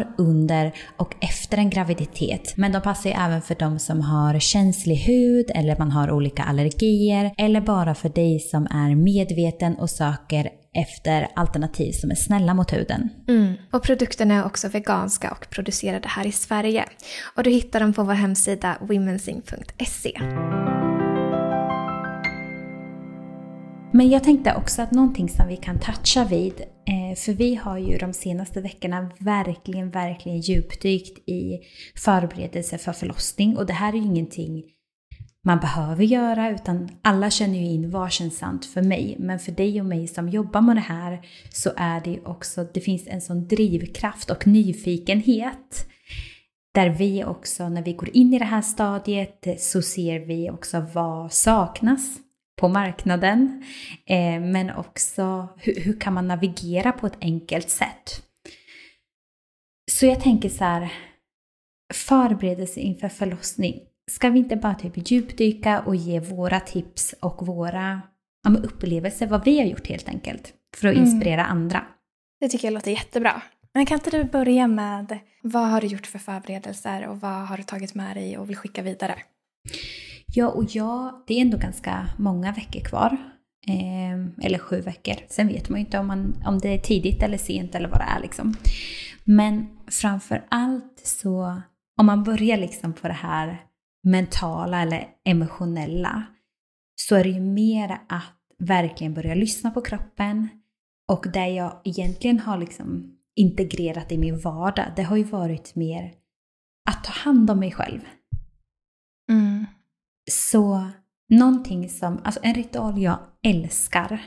under 0.17 0.71
och 0.97 1.15
efter 1.21 1.57
en 1.57 1.69
graviditet. 1.69 2.53
Men 2.57 2.71
de 2.71 2.81
passar 2.81 3.09
ju 3.09 3.15
även 3.15 3.41
för 3.41 3.55
de 3.55 3.79
som 3.79 4.01
har 4.01 4.39
känslig 4.39 4.95
hud 4.95 5.51
eller 5.55 5.75
man 5.77 5.91
har 5.91 6.11
olika 6.11 6.43
allergier 6.43 7.31
eller 7.37 7.61
bara 7.61 7.95
för 7.95 8.09
dig 8.09 8.39
som 8.39 8.65
är 8.65 8.95
medveten 8.95 9.75
och 9.75 9.89
söker 9.89 10.49
efter 10.73 11.27
alternativ 11.35 11.91
som 11.91 12.11
är 12.11 12.15
snälla 12.15 12.53
mot 12.53 12.73
huden. 12.73 13.09
Mm. 13.27 13.53
Och 13.71 13.83
produkterna 13.83 14.33
är 14.33 14.45
också 14.45 14.67
veganska 14.67 15.31
och 15.31 15.49
producerade 15.49 16.07
här 16.07 16.27
i 16.27 16.31
Sverige. 16.31 16.85
Och 17.35 17.43
du 17.43 17.49
hittar 17.49 17.79
dem 17.79 17.93
på 17.93 18.03
vår 18.03 18.13
hemsida 18.13 18.77
womensing.se. 18.81 20.21
Men 23.93 24.09
jag 24.09 24.23
tänkte 24.23 24.55
också 24.55 24.81
att 24.81 24.91
någonting 24.91 25.29
som 25.29 25.47
vi 25.47 25.57
kan 25.57 25.79
toucha 25.79 26.25
vid, 26.25 26.61
Eh, 26.87 27.15
för 27.15 27.33
vi 27.33 27.55
har 27.55 27.77
ju 27.77 27.97
de 27.97 28.13
senaste 28.13 28.61
veckorna 28.61 29.11
verkligen, 29.19 29.89
verkligen 29.89 30.39
djupdykt 30.39 31.29
i 31.29 31.59
förberedelse 31.95 32.77
för 32.77 32.93
förlossning 32.93 33.57
och 33.57 33.65
det 33.65 33.73
här 33.73 33.93
är 33.93 33.97
ju 33.97 34.03
ingenting 34.03 34.63
man 35.43 35.59
behöver 35.59 36.03
göra 36.03 36.49
utan 36.49 36.89
alla 37.01 37.29
känner 37.29 37.59
ju 37.59 37.65
in 37.65 37.89
vad 37.89 38.11
känns 38.11 38.37
sant 38.37 38.65
för 38.65 38.81
mig. 38.81 39.15
Men 39.19 39.39
för 39.39 39.51
dig 39.51 39.79
och 39.79 39.85
mig 39.85 40.07
som 40.07 40.29
jobbar 40.29 40.61
med 40.61 40.75
det 40.75 40.79
här 40.79 41.21
så 41.49 41.69
är 41.75 42.01
det 42.01 42.19
också, 42.25 42.67
det 42.73 42.79
finns 42.79 43.07
en 43.07 43.21
sån 43.21 43.47
drivkraft 43.47 44.29
och 44.29 44.47
nyfikenhet. 44.47 45.87
Där 46.73 46.89
vi 46.89 47.23
också, 47.23 47.69
när 47.69 47.83
vi 47.83 47.93
går 47.93 48.09
in 48.13 48.33
i 48.33 48.39
det 48.39 48.45
här 48.45 48.61
stadiet, 48.61 49.47
så 49.57 49.81
ser 49.81 50.19
vi 50.19 50.49
också 50.49 50.85
vad 50.93 51.33
saknas 51.33 52.17
på 52.61 52.67
marknaden. 52.67 53.63
Eh, 54.05 54.39
men 54.39 54.71
också 54.71 55.47
hur, 55.57 55.81
hur 55.81 55.99
kan 55.99 56.13
man 56.13 56.27
navigera 56.27 56.91
på 56.91 57.07
ett 57.07 57.17
enkelt 57.21 57.69
sätt. 57.69 58.23
Så 59.91 60.05
jag 60.05 60.21
tänker 60.21 60.49
så 60.49 60.63
här, 60.63 60.93
förberedelse 61.93 62.79
inför 62.79 63.09
förlossning. 63.09 63.79
Ska 64.11 64.29
vi 64.29 64.39
inte 64.39 64.55
bara 64.55 64.75
typ 64.75 65.11
djupdyka 65.11 65.79
och 65.79 65.95
ge 65.95 66.19
våra 66.19 66.59
tips 66.59 67.15
och 67.19 67.47
våra 67.47 68.01
ja, 68.43 68.55
upplevelser, 68.63 69.27
vad 69.27 69.45
vi 69.45 69.59
har 69.59 69.65
gjort 69.65 69.87
helt 69.87 70.09
enkelt, 70.09 70.53
för 70.77 70.87
att 70.87 70.95
mm. 70.95 71.05
inspirera 71.05 71.45
mm. 71.45 71.51
andra? 71.51 71.85
Det 72.39 72.49
tycker 72.49 72.67
jag 72.67 72.73
låter 72.73 72.91
jättebra. 72.91 73.41
Men 73.73 73.85
kan 73.85 73.97
inte 73.97 74.09
du 74.09 74.23
börja 74.23 74.67
med 74.67 75.19
vad 75.41 75.69
har 75.69 75.81
du 75.81 75.87
gjort 75.87 76.07
för 76.07 76.19
förberedelser 76.19 77.07
och 77.07 77.21
vad 77.21 77.47
har 77.47 77.57
du 77.57 77.63
tagit 77.63 77.95
med 77.95 78.15
dig 78.15 78.37
och 78.37 78.49
vill 78.49 78.57
skicka 78.57 78.81
vidare? 78.81 79.15
Ja, 80.33 80.47
och 80.47 80.65
ja, 80.69 81.23
det 81.27 81.33
är 81.33 81.41
ändå 81.41 81.57
ganska 81.57 82.07
många 82.17 82.51
veckor 82.51 82.79
kvar. 82.79 83.17
Eh, 83.67 84.45
eller 84.45 84.57
sju 84.59 84.81
veckor. 84.81 85.15
Sen 85.29 85.47
vet 85.47 85.69
man 85.69 85.79
ju 85.79 85.85
inte 85.85 85.99
om, 85.99 86.07
man, 86.07 86.43
om 86.45 86.59
det 86.59 86.69
är 86.69 86.77
tidigt 86.77 87.23
eller 87.23 87.37
sent 87.37 87.75
eller 87.75 87.89
vad 87.89 87.99
det 87.99 88.07
är 88.17 88.21
liksom. 88.21 88.53
Men 89.23 89.67
framför 89.87 90.45
allt 90.49 91.01
så, 91.03 91.61
om 91.99 92.05
man 92.05 92.23
börjar 92.23 92.57
liksom 92.57 92.93
på 92.93 93.07
det 93.07 93.13
här 93.13 93.63
mentala 94.03 94.81
eller 94.81 95.07
emotionella, 95.25 96.23
så 96.95 97.15
är 97.15 97.23
det 97.23 97.29
ju 97.29 97.41
mer 97.41 97.97
att 98.09 98.35
verkligen 98.59 99.13
börja 99.13 99.35
lyssna 99.35 99.71
på 99.71 99.81
kroppen. 99.81 100.49
Och 101.07 101.25
det 101.33 101.47
jag 101.47 101.81
egentligen 101.83 102.39
har 102.39 102.57
liksom 102.57 103.17
integrerat 103.35 104.11
i 104.11 104.17
min 104.17 104.39
vardag, 104.39 104.85
det 104.95 105.03
har 105.03 105.17
ju 105.17 105.23
varit 105.23 105.75
mer 105.75 106.13
att 106.89 107.03
ta 107.03 107.11
hand 107.11 107.49
om 107.51 107.59
mig 107.59 107.71
själv. 107.71 108.01
Mm. 109.29 109.65
Så 110.31 110.89
någonting 111.29 111.89
som, 111.89 112.21
alltså 112.23 112.39
en 112.43 112.53
ritual 112.53 113.01
jag 113.01 113.19
älskar, 113.43 114.21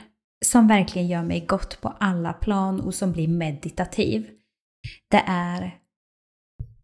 som 0.45 0.67
verkligen 0.67 1.07
gör 1.07 1.23
mig 1.23 1.45
gott 1.45 1.81
på 1.81 1.89
alla 1.99 2.33
plan 2.33 2.81
och 2.81 2.95
som 2.95 3.11
blir 3.11 3.27
meditativ, 3.27 4.29
det 5.11 5.23
är 5.27 5.79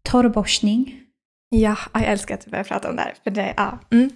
torrborstning. 0.03 1.01
Ja, 1.49 1.77
jag 1.93 2.03
älskar 2.03 2.35
att 2.35 2.45
du 2.45 2.51
börjar 2.51 2.63
prata 2.63 2.89
om 2.89 2.95
det 2.95 3.01
här, 3.01 3.13
för 3.23 3.31
det, 3.31 3.53
ja. 3.57 3.79
Mm. 3.91 4.09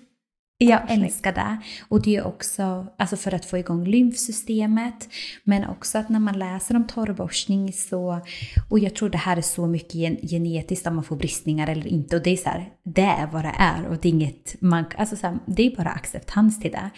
Jag 0.57 0.91
älskar 0.91 1.33
det. 1.33 1.57
Och 1.89 2.01
det 2.01 2.15
är 2.15 2.27
också 2.27 2.87
alltså 2.97 3.17
för 3.17 3.33
att 3.33 3.45
få 3.45 3.57
igång 3.57 3.85
lymfsystemet. 3.85 5.09
Men 5.43 5.65
också 5.69 5.97
att 5.97 6.09
när 6.09 6.19
man 6.19 6.39
läser 6.39 6.75
om 6.75 6.87
torrborstning 6.87 7.73
så, 7.73 8.21
och 8.69 8.79
jag 8.79 8.95
tror 8.95 9.09
det 9.09 9.17
här 9.17 9.37
är 9.37 9.41
så 9.41 9.67
mycket 9.67 10.29
genetiskt 10.29 10.87
om 10.87 10.95
man 10.95 11.03
får 11.03 11.15
bristningar 11.15 11.67
eller 11.67 11.87
inte. 11.87 12.15
Och 12.15 12.23
det 12.23 12.29
är 12.29 12.37
så 12.37 12.49
här, 12.49 12.69
det 12.83 13.01
är 13.01 13.27
vad 13.27 13.43
det 13.43 13.55
är 13.57 13.87
och 13.87 13.97
det 14.01 14.07
är 14.09 14.13
inget 14.13 14.61
man, 14.61 14.85
alltså 14.97 15.15
så 15.15 15.27
här, 15.27 15.39
det 15.45 15.67
är 15.67 15.75
bara 15.75 15.89
acceptans 15.89 16.59
till 16.59 16.71
det. 16.71 16.89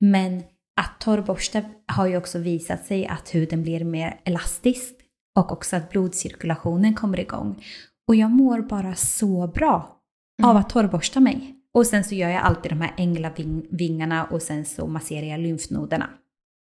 Men 0.00 0.42
att 0.80 1.00
torrborsta 1.00 1.62
har 1.86 2.06
ju 2.06 2.16
också 2.16 2.38
visat 2.38 2.84
sig 2.86 3.06
att 3.06 3.34
huden 3.34 3.62
blir 3.62 3.84
mer 3.84 4.20
elastisk 4.24 4.94
och 5.38 5.52
också 5.52 5.76
att 5.76 5.90
blodcirkulationen 5.90 6.94
kommer 6.94 7.20
igång. 7.20 7.64
Och 8.08 8.14
jag 8.14 8.30
mår 8.30 8.60
bara 8.60 8.94
så 8.94 9.46
bra 9.46 10.00
mm. 10.38 10.50
av 10.50 10.56
att 10.56 10.68
torrborsta 10.68 11.20
mig. 11.20 11.61
Och 11.74 11.86
sen 11.86 12.04
så 12.04 12.14
gör 12.14 12.28
jag 12.28 12.42
alltid 12.42 12.72
de 12.72 12.80
här 12.80 12.94
änglavingarna 12.96 14.24
och 14.24 14.42
sen 14.42 14.64
så 14.64 14.86
masserar 14.86 15.26
jag 15.26 15.40
lymfnoderna. 15.40 16.10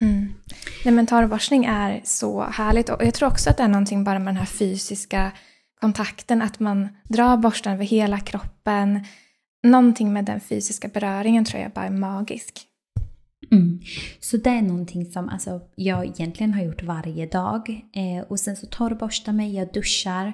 Mm. 0.04 0.34
Nej 0.86 0.94
men 0.94 1.08
torrborstning 1.08 1.66
är 1.66 2.02
så 2.04 2.44
härligt 2.44 2.90
och 2.90 3.06
jag 3.06 3.14
tror 3.14 3.30
också 3.30 3.50
att 3.50 3.58
det 3.58 3.64
är 3.64 3.68
någonting 3.68 4.04
bara 4.04 4.20
med 4.20 4.28
den 4.28 4.38
här 4.38 4.46
fysiska 4.46 5.32
kontakten, 5.82 6.42
att 6.42 6.60
man 6.60 6.90
drar 7.04 7.38
borsten 7.38 7.74
över 7.74 7.86
hela 7.86 8.20
kroppen. 8.20 9.06
Någonting 9.64 10.14
med 10.14 10.26
den 10.26 10.40
fysiska 10.40 10.88
beröringen 10.88 11.46
tror 11.46 11.62
jag 11.62 11.72
bara 11.72 11.86
är 11.86 11.90
magisk. 11.92 12.68
Mm. 13.52 13.80
Så 14.20 14.38
det 14.38 14.50
är 14.50 14.62
någonting 14.62 15.06
som 15.06 15.30
alltså, 15.30 15.62
jag 15.76 16.06
egentligen 16.06 16.54
har 16.54 16.64
gjort 16.64 16.84
varje 16.84 17.26
dag. 17.26 17.82
Eh, 17.94 18.28
och 18.28 18.40
sen 18.40 18.56
så 18.56 18.68
torrborstar 18.68 19.34
mig, 19.34 19.56
jag 19.56 19.74
duschar. 19.74 20.34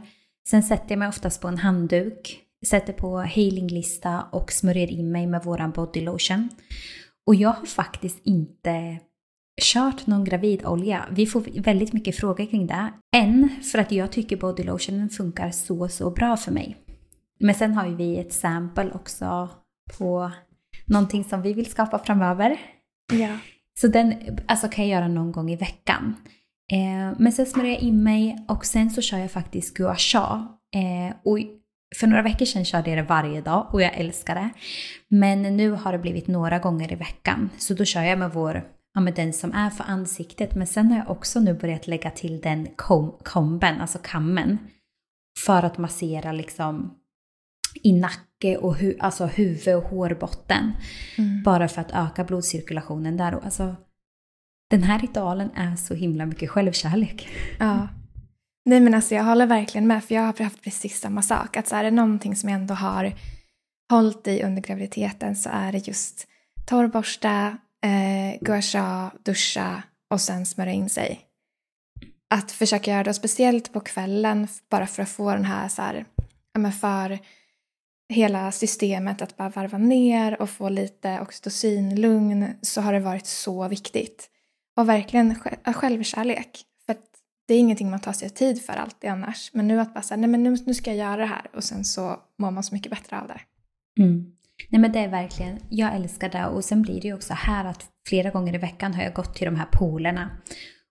Sen 0.50 0.64
sätter 0.64 0.90
jag 0.90 1.00
mig 1.00 1.08
oftast 1.08 1.42
på 1.42 1.48
en 1.48 1.58
handduk, 1.58 2.40
sätter 2.66 2.94
på 2.94 3.20
healinglista 3.20 4.24
och 4.32 4.52
smörjer 4.52 4.92
in 4.92 5.12
mig 5.12 5.28
med 5.28 5.44
våran 5.44 5.72
bodylotion. 5.72 6.50
Och 7.28 7.36
jag 7.36 7.50
har 7.50 7.66
faktiskt 7.66 8.20
inte 8.24 9.00
kört 9.62 10.08
någon 10.08 10.24
gravidolja. 10.24 11.06
Vi 11.12 11.26
får 11.26 11.62
väldigt 11.62 11.94
mycket 11.94 12.16
frågor 12.16 12.46
kring 12.46 12.68
det. 12.68 12.94
En, 13.16 13.50
för 13.72 13.80
att 13.80 13.92
jag 13.92 14.12
tycker 14.12 14.38
bodylotionen 14.38 15.10
funkar 15.10 15.52
så, 15.52 15.88
så 15.88 16.12
bra 16.12 16.38
för 16.38 16.52
mig. 16.52 16.78
Men 17.40 17.56
sen 17.56 17.74
har 17.74 17.88
ju 17.88 17.96
vi 17.96 18.18
ett 18.18 18.34
sample 18.34 18.92
också 18.94 19.50
på 19.98 20.32
någonting 20.86 21.24
som 21.24 21.42
vi 21.42 21.54
vill 21.54 21.72
skapa 21.72 22.00
framöver. 22.00 22.60
Ja. 23.14 23.38
Så 23.80 23.88
den 23.88 24.14
alltså, 24.48 24.68
kan 24.68 24.88
jag 24.88 25.00
göra 25.00 25.08
någon 25.08 25.32
gång 25.32 25.52
i 25.52 25.56
veckan. 25.56 26.16
Eh, 26.72 27.20
men 27.20 27.32
sen 27.32 27.46
smörjer 27.46 27.74
jag 27.74 27.82
in 27.82 28.04
mig 28.04 28.46
och 28.48 28.66
sen 28.66 28.90
så 28.90 29.02
kör 29.02 29.18
jag 29.18 29.32
faktiskt 29.32 29.78
gua 29.78 29.96
sha. 29.96 30.48
Eh, 30.76 31.16
och 31.24 31.40
för 31.96 32.08
några 32.08 32.22
veckor 32.22 32.46
sedan 32.46 32.66
körde 32.66 32.90
jag 32.90 32.98
det 32.98 33.10
varje 33.10 33.42
dag 33.42 33.68
och 33.72 33.82
jag 33.82 33.94
älskar 33.94 34.36
det. 34.36 34.50
Men 35.08 35.42
nu 35.42 35.72
har 35.72 35.92
det 35.92 36.00
blivit 36.00 36.28
några 36.28 36.60
gånger 36.60 36.92
i 36.92 36.96
veckan. 36.96 37.50
Så 37.58 37.74
då 37.74 37.86
kör 37.86 38.02
jag 38.02 38.20
med 38.20 38.32
vår 38.32 38.64
ja, 38.94 39.02
med 39.02 39.14
den 39.14 39.34
som 39.34 39.54
är 39.54 39.70
för 39.70 39.84
ansiktet. 39.84 40.56
Men 40.56 40.68
sen 40.68 40.92
har 40.92 40.98
jag 40.98 41.10
också 41.10 41.40
nu 41.40 41.54
börjat 41.54 41.88
lägga 41.88 42.12
till 42.12 42.42
den 42.42 42.68
kom, 42.76 43.18
komben, 43.24 43.82
alltså 43.82 44.00
kammen. 44.02 44.58
För 45.46 45.64
att 45.64 45.78
massera 45.78 46.32
liksom 46.32 46.94
i 47.84 47.94
nacke 47.94 48.58
och 48.58 48.76
hu 48.76 48.96
alltså 49.00 49.26
huvud 49.26 49.76
och 49.76 49.84
hårbotten. 49.84 50.72
Mm. 51.18 51.44
Bara 51.44 51.68
för 51.68 51.82
att 51.82 51.92
öka 51.94 52.24
blodcirkulationen 52.24 53.18
där. 53.18 53.36
Och 53.36 53.46
alltså, 53.46 53.76
den 54.70 54.84
här 54.84 55.00
ritualen 55.00 55.50
är 55.56 55.76
så 55.76 55.94
himla 55.94 56.26
mycket 56.26 56.50
självkärlek. 56.50 57.28
Ja. 57.60 57.88
Nej 58.68 58.80
men 58.80 58.94
alltså 58.94 59.16
jag 59.16 59.24
håller 59.24 59.46
verkligen 59.46 59.88
med 59.88 60.04
för 60.04 60.16
jag 60.16 60.22
har 60.22 60.44
haft 60.44 60.62
precis 60.62 61.00
samma 61.00 61.22
sak. 61.22 61.58
Att 61.58 61.68
så 61.68 61.76
är 61.76 61.84
det 61.84 61.92
någonting 61.92 62.36
som 62.36 62.50
jag 62.50 62.60
ändå 62.60 62.74
har 62.74 63.14
hållit 63.92 64.28
i 64.28 64.44
under 64.44 64.62
graviditeten 64.62 65.36
så 65.36 65.50
är 65.54 65.72
det 65.72 65.88
just 65.88 66.28
torrborsta, 66.66 67.58
eh, 67.84 68.40
gua 68.42 68.62
sha, 68.62 69.12
duscha 69.24 69.84
och 70.10 70.22
sen 70.22 70.46
smörja 70.46 70.74
in 70.74 70.90
sig. 70.90 71.20
Att 72.30 72.52
försöka 72.52 72.92
göra 72.92 73.04
det, 73.04 73.14
speciellt 73.14 73.74
på 73.74 73.80
kvällen, 73.80 74.48
bara 74.70 74.88
för 74.88 75.04
att 75.04 75.10
få 75.10 75.32
den 75.32 75.46
här, 75.46 75.68
så 75.68 75.82
här 75.82 76.06
ja, 76.54 76.60
men 76.60 76.72
för 76.72 77.20
hela 78.14 78.52
systemet 78.52 79.22
att 79.22 79.38
bara 79.38 79.50
varva 79.50 79.78
ner 79.78 80.42
och 80.42 80.50
få 80.50 80.70
lite 80.70 81.20
oxytocinlugn 81.22 82.54
så 82.62 82.82
har 82.82 82.94
det 82.94 83.00
varit 83.00 83.28
så 83.28 83.68
viktigt. 83.68 84.30
Och 84.78 84.90
verkligen 84.90 85.36
självkärlek. 85.66 86.64
Det 87.48 87.54
är 87.54 87.60
ingenting 87.60 87.90
man 87.90 88.00
tar 88.00 88.14
sig 88.14 88.30
tid 88.30 88.62
för 88.62 88.74
alltid 88.74 89.10
annars. 89.10 89.50
Men 89.54 89.68
nu 89.68 89.80
att 89.80 89.94
bara 89.94 90.02
säga, 90.02 90.18
nej 90.18 90.30
men 90.30 90.44
nu, 90.44 90.58
nu 90.66 90.74
ska 90.74 90.94
jag 90.94 90.98
göra 90.98 91.18
det 91.18 91.26
här 91.26 91.48
och 91.54 91.64
sen 91.64 91.86
så 91.86 92.20
mår 92.40 92.52
man 92.52 92.64
så 92.64 92.76
mycket 92.76 92.90
bättre 92.90 93.22
av 93.22 93.28
det. 93.28 93.40
Mm. 94.04 94.32
Nej 94.70 94.82
men 94.82 94.92
det 94.92 95.00
är 95.00 95.08
verkligen, 95.08 95.60
jag 95.70 95.96
älskar 95.96 96.30
det 96.30 96.46
och 96.46 96.66
sen 96.66 96.82
blir 96.82 97.02
det 97.02 97.08
ju 97.08 97.14
också 97.14 97.34
här 97.34 97.66
att 97.66 97.86
flera 98.08 98.30
gånger 98.30 98.56
i 98.56 98.58
veckan 98.58 98.94
har 98.94 99.04
jag 99.04 99.14
gått 99.14 99.36
till 99.36 99.46
de 99.46 99.56
här 99.56 99.68
poolerna. 99.72 100.30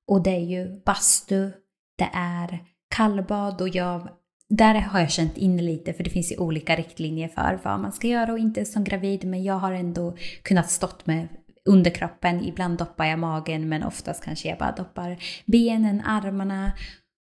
Och 0.08 0.22
det 0.22 0.30
är 0.30 0.44
ju 0.44 0.80
bastu, 0.84 1.50
det 1.98 2.10
är 2.12 2.58
kallbad 2.94 3.60
och 3.60 3.68
jag, 3.68 4.08
där 4.48 4.74
har 4.74 5.00
jag 5.00 5.10
känt 5.10 5.36
in 5.36 5.56
lite 5.56 5.92
för 5.92 6.04
det 6.04 6.10
finns 6.10 6.32
ju 6.32 6.36
olika 6.36 6.76
riktlinjer 6.76 7.28
för 7.28 7.60
vad 7.64 7.80
man 7.80 7.92
ska 7.92 8.08
göra 8.08 8.32
och 8.32 8.38
inte 8.38 8.64
som 8.64 8.84
gravid 8.84 9.24
men 9.24 9.44
jag 9.44 9.54
har 9.54 9.72
ändå 9.72 10.16
kunnat 10.42 10.70
stått 10.70 11.06
med 11.06 11.28
underkroppen, 11.66 12.44
ibland 12.44 12.78
doppar 12.78 13.04
jag 13.04 13.18
magen 13.18 13.68
men 13.68 13.82
oftast 13.82 14.24
kanske 14.24 14.48
jag 14.48 14.58
bara 14.58 14.72
doppar 14.72 15.16
benen, 15.46 16.00
armarna 16.00 16.72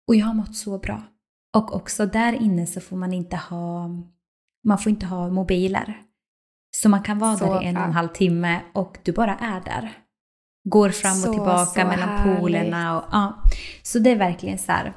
och 0.07 0.15
jag 0.15 0.25
har 0.25 0.33
mått 0.33 0.55
så 0.55 0.77
bra. 0.77 1.01
Och 1.57 1.75
också 1.75 2.05
där 2.05 2.33
inne 2.33 2.65
så 2.67 2.81
får 2.81 2.97
man 2.97 3.13
inte 3.13 3.35
ha, 3.35 3.89
man 4.67 4.77
får 4.77 4.89
inte 4.89 5.05
ha 5.05 5.29
mobiler. 5.29 5.97
Så 6.71 6.89
man 6.89 7.03
kan 7.03 7.19
vara 7.19 7.37
Så 7.37 7.45
där 7.53 7.63
i 7.63 7.65
en 7.65 7.77
och 7.77 7.83
en 7.83 7.91
halv 7.91 8.07
timme 8.07 8.61
och 8.73 8.97
du 9.03 9.11
bara 9.11 9.35
är 9.35 9.61
där. 9.61 9.91
Går 10.69 10.89
fram 10.89 11.15
Så, 11.15 11.27
och 11.27 11.33
tillbaka 11.33 11.81
så 11.81 11.87
mellan 11.87 12.09
härligt. 12.09 12.39
poolerna 12.39 12.97
och 12.99 13.05
ja. 13.11 13.43
Så 13.83 13.99
det 13.99 14.09
är 14.09 14.15
verkligen 14.15 14.57
så 14.57 14.71
här. 14.71 14.93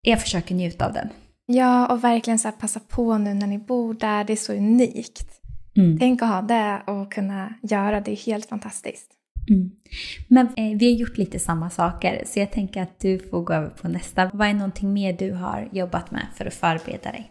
Jag 0.00 0.20
försöker 0.20 0.54
njuta 0.54 0.86
av 0.86 0.92
den. 0.92 1.08
Ja, 1.46 1.92
och 1.92 2.04
verkligen 2.04 2.38
så 2.38 2.52
passa 2.52 2.80
på 2.80 3.18
nu 3.18 3.34
när 3.34 3.46
ni 3.46 3.58
bor 3.58 3.94
där. 3.94 4.24
Det 4.24 4.32
är 4.32 4.36
så 4.36 4.52
unikt. 4.52 5.43
Mm. 5.76 5.98
Tänk 5.98 6.22
att 6.22 6.28
ha 6.28 6.42
det 6.42 6.82
och 6.86 7.12
kunna 7.12 7.54
göra 7.62 8.00
det. 8.00 8.12
är 8.12 8.16
helt 8.16 8.46
fantastiskt. 8.46 9.10
Mm. 9.50 9.70
Men 10.28 10.46
eh, 10.46 10.78
vi 10.78 10.92
har 10.92 10.98
gjort 11.00 11.18
lite 11.18 11.38
samma 11.38 11.70
saker 11.70 12.22
så 12.26 12.38
jag 12.38 12.52
tänker 12.52 12.82
att 12.82 13.00
du 13.00 13.18
får 13.18 13.42
gå 13.42 13.52
över 13.52 13.70
på 13.70 13.88
nästa. 13.88 14.30
Vad 14.34 14.48
är 14.48 14.54
någonting 14.54 14.92
mer 14.92 15.12
du 15.12 15.32
har 15.32 15.68
jobbat 15.72 16.10
med 16.10 16.26
för 16.34 16.46
att 16.46 16.54
förbereda 16.54 17.12
dig? 17.12 17.30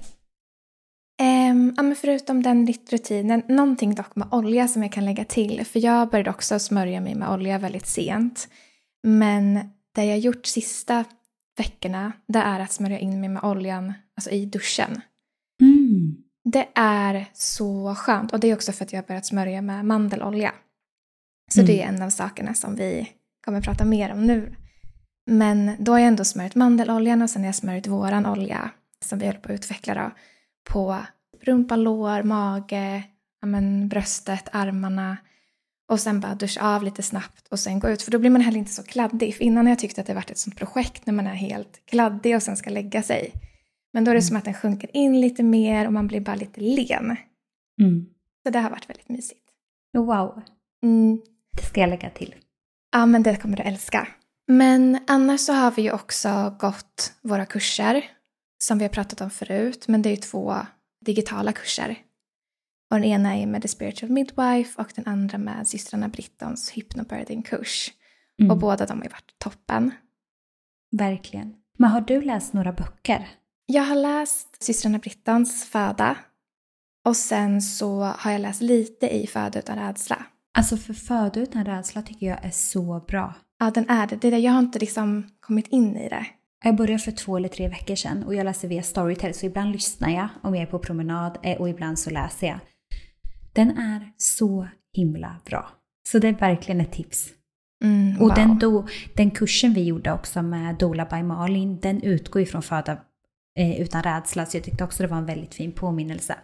Um, 1.22 1.74
ja, 1.78 1.84
men 1.84 1.96
förutom 1.96 2.44
den 2.44 2.74
rutinen, 2.92 3.42
någonting 3.48 3.96
dock 3.96 4.16
med 4.16 4.28
olja 4.32 4.68
som 4.68 4.84
jag 4.84 4.92
kan 4.92 5.06
lägga 5.06 5.26
till. 5.26 5.66
För 5.66 5.80
jag 5.80 6.10
började 6.10 6.30
också 6.30 6.60
smörja 6.60 7.02
mig 7.02 7.16
med 7.16 7.30
olja 7.30 7.58
väldigt 7.58 7.88
sent. 7.88 8.48
Men 9.04 9.60
det 9.96 10.06
jag 10.06 10.20
gjort 10.20 10.46
sista 10.46 11.06
veckorna, 11.58 12.12
det 12.28 12.40
är 12.40 12.60
att 12.60 12.72
smörja 12.72 13.00
in 13.00 13.20
mig 13.20 13.30
med 13.30 13.44
oljan 13.44 13.94
alltså 14.16 14.30
i 14.30 14.46
duschen. 14.46 15.02
Mm. 16.46 16.52
Det 16.52 16.68
är 16.76 17.26
så 17.34 17.96
skönt 17.96 18.34
och 18.34 18.40
det 18.40 18.48
är 18.48 18.56
också 18.56 18.72
för 18.72 18.86
att 18.86 18.94
jag 18.94 19.02
har 19.02 19.08
börjat 19.08 19.26
smörja 19.26 19.62
med 19.62 19.86
mandelolja. 19.86 20.52
Så 21.52 21.60
Mm. 21.60 21.68
det 21.68 21.82
är 21.82 21.88
en 21.88 22.02
av 22.02 22.10
sakerna 22.10 22.54
som 22.54 22.76
vi 22.76 23.12
kommer 23.46 23.62
prata 23.62 23.86
mer 23.86 24.12
om 24.14 24.28
nu. 24.28 24.56
Men 25.26 25.76
då 25.80 25.92
har 25.92 26.00
jag 26.00 26.08
ändå 26.08 26.24
smörjt 26.26 26.56
mandeloljan 26.56 27.22
och 27.22 27.30
sen 27.30 27.42
har 27.42 27.48
jag 27.48 27.56
smörjt 27.56 27.88
våran 27.88 28.26
olja 28.26 28.70
som 29.06 29.20
vi 29.20 29.26
håller 29.26 29.40
på 29.40 29.50
att 29.50 29.56
utveckla 29.60 29.94
då, 29.96 30.12
på 30.72 30.98
rumpa, 31.42 31.76
lår, 31.76 32.24
mage, 32.24 33.04
men, 33.46 33.90
bröstet, 33.90 34.50
armarna 34.52 35.18
och 35.92 36.00
sen 36.00 36.20
bara 36.20 36.36
duscha 36.36 36.76
av 36.76 36.84
lite 36.84 37.04
snabbt 37.04 37.48
och 37.48 37.60
sen 37.60 37.80
gå 37.80 37.90
ut 37.90 38.02
för 38.04 38.12
då 38.12 38.20
blir 38.20 38.30
man 38.30 38.42
heller 38.42 38.58
inte 38.60 38.72
så 38.72 38.84
kladdig. 38.84 39.36
För 39.36 39.44
innan 39.44 39.66
har 39.66 39.72
jag 39.72 39.80
tyckt 39.80 40.00
att 40.00 40.06
det 40.06 40.14
varit 40.14 40.32
ett 40.32 40.38
sånt 40.38 40.58
projekt 40.58 41.06
när 41.06 41.14
man 41.14 41.28
är 41.28 41.34
helt 41.34 41.86
kladdig 41.86 42.36
och 42.36 42.44
sen 42.44 42.58
ska 42.58 42.70
lägga 42.70 43.04
sig. 43.04 43.34
Men 43.94 44.04
då 44.04 44.12
är 44.12 44.16
det 44.16 44.22
som 44.22 44.38
att 44.38 44.46
den 44.46 44.54
sjunker 44.54 44.90
in 44.98 45.22
lite 45.22 45.44
mer 45.44 45.88
och 45.88 45.94
man 45.94 46.08
blir 46.08 46.22
bara 46.22 46.36
lite 46.36 46.62
len. 46.62 47.16
Mm. 47.82 48.06
Så 48.44 48.50
det 48.50 48.60
har 48.60 48.70
varit 48.70 48.90
väldigt 48.90 49.10
mysigt. 49.10 49.40
Wow, 49.98 50.42
Mm. 50.84 51.22
det 51.58 51.64
ska 51.64 51.82
jag 51.82 51.90
lägga 51.90 52.10
till. 52.10 52.36
Ja, 52.92 53.06
men 53.06 53.24
det 53.24 53.36
kommer 53.36 53.58
du 53.58 53.64
älska. 53.64 54.08
Men 54.48 55.00
annars 55.08 55.42
så 55.42 55.54
har 55.54 55.72
vi 55.72 55.82
ju 55.82 55.92
också 55.92 56.56
gått 56.60 57.14
våra 57.22 57.46
kurser 57.46 58.06
som 58.64 58.78
vi 58.78 58.84
har 58.84 58.90
pratat 58.90 59.22
om 59.22 59.30
förut, 59.30 59.88
men 59.88 60.02
det 60.02 60.10
är 60.10 60.12
ju 60.12 60.18
två 60.18 60.56
digitala 61.06 61.52
kurser. 61.54 61.98
Och 62.92 62.96
den 63.00 63.04
ena 63.04 63.38
är 63.38 63.46
med 63.48 63.62
The 63.62 63.68
Spiritual 63.68 64.12
Midwife 64.12 64.82
och 64.82 64.92
den 64.96 65.08
andra 65.08 65.38
med 65.38 65.68
systrarna 65.68 66.08
Brittons 66.10 66.72
hypnobirthing-kurs. 66.72 67.92
Mm. 68.40 68.52
Och 68.52 68.58
båda 68.58 68.86
de 68.86 68.98
har 68.98 69.04
ju 69.06 69.10
varit 69.10 69.36
toppen. 69.38 69.92
Verkligen. 70.92 71.56
Men 71.78 71.90
har 71.90 72.02
du 72.02 72.22
läst 72.22 72.54
några 72.54 72.72
böcker? 72.72 73.28
Jag 73.66 73.84
har 73.84 73.96
läst 73.96 74.64
systrarna 74.64 74.98
Brittons 74.98 75.64
Föda 75.66 76.18
och 77.06 77.16
sen 77.16 77.62
så 77.62 78.02
har 78.04 78.32
jag 78.32 78.42
läst 78.42 78.62
lite 78.62 79.08
i 79.08 79.28
Föda 79.28 79.60
utan 79.60 79.78
rädsla. 79.78 80.26
Alltså 80.58 80.78
för 80.78 80.94
Föda 80.94 81.40
utan 81.40 81.66
rädsla 81.66 82.02
tycker 82.02 82.28
jag 82.28 82.46
är 82.46 82.50
så 82.52 83.04
bra. 83.08 83.34
Ja, 83.60 83.72
den 83.72 83.90
är 83.90 84.08
det. 84.08 84.16
det 84.16 84.28
är. 84.28 84.38
Jag 84.38 84.52
har 84.52 84.60
inte 84.60 84.80
liksom 84.80 85.30
kommit 85.40 85.68
in 85.68 85.98
i 85.98 86.10
det. 86.10 86.26
Jag 86.66 86.76
började 86.76 87.00
för 87.00 87.12
två 87.12 87.38
eller 87.38 87.50
tre 87.50 87.68
veckor 87.68 87.96
sedan 87.96 88.24
och 88.24 88.36
jag 88.36 88.44
läser 88.46 88.68
via 88.68 88.84
Storytel 88.84 89.34
så 89.34 89.46
ibland 89.46 89.72
lyssnar 89.72 90.10
jag 90.10 90.28
om 90.42 90.56
jag 90.56 90.62
är 90.64 90.72
på 90.72 90.80
promenad 90.80 91.38
eh, 91.44 91.62
och 91.62 91.70
ibland 91.70 92.00
så 92.00 92.10
läser 92.10 92.48
jag. 92.48 92.60
Den 93.54 93.78
är 93.78 94.12
så 94.18 94.68
himla 94.94 95.36
bra. 95.46 95.70
Så 96.10 96.20
det 96.20 96.28
är 96.28 96.34
verkligen 96.34 96.82
ett 96.82 96.92
tips. 96.92 97.30
Mm, 97.84 98.22
Och 98.22 98.28
wow. 98.28 98.36
den, 98.36 98.60
do, 98.60 98.88
den 99.16 99.32
kursen 99.32 99.74
vi 99.74 99.84
gjorde 99.84 100.12
också 100.12 100.42
med 100.42 100.76
Dola 100.76 101.06
by 101.06 101.24
Malin, 101.24 101.80
den 101.80 102.02
utgår 102.02 102.40
ju 102.40 102.46
från 102.46 102.62
Föda 102.62 102.98
eh, 103.60 103.82
utan 103.82 104.04
rädsla 104.04 104.46
så 104.46 104.58
jag 104.58 104.64
tyckte 104.64 104.84
också 104.84 105.04
det 105.04 105.10
var 105.10 105.18
en 105.18 105.26
väldigt 105.26 105.56
fin 105.56 105.72
påminnelse. 105.72 106.36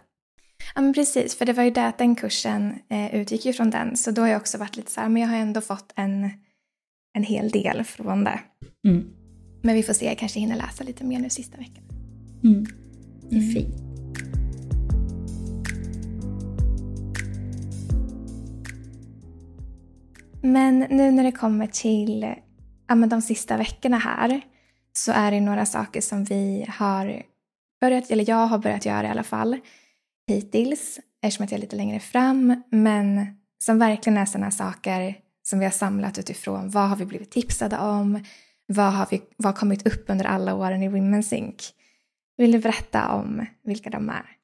Ja 0.74 0.80
men 0.80 0.94
precis, 0.94 1.34
för 1.34 1.46
det 1.46 1.52
var 1.52 1.62
ju 1.62 1.70
det 1.70 1.86
att 1.86 1.98
den 1.98 2.14
kursen 2.16 2.78
eh, 2.88 3.14
utgick 3.14 3.46
ju 3.46 3.52
från 3.52 3.70
den. 3.70 3.96
Så 3.96 4.10
då 4.10 4.22
har 4.22 4.28
jag 4.28 4.40
också 4.40 4.58
varit 4.58 4.76
lite 4.76 4.90
så 4.90 5.00
här, 5.00 5.08
men 5.08 5.22
jag 5.22 5.28
har 5.28 5.36
ändå 5.36 5.60
fått 5.60 5.92
en, 5.96 6.30
en 7.14 7.22
hel 7.22 7.50
del 7.50 7.84
från 7.84 8.24
det. 8.24 8.40
Mm. 8.88 9.06
Men 9.62 9.74
vi 9.74 9.82
får 9.82 9.92
se, 9.92 10.06
jag 10.06 10.18
kanske 10.18 10.40
hinner 10.40 10.56
läsa 10.56 10.84
lite 10.84 11.04
mer 11.04 11.18
nu 11.18 11.30
sista 11.30 11.56
veckan. 11.58 11.84
Mm. 12.44 12.66
Det 13.30 13.36
är 13.36 13.40
Mm. 13.40 13.54
fint. 13.54 13.74
Men 20.42 20.78
nu 20.78 21.10
när 21.10 21.24
det 21.24 21.32
kommer 21.32 21.66
till 21.66 22.34
ja, 22.88 22.94
men 22.94 23.08
de 23.08 23.22
sista 23.22 23.56
veckorna 23.56 23.98
här 23.98 24.40
så 25.04 25.12
är 25.12 25.30
det 25.30 25.40
några 25.40 25.66
saker 25.66 26.00
som 26.00 26.24
vi 26.24 26.66
har 26.68 27.22
börjat, 27.80 28.10
eller 28.10 28.30
jag 28.30 28.46
har 28.46 28.58
börjat 28.58 28.86
göra 28.86 29.06
i 29.06 29.10
alla 29.10 29.22
fall 29.22 29.58
hittills 30.26 31.00
eftersom 31.22 31.44
att 31.44 31.50
jag 31.50 31.58
är 31.58 31.62
lite 31.62 31.76
längre 31.76 32.00
fram. 32.00 32.62
Men 32.70 33.26
som 33.58 33.78
verkligen 33.78 34.16
är 34.16 34.26
sådana 34.26 34.50
saker 34.50 35.14
som 35.42 35.58
vi 35.58 35.64
har 35.64 35.72
samlat 35.72 36.18
utifrån 36.18 36.70
vad 36.70 36.88
har 36.88 36.96
vi 36.96 37.04
blivit 37.04 37.30
tipsade 37.30 37.78
om, 37.78 38.24
vad 38.66 38.92
har, 38.92 39.06
vi, 39.10 39.22
vad 39.36 39.52
har 39.52 39.60
kommit 39.60 39.86
upp 39.86 40.04
under 40.08 40.24
alla 40.24 40.54
åren 40.54 40.82
i 40.82 40.88
Women's 40.88 41.34
Inc. 41.34 41.72
Vill 42.36 42.52
du 42.52 42.58
berätta 42.58 43.08
om 43.08 43.46
vilka 43.64 43.90
de 43.90 44.08
är? 44.08 44.36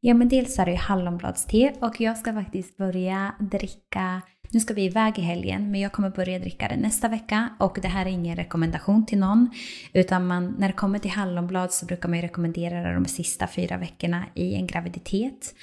Ja, 0.00 0.14
men 0.14 0.28
dels 0.28 0.58
är 0.58 0.64
det 0.64 0.70
ju 0.70 0.76
hallonbladste 0.76 1.72
och 1.80 2.00
jag 2.00 2.18
ska 2.18 2.32
faktiskt 2.32 2.76
börja 2.76 3.34
dricka, 3.40 4.22
nu 4.50 4.60
ska 4.60 4.74
vi 4.74 4.84
iväg 4.84 5.18
i 5.18 5.20
helgen, 5.20 5.70
men 5.70 5.80
jag 5.80 5.92
kommer 5.92 6.10
börja 6.10 6.38
dricka 6.38 6.68
det 6.68 6.76
nästa 6.76 7.08
vecka 7.08 7.48
och 7.58 7.78
det 7.82 7.88
här 7.88 8.06
är 8.06 8.10
ingen 8.10 8.36
rekommendation 8.36 9.06
till 9.06 9.18
någon, 9.18 9.50
utan 9.92 10.26
man, 10.26 10.54
när 10.58 10.68
det 10.68 10.74
kommer 10.74 10.98
till 10.98 11.10
hallonblad 11.10 11.72
så 11.72 11.86
brukar 11.86 12.08
man 12.08 12.18
ju 12.18 12.22
rekommendera 12.22 12.82
det 12.82 12.94
de 12.94 13.04
sista 13.04 13.46
fyra 13.46 13.76
veckorna 13.76 14.24
i 14.34 14.54
en 14.54 14.66
graviditet. 14.66 15.54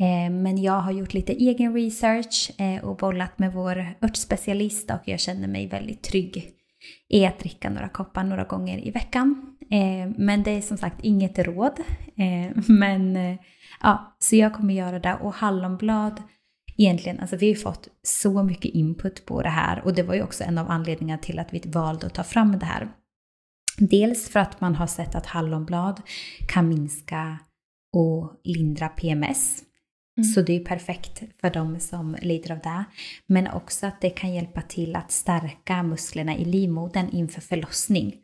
Eh, 0.00 0.32
men 0.32 0.62
jag 0.62 0.80
har 0.80 0.92
gjort 0.92 1.14
lite 1.14 1.32
egen 1.32 1.74
research 1.74 2.50
eh, 2.60 2.84
och 2.84 2.96
bollat 2.96 3.38
med 3.38 3.52
vår 3.52 3.86
örtspecialist 4.02 4.90
och 4.90 5.02
jag 5.04 5.20
känner 5.20 5.48
mig 5.48 5.66
väldigt 5.66 6.02
trygg 6.02 6.52
i 7.08 7.26
att 7.26 7.38
dricka 7.38 7.70
några 7.70 7.88
koppar 7.88 8.24
några 8.24 8.44
gånger 8.44 8.86
i 8.86 8.90
veckan. 8.90 9.56
Eh, 9.70 10.10
men 10.16 10.42
det 10.42 10.50
är 10.50 10.60
som 10.60 10.76
sagt 10.76 11.04
inget 11.04 11.38
råd. 11.38 11.80
Eh, 12.16 12.56
men 12.68 13.16
eh, 13.16 13.36
ja, 13.82 14.16
så 14.18 14.36
jag 14.36 14.54
kommer 14.54 14.74
göra 14.74 14.98
det 14.98 15.14
och 15.14 15.34
hallonblad 15.34 16.22
egentligen, 16.76 17.20
alltså 17.20 17.36
vi 17.36 17.46
har 17.46 17.54
ju 17.54 17.60
fått 17.60 17.88
så 18.02 18.42
mycket 18.42 18.74
input 18.74 19.26
på 19.26 19.42
det 19.42 19.48
här 19.48 19.84
och 19.84 19.94
det 19.94 20.02
var 20.02 20.14
ju 20.14 20.22
också 20.22 20.44
en 20.44 20.58
av 20.58 20.70
anledningarna 20.70 21.22
till 21.22 21.38
att 21.38 21.54
vi 21.54 21.62
valde 21.66 22.06
att 22.06 22.14
ta 22.14 22.24
fram 22.24 22.58
det 22.58 22.66
här. 22.66 22.88
Dels 23.78 24.28
för 24.28 24.40
att 24.40 24.60
man 24.60 24.74
har 24.74 24.86
sett 24.86 25.14
att 25.14 25.26
hallonblad 25.26 26.02
kan 26.48 26.68
minska 26.68 27.38
och 27.92 28.40
lindra 28.44 28.88
PMS. 28.88 29.62
Mm. 30.18 30.24
Så 30.24 30.42
det 30.42 30.56
är 30.56 30.64
perfekt 30.64 31.22
för 31.40 31.50
de 31.50 31.80
som 31.80 32.16
lider 32.22 32.52
av 32.52 32.58
det. 32.58 32.84
Men 33.26 33.48
också 33.48 33.86
att 33.86 34.00
det 34.00 34.10
kan 34.10 34.34
hjälpa 34.34 34.62
till 34.62 34.96
att 34.96 35.10
stärka 35.10 35.82
musklerna 35.82 36.36
i 36.36 36.44
livmodern 36.44 37.08
inför 37.08 37.40
förlossning. 37.40 38.14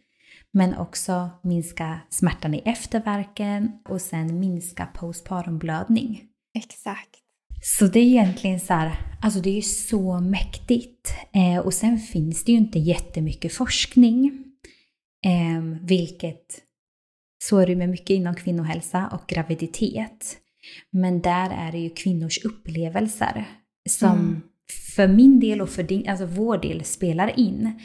Men 0.53 0.77
också 0.77 1.31
minska 1.43 2.01
smärtan 2.11 2.55
i 2.55 2.63
efterverken 2.65 3.73
och 3.89 4.01
sen 4.01 4.41
minska 4.41 4.87
postpartumblödning. 4.87 6.25
Exakt. 6.55 7.23
Så 7.65 7.87
det 7.87 7.99
är 7.99 8.05
egentligen 8.05 8.61
så 8.61 8.75
här, 8.75 8.93
alltså 9.21 9.41
det 9.41 9.59
är 9.59 9.63
så 9.63 10.21
mäktigt. 10.21 11.15
Eh, 11.35 11.59
och 11.59 11.75
sen 11.75 11.99
finns 11.99 12.45
det 12.45 12.53
ju 12.53 12.59
inte 12.59 12.79
jättemycket 12.79 13.53
forskning. 13.53 14.45
Eh, 15.25 15.63
vilket, 15.83 16.61
så 17.45 17.59
är 17.59 17.67
det 17.67 17.77
med 17.77 17.89
mycket 17.89 18.11
inom 18.11 18.35
kvinnohälsa 18.35 19.09
och 19.13 19.29
graviditet. 19.29 20.37
Men 20.91 21.21
där 21.21 21.51
är 21.51 21.73
det 21.73 21.79
ju 21.79 21.91
kvinnors 21.91 22.45
upplevelser 22.45 23.45
som 23.89 24.19
mm. 24.19 24.43
för 24.97 25.09
min 25.09 25.41
del 25.41 25.61
och 25.61 25.69
för 25.69 25.83
din, 25.83 26.09
alltså 26.09 26.27
vår 26.27 26.59
del 26.59 26.85
spelar 26.85 27.41
in. 27.41 27.81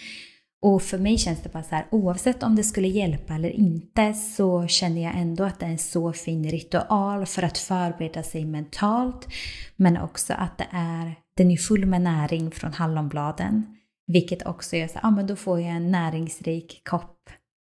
Och 0.61 0.81
för 0.81 0.97
mig 0.97 1.17
känns 1.17 1.41
det 1.41 1.53
bara 1.53 1.63
så 1.63 1.75
här, 1.75 1.87
oavsett 1.91 2.43
om 2.43 2.55
det 2.55 2.63
skulle 2.63 2.87
hjälpa 2.87 3.35
eller 3.35 3.49
inte 3.49 4.13
så 4.13 4.67
känner 4.67 5.03
jag 5.03 5.15
ändå 5.15 5.43
att 5.43 5.59
det 5.59 5.65
är 5.65 5.69
en 5.69 5.77
så 5.77 6.13
fin 6.13 6.49
ritual 6.51 7.25
för 7.25 7.43
att 7.43 7.57
förbereda 7.57 8.23
sig 8.23 8.45
mentalt. 8.45 9.27
Men 9.75 9.97
också 9.97 10.33
att 10.33 10.57
det 10.57 10.67
är, 10.71 11.15
den 11.37 11.51
är 11.51 11.57
full 11.57 11.85
med 11.85 12.01
näring 12.01 12.51
från 12.51 12.73
hallonbladen. 12.73 13.77
Vilket 14.07 14.47
också 14.47 14.75
gör 14.75 14.87
så 14.87 14.93
ja 14.93 14.99
ah, 15.03 15.11
men 15.11 15.27
då 15.27 15.35
får 15.35 15.61
jag 15.61 15.69
en 15.69 15.91
näringsrik 15.91 16.81
kopp 16.89 17.29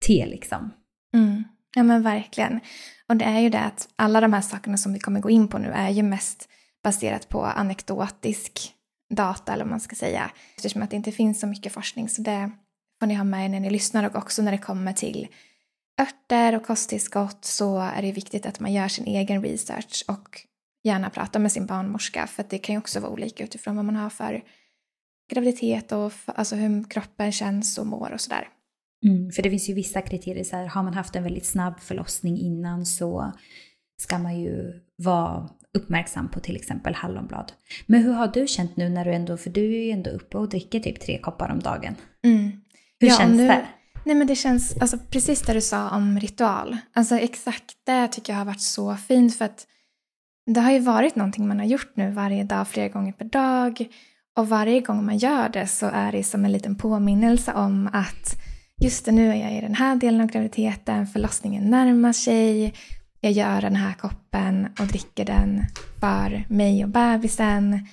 te 0.07 0.27
liksom. 0.27 0.71
Mm. 1.15 1.45
Ja 1.75 1.83
men 1.83 2.03
verkligen. 2.03 2.61
Och 3.09 3.17
det 3.17 3.25
är 3.25 3.41
ju 3.41 3.51
det 3.51 3.61
att 3.61 3.89
alla 3.97 4.21
de 4.21 4.33
här 4.33 4.41
sakerna 4.41 4.77
som 4.77 4.93
vi 4.93 4.99
kommer 4.99 5.21
gå 5.21 5.31
in 5.31 5.49
på 5.49 5.59
nu 5.59 5.69
är 5.69 5.91
ju 5.91 6.03
mest 6.03 6.49
baserat 6.85 7.29
på 7.29 7.45
anekdotisk 7.45 8.73
data 9.15 9.53
eller 9.53 9.65
vad 9.65 9.71
man 9.71 9.81
ska 9.81 9.97
säga. 9.97 10.31
Eftersom 10.57 10.83
att 10.83 10.91
det 10.91 10.97
inte 10.97 11.13
finns 11.13 11.41
så 11.41 11.47
mycket 11.47 11.73
forskning 11.73 12.09
så 12.09 12.23
det 12.23 12.51
får 13.01 13.07
ni 13.07 13.15
ha 13.15 13.25
med 13.25 13.51
när 13.51 13.61
ni 13.61 13.71
lyssnar 13.71 14.07
och 14.07 14.17
också 14.17 14.43
när 14.43 14.53
det 14.53 14.59
kommer 14.59 14.93
till 14.93 15.29
örter 16.01 16.57
och 16.57 16.67
kosttillskott 16.67 17.45
så 17.45 17.79
är 17.79 18.03
det 18.03 18.13
viktigt 18.13 18.47
att 18.47 18.61
man 18.61 18.73
gör 18.73 18.89
sin 18.89 19.07
egen 19.07 19.43
research 19.43 20.05
och 20.09 20.41
gärna 20.85 21.11
pratar 21.11 21.41
med 21.41 21.53
sin 21.53 21.67
barnmorska 21.67 22.27
för 22.27 22.43
att 22.43 22.51
det 22.51 22.59
kan 22.59 22.75
ju 22.75 22.79
också 22.79 23.01
vara 23.01 23.13
olika 23.13 23.45
utifrån 23.45 23.77
vad 23.77 23.85
man 23.85 23.97
har 23.97 24.11
för 24.11 24.43
graviditet 25.33 25.93
och 25.93 26.13
för, 26.13 26.33
alltså 26.33 26.57
hur 26.57 26.91
kroppen 26.91 27.33
känns 27.33 27.79
och 27.79 27.87
mår 27.87 28.13
och 28.13 28.21
sådär. 28.21 28.49
Mm, 29.07 29.33
för 29.33 29.43
det 29.43 29.51
finns 29.51 29.69
ju 29.69 29.75
vissa 29.75 30.03
kriterier, 30.03 30.45
så 30.45 30.57
här, 30.57 30.67
har 30.67 30.83
man 30.83 30.95
haft 30.95 31.17
en 31.17 31.23
väldigt 31.23 31.47
snabb 31.47 31.81
förlossning 31.81 32.39
innan 32.39 32.87
så 32.87 33.33
ska 34.01 34.19
man 34.19 34.41
ju 34.41 34.81
vara 34.97 35.49
uppmärksam 35.75 36.29
på 36.29 36.41
till 36.41 36.57
exempel 36.57 36.95
hallonblad. 36.95 37.53
Men 37.87 38.03
hur 38.03 38.13
har 38.13 38.29
du 38.29 38.47
känt 38.47 38.77
nu 38.77 38.89
när 38.89 39.05
du 39.05 39.13
ändå, 39.15 39.37
för 39.37 39.51
du 39.51 39.75
är 39.75 39.85
ju 39.85 39.91
ändå 39.91 40.11
uppe 40.11 40.39
och 40.39 40.49
dricker 40.49 40.81
typ 40.81 41.01
tre 41.01 41.19
koppar 41.19 41.51
om 41.51 41.61
dagen. 41.61 41.95
Mm. 42.23 42.61
Hur 43.01 43.09
ja, 43.09 43.15
känns 43.15 43.37
nu, 43.37 43.47
det? 43.47 43.67
Nej 44.05 44.15
men 44.15 44.27
det 44.27 44.37
känns, 44.37 44.77
alltså 44.81 44.99
precis 44.99 45.43
det 45.43 45.53
du 45.53 45.61
sa 45.61 45.91
om 45.91 46.21
ritual. 46.21 46.77
Alltså 46.93 47.17
exakt 47.17 47.65
det 47.87 48.09
tycker 48.09 48.33
jag 48.33 48.39
har 48.39 48.45
varit 48.45 48.61
så 48.61 48.97
fint 48.97 49.39
för 49.39 49.45
att 49.45 49.67
det 50.47 50.61
har 50.61 50.73
ju 50.73 50.79
varit 50.79 51.17
någonting 51.17 51.49
man 51.49 51.59
har 51.59 51.67
gjort 51.67 51.93
nu 51.95 52.11
varje 52.11 52.45
dag, 52.45 52.69
flera 52.69 52.89
gånger 52.89 53.13
per 53.13 53.25
dag. 53.25 53.89
Och 54.37 54.49
varje 54.49 54.81
gång 54.81 55.07
man 55.07 55.19
gör 55.19 55.49
det 55.49 55.67
så 55.67 55.87
är 55.87 56.13
det 56.13 56.25
som 56.25 56.45
en 56.45 56.53
liten 56.53 56.77
påminnelse 56.77 57.53
om 57.53 57.91
att 57.93 58.37
just 58.83 59.05
det, 59.05 59.13
nu 59.13 59.31
är 59.31 59.35
jag 59.35 59.57
i 59.57 59.61
den 59.61 59.75
här 59.75 59.97
delen 59.97 60.21
av 60.21 60.27
graviditeten, 60.27 61.07
förlossningen 61.07 61.71
närmar 61.71 62.13
sig, 62.13 62.75
jag 63.21 63.33
gör 63.33 63.61
den 63.61 63.77
här 63.77 63.93
koppen 63.93 64.69
och 64.81 64.87
dricker 64.87 65.25
den 65.25 65.65
för 66.01 66.45
mig 66.49 66.85
och 66.85 66.91
bebisen. 66.91 67.87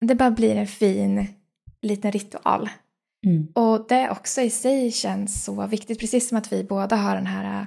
Det 0.00 0.14
bara 0.14 0.30
blir 0.30 0.56
en 0.56 0.66
fin 0.66 1.26
liten 1.82 2.12
ritual 2.12 2.68
Mm. 3.26 3.46
Och 3.54 3.86
det 3.88 4.10
också 4.10 4.40
i 4.40 4.50
sig 4.50 4.92
känns 4.92 5.44
så 5.44 5.66
viktigt, 5.66 6.00
precis 6.00 6.28
som 6.28 6.38
att 6.38 6.52
vi 6.52 6.64
båda 6.64 6.96
har 6.96 7.14
den 7.14 7.26
här 7.26 7.60
äh, 7.60 7.66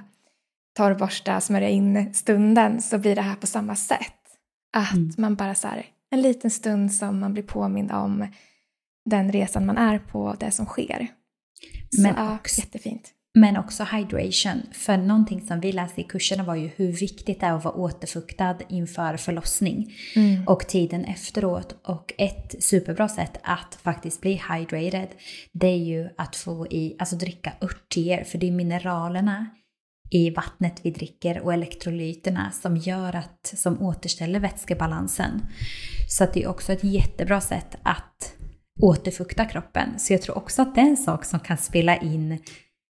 torrborsta, 0.76 1.40
smörja 1.40 1.68
in 1.68 2.14
stunden, 2.14 2.82
så 2.82 2.98
blir 2.98 3.14
det 3.14 3.22
här 3.22 3.36
på 3.36 3.46
samma 3.46 3.76
sätt. 3.76 4.14
Att 4.76 4.92
mm. 4.92 5.10
man 5.18 5.34
bara 5.34 5.54
så 5.54 5.68
här, 5.68 5.86
en 6.10 6.22
liten 6.22 6.50
stund 6.50 6.92
som 6.92 7.20
man 7.20 7.32
blir 7.32 7.42
påmind 7.42 7.92
om 7.92 8.26
den 9.04 9.32
resan 9.32 9.66
man 9.66 9.78
är 9.78 9.98
på, 9.98 10.22
och 10.22 10.36
det 10.38 10.50
som 10.50 10.66
sker. 10.66 11.08
Så, 11.90 12.02
Men 12.02 12.10
också, 12.10 12.60
ja, 12.60 12.64
jättefint. 12.64 13.10
Men 13.34 13.56
också 13.56 13.84
hydration. 13.84 14.62
För 14.72 14.96
någonting 14.96 15.40
som 15.40 15.60
vi 15.60 15.72
läste 15.72 16.00
i 16.00 16.04
kurserna 16.04 16.44
var 16.44 16.54
ju 16.54 16.70
hur 16.76 16.92
viktigt 16.92 17.40
det 17.40 17.46
är 17.46 17.52
att 17.52 17.64
vara 17.64 17.74
återfuktad 17.74 18.56
inför 18.68 19.16
förlossning 19.16 19.94
mm. 20.16 20.48
och 20.48 20.68
tiden 20.68 21.04
efteråt. 21.04 21.76
Och 21.84 22.12
ett 22.18 22.54
superbra 22.64 23.08
sätt 23.08 23.40
att 23.42 23.78
faktiskt 23.82 24.20
bli 24.20 24.42
hydrated, 24.50 25.08
det 25.52 25.66
är 25.66 25.76
ju 25.76 26.08
att 26.16 26.36
få 26.36 26.66
i, 26.66 26.96
alltså 26.98 27.16
dricka 27.16 27.52
örtteer, 27.62 28.24
för 28.24 28.38
det 28.38 28.48
är 28.48 28.52
mineralerna 28.52 29.46
i 30.10 30.30
vattnet 30.30 30.80
vi 30.82 30.90
dricker 30.90 31.40
och 31.40 31.52
elektrolyterna 31.52 32.50
som 32.50 32.76
gör 32.76 33.16
att, 33.16 33.54
som 33.56 33.82
återställer 33.82 34.40
vätskebalansen. 34.40 35.46
Så 36.08 36.26
det 36.34 36.42
är 36.42 36.48
också 36.48 36.72
ett 36.72 36.84
jättebra 36.84 37.40
sätt 37.40 37.76
att 37.82 38.34
återfukta 38.80 39.44
kroppen. 39.44 39.98
Så 39.98 40.12
jag 40.12 40.22
tror 40.22 40.38
också 40.38 40.62
att 40.62 40.74
det 40.74 40.80
är 40.80 40.86
en 40.86 40.96
sak 40.96 41.24
som 41.24 41.40
kan 41.40 41.58
spela 41.58 41.96
in 41.96 42.38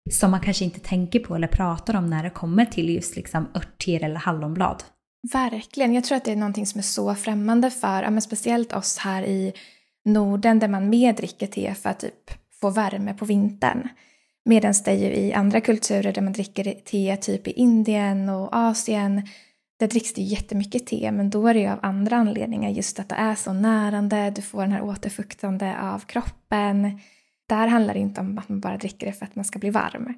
som 0.09 0.31
man 0.31 0.41
kanske 0.41 0.65
inte 0.65 0.79
tänker 0.79 1.19
på 1.19 1.35
eller 1.35 1.47
pratar 1.47 1.95
om 1.95 2.07
när 2.07 2.23
det 2.23 2.29
kommer 2.29 2.65
till 2.65 2.89
just 2.89 3.15
liksom 3.15 3.47
örter 3.55 4.03
eller 4.03 4.15
hallonblad. 4.15 4.83
Verkligen. 5.33 5.93
Jag 5.93 6.03
tror 6.03 6.15
att 6.15 6.25
det 6.25 6.31
är 6.31 6.35
någonting 6.35 6.65
som 6.65 6.79
är 6.79 6.83
så 6.83 7.15
främmande 7.15 7.71
för, 7.71 8.03
ja, 8.03 8.21
speciellt 8.21 8.73
oss 8.73 8.97
här 8.97 9.23
i 9.23 9.53
Norden 10.05 10.59
där 10.59 10.67
man 10.67 10.89
mer 10.89 11.13
dricker 11.13 11.47
te 11.47 11.73
för 11.73 11.89
att 11.89 11.99
typ 11.99 12.31
få 12.61 12.69
värme 12.69 13.13
på 13.13 13.25
vintern. 13.25 13.87
Medan 14.45 14.73
det 14.85 14.91
är 14.91 14.95
ju 14.95 15.15
i 15.15 15.33
andra 15.33 15.61
kulturer 15.61 16.13
där 16.13 16.21
man 16.21 16.33
dricker 16.33 16.63
te, 16.85 17.17
typ 17.17 17.47
i 17.47 17.51
Indien 17.51 18.29
och 18.29 18.49
Asien, 18.51 19.27
där 19.79 19.87
dricks 19.87 20.13
det 20.13 20.21
jättemycket 20.21 20.87
te, 20.87 21.11
men 21.11 21.29
då 21.29 21.47
är 21.47 21.53
det 21.53 21.59
ju 21.59 21.67
av 21.67 21.79
andra 21.81 22.15
anledningar. 22.15 22.69
Just 22.69 22.99
att 22.99 23.09
det 23.09 23.15
är 23.15 23.35
så 23.35 23.53
närande, 23.53 24.29
du 24.29 24.41
får 24.41 24.61
den 24.61 24.71
här 24.71 24.81
återfuktande 24.81 25.79
av 25.81 25.99
kroppen. 25.99 26.99
Där 27.51 27.67
handlar 27.67 27.93
det 27.93 27.99
inte 27.99 28.21
om 28.21 28.37
att 28.37 28.49
man 28.49 28.59
bara 28.59 28.77
dricker 28.77 29.07
det 29.07 29.13
för 29.13 29.25
att 29.25 29.35
man 29.35 29.45
ska 29.45 29.59
bli 29.59 29.69
varm. 29.69 30.13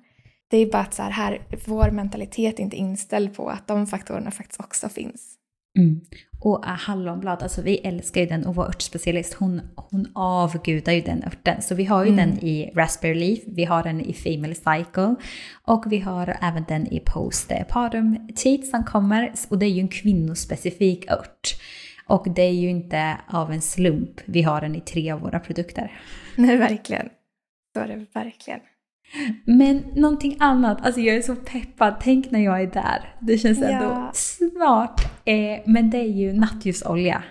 Det 0.48 0.58
är 0.58 0.72
bara 0.72 0.82
att 0.82 0.94
så 0.94 1.04
här, 1.04 1.12
här 1.12 1.42
vår 1.66 1.92
mentalitet 1.92 2.60
är 2.60 2.64
inte 2.64 2.76
inställd 2.76 3.36
på 3.36 3.50
att 3.50 3.68
de 3.68 3.88
faktorerna 3.88 4.32
faktiskt 4.32 4.60
också 4.60 4.90
finns. 4.90 5.36
Mm. 5.80 6.02
Och 6.40 6.66
äh, 6.66 6.72
hallonblad, 6.72 7.44
alltså 7.44 7.62
vi 7.62 7.78
älskar 7.78 8.22
ju 8.22 8.28
den 8.28 8.46
och 8.46 8.56
vår 8.56 8.66
örtspecialist 8.66 9.34
hon, 9.34 9.62
hon 9.76 10.08
avgudar 10.16 10.94
ju 10.94 11.02
den 11.02 11.24
örten. 11.24 11.62
Så 11.62 11.76
vi 11.76 11.86
har 11.86 12.06
ju 12.06 12.12
mm. 12.12 12.30
den 12.30 12.40
i 12.44 12.72
Raspberry 12.76 13.16
Leaf, 13.16 13.40
vi 13.48 13.66
har 13.66 13.84
den 13.84 14.02
i 14.02 14.14
Female 14.14 14.56
Cycle 14.56 15.16
och 15.64 15.84
vi 15.88 16.00
har 16.00 16.38
även 16.42 16.66
den 16.68 16.88
i 16.88 17.00
Postpartum 17.00 18.28
Teat 18.36 18.66
som 18.66 18.84
kommer 18.84 19.34
och 19.50 19.60
det 19.60 19.66
är 19.66 19.70
ju 19.70 19.82
en 19.82 19.88
kvinnospecifik 19.88 21.12
ört. 21.12 21.56
Och 22.08 22.28
det 22.36 22.42
är 22.42 22.54
ju 22.54 22.70
inte 22.70 23.18
av 23.28 23.52
en 23.52 23.62
slump 23.62 24.22
vi 24.26 24.42
har 24.42 24.62
den 24.62 24.76
i 24.76 24.82
tre 24.82 25.12
av 25.12 25.20
våra 25.20 25.40
produkter. 25.40 25.92
Nej, 26.36 26.58
verkligen. 26.58 27.10
Så 27.74 27.80
är 27.80 27.88
det 27.88 28.06
verkligen. 28.14 28.60
Men 29.46 29.78
någonting 29.78 30.38
annat, 30.40 30.86
alltså 30.86 31.02
jag 31.02 31.16
är 31.16 31.22
så 31.22 31.36
peppad, 31.36 31.96
tänk 32.02 32.32
när 32.32 32.40
jag 32.40 32.62
är 32.62 32.68
där. 32.68 33.16
Det 33.22 33.38
känns 33.38 33.62
ändå 33.62 33.86
ja. 33.86 34.12
smart. 34.14 35.02
Eh, 35.26 35.62
men 35.66 35.90
det 35.90 35.98
är 35.98 36.12
ju 36.12 36.34
nattljusolja. 36.34 37.24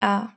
Ja. 0.00 0.30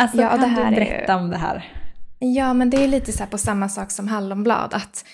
Alltså 0.00 0.20
ja, 0.20 0.28
kan 0.28 0.54
du 0.54 0.54
berätta 0.54 1.12
ju... 1.12 1.18
om 1.18 1.30
det 1.30 1.36
här? 1.36 1.72
Ja, 2.18 2.54
men 2.54 2.70
det 2.70 2.84
är 2.84 2.88
lite 2.88 3.12
så 3.12 3.26
på 3.26 3.38
samma 3.38 3.68
sak 3.68 3.90
som 3.90 4.08
hallonblad. 4.08 4.74
Att 4.74 5.04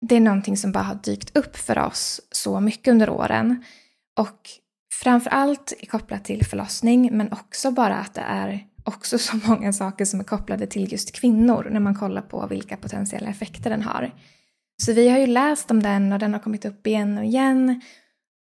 det 0.00 0.16
är 0.16 0.20
någonting 0.20 0.56
som 0.56 0.72
bara 0.72 0.84
har 0.84 0.94
dykt 0.94 1.36
upp 1.36 1.56
för 1.56 1.78
oss 1.78 2.20
så 2.30 2.60
mycket 2.60 2.92
under 2.92 3.10
åren. 3.10 3.64
Och 4.18 4.40
framför 5.02 5.30
allt 5.30 5.72
kopplat 5.90 6.24
till 6.24 6.46
förlossning, 6.46 7.16
men 7.16 7.32
också 7.32 7.70
bara 7.70 7.96
att 7.96 8.14
det 8.14 8.24
är 8.28 8.60
också 8.86 9.18
så 9.18 9.36
många 9.44 9.72
saker 9.72 10.04
som 10.04 10.20
är 10.20 10.24
kopplade 10.24 10.66
till 10.66 10.92
just 10.92 11.12
kvinnor 11.12 11.68
när 11.70 11.80
man 11.80 11.94
kollar 11.94 12.22
på 12.22 12.46
vilka 12.46 12.76
potentiella 12.76 13.28
effekter 13.28 13.70
den 13.70 13.82
har. 13.82 14.14
Så 14.82 14.92
vi 14.92 15.08
har 15.08 15.18
ju 15.18 15.26
läst 15.26 15.70
om 15.70 15.82
den 15.82 16.12
och 16.12 16.18
den 16.18 16.32
har 16.32 16.40
kommit 16.40 16.64
upp 16.64 16.86
igen 16.86 17.18
och 17.18 17.24
igen. 17.24 17.80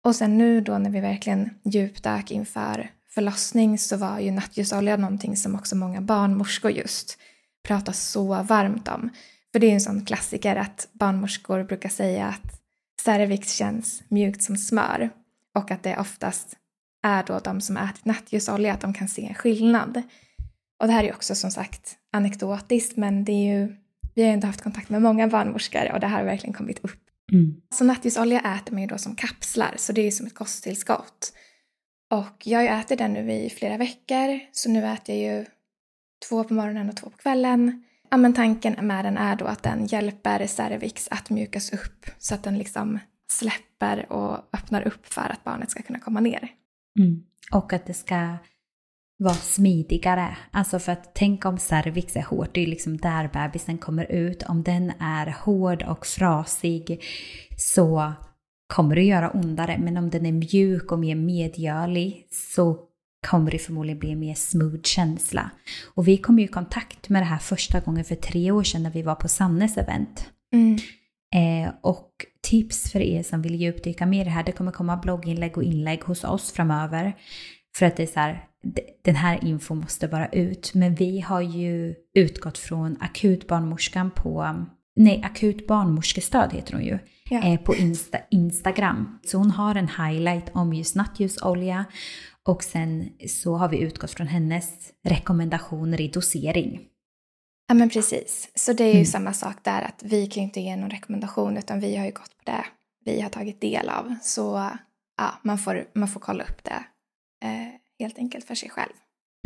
Och 0.04 0.16
sen 0.16 0.38
nu 0.38 0.60
då 0.60 0.78
när 0.78 0.90
vi 0.90 1.00
verkligen 1.00 1.50
djupdök 1.64 2.30
inför 2.30 2.90
förlossning 3.14 3.78
så 3.78 3.96
var 3.96 4.18
ju 4.18 4.30
nattljusolja 4.30 4.96
någonting 4.96 5.36
som 5.36 5.54
också 5.54 5.76
många 5.76 6.00
barnmorskor 6.00 6.70
just 6.70 7.18
pratar 7.68 7.92
så 7.92 8.42
varmt 8.42 8.88
om. 8.88 9.10
För 9.52 9.58
det 9.58 9.66
är 9.66 9.68
ju 9.68 9.74
en 9.74 9.80
sån 9.80 10.04
klassiker 10.04 10.56
att 10.56 10.88
barnmorskor 10.92 11.64
brukar 11.64 11.88
säga 11.88 12.26
att 12.26 12.60
cervix 13.02 13.52
känns 13.52 14.02
mjukt 14.08 14.42
som 14.42 14.56
smör 14.56 15.10
och 15.54 15.70
att 15.70 15.82
det 15.82 15.96
oftast 15.96 16.56
är 17.02 17.22
då 17.22 17.38
de 17.38 17.60
som 17.60 17.76
ätit 17.76 18.04
nattljusolja 18.04 18.72
att 18.72 18.80
de 18.80 18.94
kan 18.94 19.08
se 19.08 19.26
en 19.26 19.34
skillnad. 19.34 20.02
Och 20.80 20.86
det 20.86 20.92
här 20.92 21.04
är 21.04 21.14
också 21.14 21.34
som 21.34 21.50
sagt 21.50 21.96
anekdotiskt 22.12 22.96
men 22.96 23.24
det 23.24 23.32
är 23.32 23.58
ju, 23.58 23.76
vi 24.14 24.22
har 24.22 24.28
ju 24.28 24.34
inte 24.34 24.46
haft 24.46 24.62
kontakt 24.62 24.90
med 24.90 25.02
många 25.02 25.28
barnmorskor 25.28 25.92
och 25.92 26.00
det 26.00 26.06
här 26.06 26.18
har 26.18 26.24
verkligen 26.24 26.54
kommit 26.54 26.84
upp. 26.84 27.00
Mm. 27.32 27.54
Så 27.74 27.84
nattljusolja 27.84 28.40
äter 28.40 28.72
man 28.72 28.82
ju 28.82 28.88
då 28.88 28.98
som 28.98 29.14
kapslar 29.14 29.74
så 29.76 29.92
det 29.92 30.00
är 30.00 30.04
ju 30.04 30.10
som 30.10 30.26
ett 30.26 30.34
kosttillskott. 30.34 31.32
Och 32.10 32.46
jag 32.46 32.80
ätit 32.80 32.98
den 32.98 33.12
nu 33.12 33.32
i 33.32 33.50
flera 33.50 33.76
veckor 33.76 34.40
så 34.52 34.70
nu 34.70 34.86
äter 34.86 35.14
jag 35.14 35.38
ju 35.38 35.46
två 36.28 36.44
på 36.44 36.54
morgonen 36.54 36.88
och 36.88 36.96
två 36.96 37.10
på 37.10 37.16
kvällen. 37.16 37.84
Ja, 38.10 38.16
men 38.16 38.34
tanken 38.34 38.86
med 38.86 39.04
den 39.04 39.16
är 39.16 39.36
då 39.36 39.44
att 39.44 39.62
den 39.62 39.86
hjälper 39.86 40.46
cervix 40.46 41.08
att 41.10 41.30
mjukas 41.30 41.72
upp 41.72 42.06
så 42.18 42.34
att 42.34 42.42
den 42.42 42.58
liksom 42.58 42.98
släpper 43.30 44.12
och 44.12 44.48
öppnar 44.52 44.86
upp 44.86 45.06
för 45.06 45.32
att 45.32 45.44
barnet 45.44 45.70
ska 45.70 45.82
kunna 45.82 45.98
komma 45.98 46.20
ner. 46.20 46.48
Mm. 46.98 47.22
Och 47.52 47.72
att 47.72 47.86
det 47.86 47.94
ska 47.94 48.36
vara 49.18 49.34
smidigare. 49.34 50.36
Alltså 50.50 50.78
för 50.78 50.92
att 50.92 51.14
tänk 51.14 51.44
om 51.44 51.58
cervix 51.58 52.16
är 52.16 52.22
hårt, 52.22 52.54
det 52.54 52.62
är 52.62 52.66
liksom 52.66 52.96
där 52.96 53.30
bebisen 53.32 53.78
kommer 53.78 54.12
ut. 54.12 54.42
Om 54.42 54.62
den 54.62 54.92
är 55.00 55.36
hård 55.40 55.82
och 55.82 56.06
frasig 56.06 57.02
så 57.56 58.12
kommer 58.74 58.94
det 58.94 59.02
göra 59.02 59.30
ondare. 59.30 59.78
Men 59.78 59.96
om 59.96 60.10
den 60.10 60.26
är 60.26 60.32
mjuk 60.32 60.92
och 60.92 60.98
mer 60.98 61.14
medgörlig 61.14 62.26
så 62.30 62.78
kommer 63.26 63.50
det 63.50 63.58
förmodligen 63.58 63.98
bli 63.98 64.10
en 64.10 64.20
mer 64.20 64.34
smooth 64.34 64.82
känsla. 64.82 65.50
Och 65.94 66.08
vi 66.08 66.16
kom 66.16 66.38
ju 66.38 66.44
i 66.44 66.48
kontakt 66.48 67.08
med 67.08 67.22
det 67.22 67.26
här 67.26 67.38
första 67.38 67.80
gången 67.80 68.04
för 68.04 68.14
tre 68.14 68.50
år 68.50 68.62
sedan 68.62 68.82
när 68.82 68.90
vi 68.90 69.02
var 69.02 69.14
på 69.14 69.28
Sannes 69.28 69.76
event. 69.76 70.30
Mm. 70.52 70.78
Eh, 71.34 71.72
och 71.82 72.10
tips 72.42 72.92
för 72.92 73.00
er 73.00 73.22
som 73.22 73.42
vill 73.42 73.54
djupdyka 73.54 74.06
mer 74.06 74.20
i 74.20 74.24
det 74.24 74.30
här, 74.30 74.44
det 74.44 74.52
kommer 74.52 74.72
komma 74.72 74.96
blogginlägg 74.96 75.56
och 75.56 75.64
inlägg 75.64 76.02
hos 76.02 76.24
oss 76.24 76.52
framöver. 76.52 77.16
För 77.76 77.86
att 77.86 77.96
det 77.96 78.02
är 78.02 78.06
så 78.06 78.20
här, 78.20 78.44
den 79.02 79.16
här 79.16 79.44
info 79.44 79.74
måste 79.74 80.08
bara 80.08 80.28
ut. 80.28 80.74
Men 80.74 80.94
vi 80.94 81.20
har 81.20 81.40
ju 81.40 81.94
utgått 82.14 82.58
från 82.58 82.96
akutbarnmorskan 83.00 84.10
på, 84.10 84.64
nej 84.96 85.22
akut 85.24 85.66
barnmorskestöd 85.66 86.52
heter 86.52 86.72
hon 86.72 86.84
ju, 86.84 86.98
ja. 87.30 87.44
eh, 87.44 87.60
på 87.60 87.74
Insta, 87.74 88.18
Instagram. 88.30 89.18
Så 89.24 89.38
hon 89.38 89.50
har 89.50 89.74
en 89.74 89.88
highlight 89.88 90.50
om 90.52 90.72
just 90.72 90.94
nattljusolja 90.94 91.84
och 92.42 92.64
sen 92.64 93.08
så 93.28 93.56
har 93.56 93.68
vi 93.68 93.78
utgått 93.78 94.10
från 94.10 94.26
hennes 94.26 94.92
rekommendationer 95.04 96.00
i 96.00 96.08
dosering. 96.08 96.80
Ja 97.68 97.74
men 97.74 97.90
precis. 97.90 98.50
Så 98.54 98.72
det 98.72 98.84
är 98.84 98.88
ju 98.88 98.92
mm. 98.92 99.06
samma 99.06 99.32
sak 99.32 99.56
där 99.62 99.82
att 99.82 100.02
vi 100.04 100.26
kan 100.26 100.42
ju 100.42 100.46
inte 100.46 100.60
ge 100.60 100.76
någon 100.76 100.90
rekommendation 100.90 101.56
utan 101.56 101.80
vi 101.80 101.96
har 101.96 102.04
ju 102.04 102.12
gått 102.12 102.38
på 102.38 102.42
det 102.44 102.64
vi 103.04 103.20
har 103.20 103.30
tagit 103.30 103.60
del 103.60 103.88
av. 103.88 104.14
Så 104.22 104.70
ja, 105.16 105.34
man 105.42 105.58
får, 105.58 105.84
man 105.94 106.08
får 106.08 106.20
kolla 106.20 106.44
upp 106.44 106.64
det 106.64 106.84
eh, 107.46 107.68
helt 107.98 108.18
enkelt 108.18 108.44
för 108.44 108.54
sig 108.54 108.70
själv. 108.70 108.92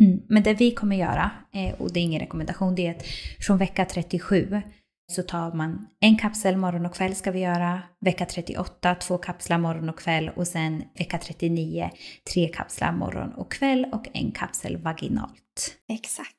Mm. 0.03 0.19
Men 0.29 0.43
det 0.43 0.53
vi 0.53 0.71
kommer 0.71 0.95
göra, 0.95 1.31
eh, 1.53 1.81
och 1.81 1.93
det 1.93 1.99
är 1.99 2.03
ingen 2.03 2.19
rekommendation, 2.19 2.75
det 2.75 2.87
är 2.87 2.91
att 2.91 3.03
från 3.39 3.57
vecka 3.57 3.85
37 3.85 4.61
så 5.11 5.23
tar 5.23 5.53
man 5.53 5.87
en 5.99 6.17
kapsel 6.17 6.57
morgon 6.57 6.85
och 6.85 6.95
kväll 6.95 7.15
ska 7.15 7.31
vi 7.31 7.39
göra. 7.39 7.81
Vecka 8.01 8.25
38 8.25 8.95
två 8.95 9.17
kapslar 9.17 9.57
morgon 9.57 9.89
och 9.89 9.99
kväll 9.99 10.29
och 10.29 10.47
sen 10.47 10.83
vecka 10.97 11.17
39 11.17 11.89
tre 12.33 12.47
kapslar 12.47 12.91
morgon 12.91 13.33
och 13.33 13.51
kväll 13.51 13.85
och 13.91 14.07
en 14.13 14.31
kapsel 14.31 14.77
vaginalt. 14.77 15.77
Exakt. 15.89 16.37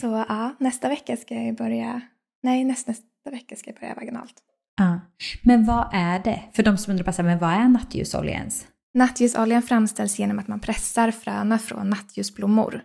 Så 0.00 0.24
ja, 0.28 0.56
nästa 0.60 0.88
vecka 0.88 1.16
ska 1.16 1.34
jag 1.34 1.56
börja, 1.56 2.00
nej 2.42 2.64
nästa, 2.64 2.90
nästa 2.90 3.30
vecka 3.30 3.56
ska 3.56 3.70
jag 3.70 3.80
börja 3.80 3.94
vaginalt. 3.94 4.34
Ja. 4.76 5.00
Men 5.42 5.64
vad 5.64 5.90
är 5.92 6.18
det? 6.18 6.42
För 6.52 6.62
de 6.62 6.78
som 6.78 6.90
undrar, 6.90 7.22
men 7.22 7.38
vad 7.38 7.50
är 7.50 7.68
nattljusolja 7.68 8.32
ens? 8.32 8.66
Nattljusoljan 8.94 9.62
framställs 9.62 10.18
genom 10.18 10.38
att 10.38 10.48
man 10.48 10.60
pressar 10.60 11.10
fröna 11.10 11.58
från 11.58 11.90
nattljusblommor. 11.90 12.84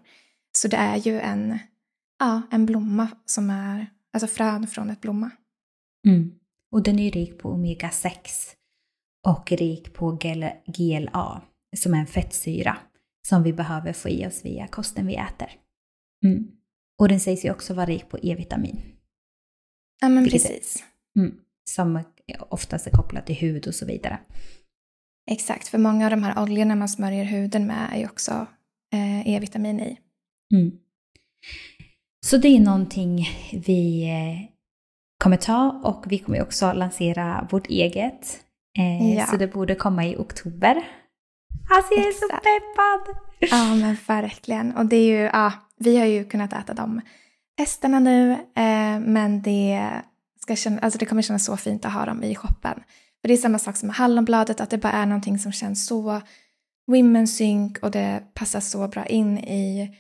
Så 0.58 0.68
det 0.68 0.78
är 0.78 0.97
ju 0.97 1.20
en, 1.20 1.60
ja, 2.20 2.41
en 2.51 2.66
blomma 2.66 3.08
som 3.26 3.49
är 3.49 3.88
Alltså 4.16 4.28
frön 4.28 4.68
från 4.68 4.89
ett 4.89 5.01
blomma. 5.01 5.32
Mm. 6.08 6.32
Och 6.72 6.84
den 6.84 6.99
är 6.99 7.12
rik 7.12 7.38
på 7.38 7.53
omega-6 7.53 8.12
och 9.28 9.51
rik 9.51 9.93
på 9.93 10.12
GLA 10.68 11.41
som 11.78 11.93
är 11.93 11.99
en 11.99 12.08
fettsyra 12.08 12.78
som 13.28 13.43
vi 13.43 13.53
behöver 13.53 13.93
få 13.93 14.10
i 14.10 14.28
oss 14.28 14.45
via 14.45 14.68
kosten 14.68 15.08
vi 15.08 15.16
äter. 15.16 15.51
Mm. 16.26 16.47
Och 16.99 17.08
den 17.08 17.20
sägs 17.20 17.45
ju 17.45 17.51
också 17.51 17.74
vara 17.74 17.86
rik 17.86 18.10
på 18.10 18.18
E-vitamin. 18.18 18.82
Ja 20.01 20.10
men 20.10 20.30
precis. 20.30 20.84
Mm, 21.16 21.38
som 21.70 22.03
oftast 22.49 22.88
är 22.88 22.91
kopplat 22.91 23.26
till 23.26 23.36
hud 23.36 23.68
och 23.68 23.76
så 23.76 23.86
vidare. 23.86 24.20
Exakt, 25.32 25.67
för 25.67 25.78
många 25.78 26.05
av 26.05 26.11
de 26.11 26.23
här 26.23 26.43
oljorna 26.43 26.76
man 26.76 26.89
smörjer 26.89 27.23
huden 27.23 27.67
med 27.67 27.89
är 27.93 27.97
ju 27.97 28.05
också 28.05 28.47
eh, 28.93 29.28
E-vitamin 29.28 29.80
i. 29.80 29.97
Mm. 30.53 30.71
Så 32.26 32.38
det 32.38 32.47
är 32.47 32.59
någonting 32.59 33.30
vi 33.65 34.09
eh, 34.09 34.55
kommer 35.23 35.38
ta 35.38 35.82
och 35.84 36.03
vi 36.07 36.17
kommer 36.17 36.41
också 36.41 36.73
lansera 36.73 37.47
vårt 37.51 37.67
eget. 37.67 38.39
Eh, 38.78 39.13
ja. 39.13 39.26
Så 39.26 39.38
det 39.38 39.47
borde 39.47 39.76
komma 39.76 40.05
i 40.05 40.15
oktober. 40.15 40.76
Alltså 41.69 41.93
jag 41.93 42.05
är 42.05 42.09
Exakt. 42.09 42.21
så 42.21 42.38
peppad! 42.38 43.15
Ja 43.39 43.76
men 43.76 43.97
verkligen. 44.07 44.76
Och 44.76 44.86
det 44.86 44.95
är 44.95 45.05
ju, 45.05 45.21
ja, 45.34 45.53
vi 45.78 45.97
har 45.97 46.05
ju 46.05 46.26
kunnat 46.26 46.53
äta 46.53 46.73
de 46.73 47.01
testerna 47.57 47.99
nu 47.99 48.32
eh, 48.32 48.99
men 48.99 49.41
det, 49.41 49.91
ska 50.41 50.55
känna, 50.55 50.80
alltså 50.80 50.99
det 50.99 51.05
kommer 51.05 51.21
kännas 51.21 51.45
så 51.45 51.57
fint 51.57 51.86
att 51.86 51.93
ha 51.93 52.05
dem 52.05 52.23
i 52.23 52.36
shoppen. 52.36 52.84
För 53.26 53.28
det 53.28 53.34
är 53.34 53.38
samma 53.38 53.59
sak 53.59 53.78
som 53.78 53.88
med 53.88 53.95
hallonbladet, 53.95 54.61
att 54.61 54.69
det 54.69 54.78
bara 54.78 54.93
är 54.93 55.05
någonting 55.05 55.39
som 55.39 55.51
känns 55.51 55.86
så 55.86 56.21
women 56.88 57.28
sync 57.28 57.78
och 57.80 57.91
det 57.91 58.23
passar 58.34 58.59
så 58.59 58.88
bra 58.88 59.05
in 59.05 59.38
i 59.38 59.95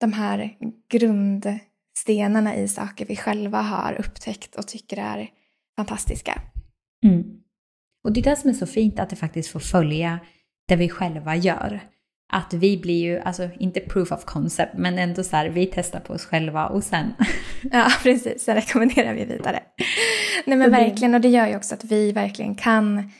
de 0.00 0.12
här 0.12 0.56
grundstenarna 0.90 2.56
i 2.56 2.68
saker 2.68 3.06
vi 3.06 3.16
själva 3.16 3.60
har 3.60 3.92
upptäckt 4.00 4.54
och 4.54 4.68
tycker 4.68 4.96
är 4.96 5.30
fantastiska. 5.76 6.42
Mm. 7.04 7.40
Och 8.04 8.12
det 8.12 8.20
är 8.20 8.24
det 8.24 8.36
som 8.36 8.50
är 8.50 8.54
så 8.54 8.66
fint 8.66 8.98
att 8.98 9.10
det 9.10 9.16
faktiskt 9.16 9.50
får 9.50 9.60
följa 9.60 10.20
det 10.68 10.76
vi 10.76 10.88
själva 10.88 11.36
gör. 11.36 11.80
Att 12.32 12.54
vi 12.54 12.78
blir 12.78 13.02
ju, 13.02 13.18
alltså 13.18 13.48
inte 13.58 13.80
proof 13.80 14.12
of 14.12 14.24
concept, 14.24 14.74
men 14.76 14.98
ändå 14.98 15.24
så 15.24 15.36
här, 15.36 15.48
vi 15.48 15.66
testar 15.66 16.00
på 16.00 16.12
oss 16.12 16.24
själva 16.24 16.66
och 16.66 16.84
sen... 16.84 17.14
ja, 17.72 17.90
precis, 18.02 18.42
sen 18.42 18.54
rekommenderar 18.54 19.14
vi 19.14 19.24
vidare. 19.24 19.60
Nej 20.46 20.58
men 20.58 20.70
verkligen, 20.70 21.14
och 21.14 21.20
det 21.20 21.28
gör 21.28 21.46
ju 21.46 21.56
också 21.56 21.74
att 21.74 21.84
vi 21.84 22.12
verkligen 22.12 22.54
kan 22.54 23.10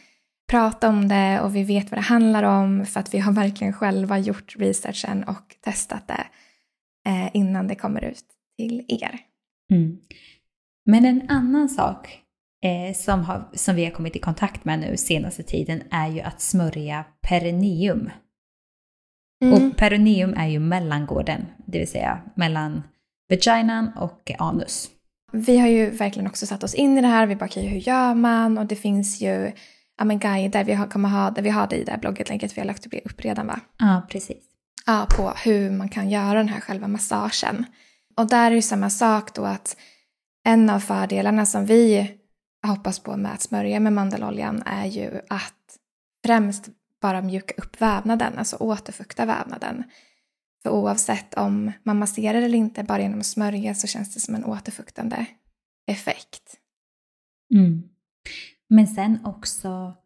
prata 0.51 0.89
om 0.89 1.09
det 1.09 1.41
och 1.41 1.57
vi 1.57 1.65
vet 1.65 1.91
vad 1.91 1.99
det 1.99 2.05
handlar 2.05 2.43
om 2.43 2.87
för 2.87 3.01
att 3.01 3.15
vi 3.15 3.19
har 3.19 3.33
verkligen 3.33 3.73
själva 3.73 4.19
gjort 4.19 4.55
researchen 4.59 5.25
och 5.25 5.57
testat 5.65 6.09
det 6.09 6.27
eh, 7.11 7.37
innan 7.37 7.69
det 7.69 7.75
kommer 7.75 8.05
ut 8.05 8.25
till 8.59 8.85
er. 8.89 9.19
Mm. 9.73 9.99
Men 10.87 11.05
en 11.05 11.31
annan 11.31 11.69
sak 11.69 12.21
eh, 12.65 12.95
som, 12.95 13.25
har, 13.25 13.49
som 13.53 13.77
vi 13.77 13.85
har 13.85 13.93
kommit 13.93 14.17
i 14.17 14.19
kontakt 14.19 14.65
med 14.65 14.79
nu 14.79 14.97
senaste 14.97 15.43
tiden 15.43 15.83
är 15.91 16.09
ju 16.09 16.21
att 16.21 16.41
smörja 16.41 17.05
perineum. 17.29 18.11
Mm. 19.43 19.55
Och 19.55 19.77
perineum 19.77 20.35
är 20.35 20.47
ju 20.47 20.59
mellangården, 20.59 21.47
det 21.67 21.79
vill 21.79 21.89
säga 21.89 22.21
mellan 22.35 22.83
vaginan 23.31 23.93
och 23.97 24.31
anus. 24.39 24.91
Vi 25.33 25.59
har 25.59 25.69
ju 25.69 25.91
verkligen 25.91 26.27
också 26.27 26.47
satt 26.47 26.65
oss 26.65 26.75
in 26.75 26.99
i 26.99 27.01
det 27.01 27.09
här. 27.09 27.27
Vi 27.27 27.37
bara, 27.37 27.45
okay, 27.45 27.67
hur 27.67 27.79
gör 27.79 28.15
man? 28.15 28.59
Och 28.59 28.67
det 28.67 28.77
finns 28.77 29.21
ju 29.21 29.53
ja, 29.99 30.05
men 30.05 30.19
guider 30.19 30.65
vi 30.65 30.73
har, 30.73 30.87
kommer 30.87 31.09
ha, 31.09 31.31
där 31.31 31.43
vi 31.43 31.51
har 31.51 31.67
det 31.67 31.77
i 31.77 31.85
det 31.85 31.91
här 31.91 31.99
blogginlägget 31.99 32.57
vi 32.57 32.61
har 32.61 32.67
lagt 32.67 32.87
upp 32.87 33.21
redan 33.21 33.47
va? 33.47 33.61
Ja, 33.79 34.03
precis 34.11 34.49
ja, 34.89 35.07
på 35.17 35.33
hur 35.45 35.71
man 35.71 35.89
kan 35.89 36.11
göra 36.11 36.35
den 36.35 36.49
här 36.49 36.61
själva 36.61 36.89
massagen. 36.89 37.65
Och 38.17 38.29
där 38.29 38.51
är 38.51 38.55
det 38.55 38.63
samma 38.63 38.91
sak 38.91 39.35
då 39.35 39.45
att 39.45 39.77
en 40.45 40.71
av 40.71 40.81
fördelarna 40.81 41.47
som 41.47 41.67
vi 41.67 42.11
hoppas 42.67 42.99
på 42.99 43.17
med 43.17 43.33
att 43.33 43.43
smörja 43.43 43.81
med 43.81 43.93
mandeloljan 43.93 44.63
är 44.67 44.87
ju 44.87 45.21
att 45.29 45.55
främst 46.27 46.69
bara 47.01 47.23
mjuka 47.23 47.55
upp 47.63 47.81
vävnaden, 47.81 48.39
alltså 48.39 48.57
återfukta 48.57 49.27
vävnaden. 49.27 49.85
För 50.63 50.71
oavsett 50.71 51.35
om 51.35 51.73
man 51.83 51.99
masserar 51.99 52.43
eller 52.43 52.59
inte, 52.59 52.85
bara 52.85 53.03
genom 53.03 53.21
att 53.21 53.27
smörja 53.27 53.75
så 53.75 53.87
känns 53.87 54.15
det 54.15 54.21
som 54.21 54.35
en 54.35 54.45
återfuktande 54.45 55.27
effekt. 55.87 56.55
Mm. 57.55 57.83
Men 58.69 58.87
sen 58.87 59.19
också 59.25 59.97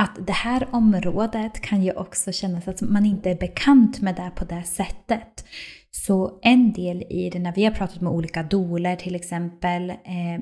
att 0.00 0.26
det 0.26 0.32
här 0.32 0.68
området 0.70 1.60
kan 1.60 1.82
ju 1.82 1.92
också 1.92 2.32
kännas 2.32 2.68
att 2.68 2.80
man 2.80 3.06
inte 3.06 3.30
är 3.30 3.34
bekant 3.34 4.00
med 4.00 4.14
det 4.14 4.30
på 4.36 4.44
det 4.44 4.62
sättet. 4.62 5.44
Så 5.90 6.38
en 6.42 6.72
del 6.72 7.02
i 7.02 7.30
det, 7.30 7.38
när 7.38 7.54
vi 7.54 7.64
har 7.64 7.72
pratat 7.72 8.00
med 8.00 8.12
olika 8.12 8.42
doler 8.42 8.96
till 8.96 9.14
exempel, 9.14 9.90
eh, 9.90 9.96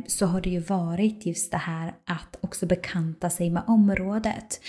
så 0.06 0.26
har 0.26 0.40
det 0.40 0.50
ju 0.50 0.60
varit 0.60 1.26
just 1.26 1.50
det 1.50 1.58
här 1.58 1.94
att 2.06 2.38
också 2.40 2.66
bekanta 2.66 3.30
sig 3.30 3.50
med 3.50 3.62
området. 3.66 4.60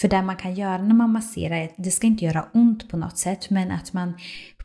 För 0.00 0.08
det 0.08 0.22
man 0.22 0.36
kan 0.36 0.54
göra 0.54 0.82
när 0.82 0.94
man 0.94 1.12
masserar, 1.12 1.70
det 1.76 1.90
ska 1.90 2.06
inte 2.06 2.24
göra 2.24 2.48
ont 2.54 2.90
på 2.90 2.96
något 2.96 3.18
sätt, 3.18 3.50
men 3.50 3.70
att 3.70 3.92
man 3.92 4.14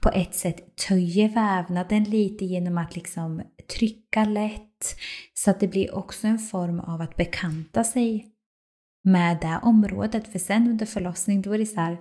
på 0.01 0.09
ett 0.09 0.35
sätt 0.35 0.77
töjer 0.87 1.29
vävnaden 1.29 2.03
lite 2.03 2.45
genom 2.45 2.77
att 2.77 2.95
liksom 2.95 3.41
trycka 3.77 4.25
lätt. 4.25 4.95
Så 5.33 5.51
att 5.51 5.59
det 5.59 5.67
blir 5.67 5.95
också 5.95 6.27
en 6.27 6.39
form 6.39 6.79
av 6.79 7.01
att 7.01 7.15
bekanta 7.15 7.83
sig 7.83 8.32
med 9.03 9.37
det 9.41 9.59
området. 9.63 10.31
För 10.31 10.39
sen 10.39 10.67
under 10.67 10.85
förlossning 10.85 11.41
då 11.41 11.53
är 11.53 11.57
det 11.57 11.65
så 11.65 11.79
här, 11.79 11.97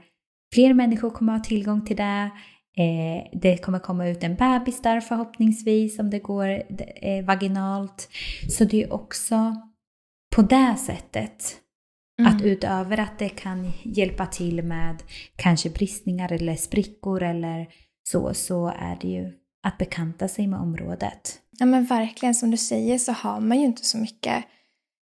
fler 0.54 0.74
människor 0.74 1.10
kommer 1.10 1.32
ha 1.32 1.40
tillgång 1.40 1.84
till 1.84 1.96
det. 1.96 2.30
Eh, 2.76 3.38
det 3.40 3.58
kommer 3.58 3.78
komma 3.78 4.08
ut 4.08 4.22
en 4.22 4.34
bebis 4.34 4.82
där 4.82 5.00
förhoppningsvis 5.00 5.98
om 5.98 6.10
det 6.10 6.18
går 6.18 6.62
eh, 7.02 7.24
vaginalt. 7.24 8.08
Så 8.50 8.64
det 8.64 8.82
är 8.82 8.92
också 8.92 9.56
på 10.36 10.42
det 10.42 10.76
sättet 10.78 11.62
Mm. 12.18 12.34
Att 12.36 12.42
utöver 12.42 13.00
att 13.00 13.18
det 13.18 13.28
kan 13.28 13.72
hjälpa 13.82 14.26
till 14.26 14.62
med 14.62 15.02
kanske 15.36 15.70
bristningar 15.70 16.32
eller 16.32 16.56
sprickor 16.56 17.22
eller 17.22 17.68
så, 18.08 18.34
så 18.34 18.66
är 18.66 18.98
det 19.00 19.08
ju 19.08 19.32
att 19.62 19.78
bekanta 19.78 20.28
sig 20.28 20.46
med 20.46 20.60
området. 20.60 21.40
Ja 21.50 21.66
men 21.66 21.84
verkligen, 21.84 22.34
som 22.34 22.50
du 22.50 22.56
säger 22.56 22.98
så 22.98 23.12
har 23.12 23.40
man 23.40 23.60
ju 23.60 23.64
inte 23.66 23.84
så 23.84 23.98
mycket 23.98 24.44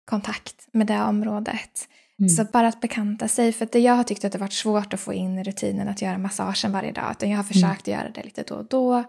kontakt 0.06 0.68
med 0.72 0.86
det 0.86 1.02
området. 1.02 1.88
Mm. 2.18 2.28
Så 2.28 2.44
bara 2.44 2.68
att 2.68 2.80
bekanta 2.80 3.28
sig, 3.28 3.52
för 3.52 3.68
det 3.72 3.78
jag 3.78 3.94
har 3.94 4.04
tyckt 4.04 4.24
att 4.24 4.32
det 4.32 4.38
varit 4.38 4.52
svårt 4.52 4.94
att 4.94 5.00
få 5.00 5.12
in 5.12 5.44
rutinen 5.44 5.88
att 5.88 6.02
göra 6.02 6.18
massagen 6.18 6.72
varje 6.72 6.92
dag, 6.92 7.10
utan 7.10 7.30
jag 7.30 7.36
har 7.36 7.44
försökt 7.44 7.88
mm. 7.88 8.00
göra 8.00 8.10
det 8.10 8.24
lite 8.24 8.42
då 8.42 8.54
och 8.54 8.64
då. 8.64 9.04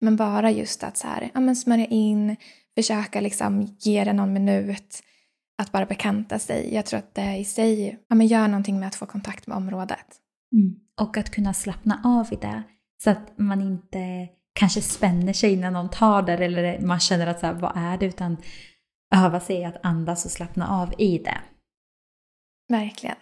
Men 0.00 0.16
bara 0.16 0.50
just 0.50 0.84
att 0.84 0.96
så 0.96 1.06
här, 1.06 1.30
ja 1.34 1.40
men 1.40 1.56
smörja 1.56 1.86
in, 1.86 2.36
försöka 2.74 3.20
liksom 3.20 3.76
ge 3.80 4.04
det 4.04 4.12
någon 4.12 4.32
minut, 4.32 5.02
att 5.58 5.72
bara 5.72 5.86
bekanta 5.86 6.38
sig. 6.38 6.74
Jag 6.74 6.86
tror 6.86 6.98
att 6.98 7.14
det 7.14 7.36
i 7.36 7.44
sig 7.44 7.98
ja, 8.08 8.14
men 8.14 8.26
gör 8.26 8.48
någonting 8.48 8.78
med 8.78 8.88
att 8.88 8.94
få 8.94 9.06
kontakt 9.06 9.46
med 9.46 9.56
området. 9.56 10.06
Mm. 10.52 10.74
Och 11.00 11.16
att 11.16 11.30
kunna 11.30 11.54
slappna 11.54 12.00
av 12.04 12.32
i 12.32 12.36
det, 12.36 12.62
så 13.04 13.10
att 13.10 13.38
man 13.38 13.62
inte 13.62 14.28
kanske 14.52 14.80
spänner 14.80 15.32
sig 15.32 15.56
när 15.56 15.70
någon 15.70 15.90
tar 15.90 16.22
det 16.22 16.32
eller 16.32 16.80
man 16.80 17.00
känner 17.00 17.26
att 17.26 17.40
så 17.40 17.46
här, 17.46 17.54
vad 17.54 17.72
är 17.76 17.98
det, 17.98 18.06
utan 18.06 18.36
öva 19.14 19.40
sig 19.40 19.64
att 19.64 19.76
andas 19.82 20.24
och 20.24 20.30
slappna 20.30 20.68
av 20.68 20.94
i 20.98 21.18
det. 21.18 21.40
Verkligen. 22.68 23.16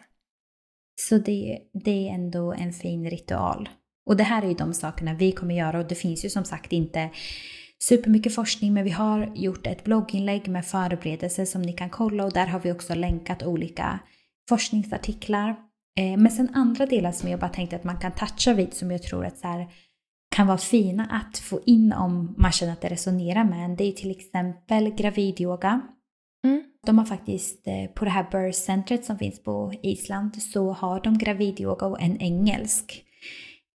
Så 1.01 1.19
det, 1.19 1.59
det 1.85 2.09
är 2.09 2.15
ändå 2.15 2.53
en 2.53 2.73
fin 2.73 3.11
ritual. 3.11 3.69
Och 4.07 4.17
det 4.17 4.25
här 4.25 4.43
är 4.43 4.49
ju 4.49 4.55
de 4.55 4.75
sakerna 4.75 5.15
vi 5.15 5.33
kommer 5.33 5.55
göra 5.55 5.79
och 5.79 5.89
det 5.89 5.95
finns 5.95 6.25
ju 6.25 6.31
som 6.31 6.45
sagt 6.45 6.73
inte 6.73 7.11
supermycket 7.89 8.35
forskning 8.35 8.75
men 8.75 8.85
vi 8.85 8.91
har 8.91 9.33
gjort 9.35 9.67
ett 9.67 9.85
blogginlägg 9.85 10.49
med 10.49 10.67
förberedelser 10.67 11.45
som 11.45 11.63
ni 11.63 11.73
kan 11.73 11.91
kolla 11.91 12.25
och 12.25 12.33
där 12.33 12.47
har 12.47 12.61
vi 12.61 12.73
också 12.73 12.95
länkat 12.95 13.43
olika 13.43 13.99
forskningsartiklar. 14.49 15.51
Eh, 15.99 16.17
men 16.17 16.31
sen 16.31 16.55
andra 16.55 16.87
delar 16.87 17.13
som 17.13 17.29
jag 17.29 17.41
bara 17.41 17.51
tänkte 17.51 17.77
att 17.77 17.85
man 17.85 18.01
kan 18.01 18.13
toucha 18.13 18.55
vid 18.55 18.75
som 18.75 18.91
jag 18.91 19.03
tror 19.03 19.27
att 19.27 19.39
så 19.39 19.49
här, 19.49 19.69
kan 20.35 20.47
vara 20.47 20.59
fina 20.59 21.07
att 21.11 21.39
få 21.39 21.61
in 21.67 21.93
om 21.93 22.35
man 22.39 22.53
känner 22.53 22.73
att 22.73 22.81
det 22.81 22.89
resonerar 22.89 23.45
med 23.45 23.65
en. 23.65 23.77
Det 23.77 23.85
är 23.85 23.93
till 23.93 24.11
exempel 24.11 24.91
gravidyoga. 24.91 25.81
Mm. 26.45 26.65
De 26.87 26.99
har 26.99 27.05
faktiskt 27.05 27.67
eh, 27.67 27.87
på 27.95 28.05
det 28.05 28.11
här 28.11 28.27
birth 28.31 28.59
centret 28.59 29.05
som 29.05 29.19
finns 29.19 29.43
på 29.43 29.73
Island 29.83 30.43
så 30.43 30.73
har 30.73 31.01
de 31.01 31.19
gravidyoga 31.19 31.87
och 31.87 32.03
en 32.03 32.21
engelsk 32.21 33.05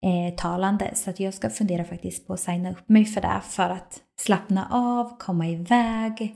eh, 0.04 0.34
talande. 0.36 0.90
Så 0.94 1.10
att 1.10 1.20
jag 1.20 1.34
ska 1.34 1.50
fundera 1.50 1.84
faktiskt 1.84 2.26
på 2.26 2.32
att 2.32 2.40
signa 2.40 2.70
upp 2.70 2.88
mig 2.88 3.04
för 3.04 3.20
det 3.20 3.40
för 3.44 3.70
att 3.70 4.00
slappna 4.20 4.68
av, 4.70 5.18
komma 5.18 5.48
iväg 5.48 6.34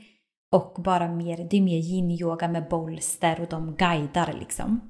och 0.53 0.83
bara 0.83 1.09
mer, 1.09 1.47
det 1.51 1.57
är 1.57 1.63
mer 1.63 1.79
yin-yoga 1.79 2.49
med 2.49 2.69
bolster 2.69 3.41
och 3.41 3.49
de 3.49 3.75
guidar 3.75 4.37
liksom. 4.41 4.81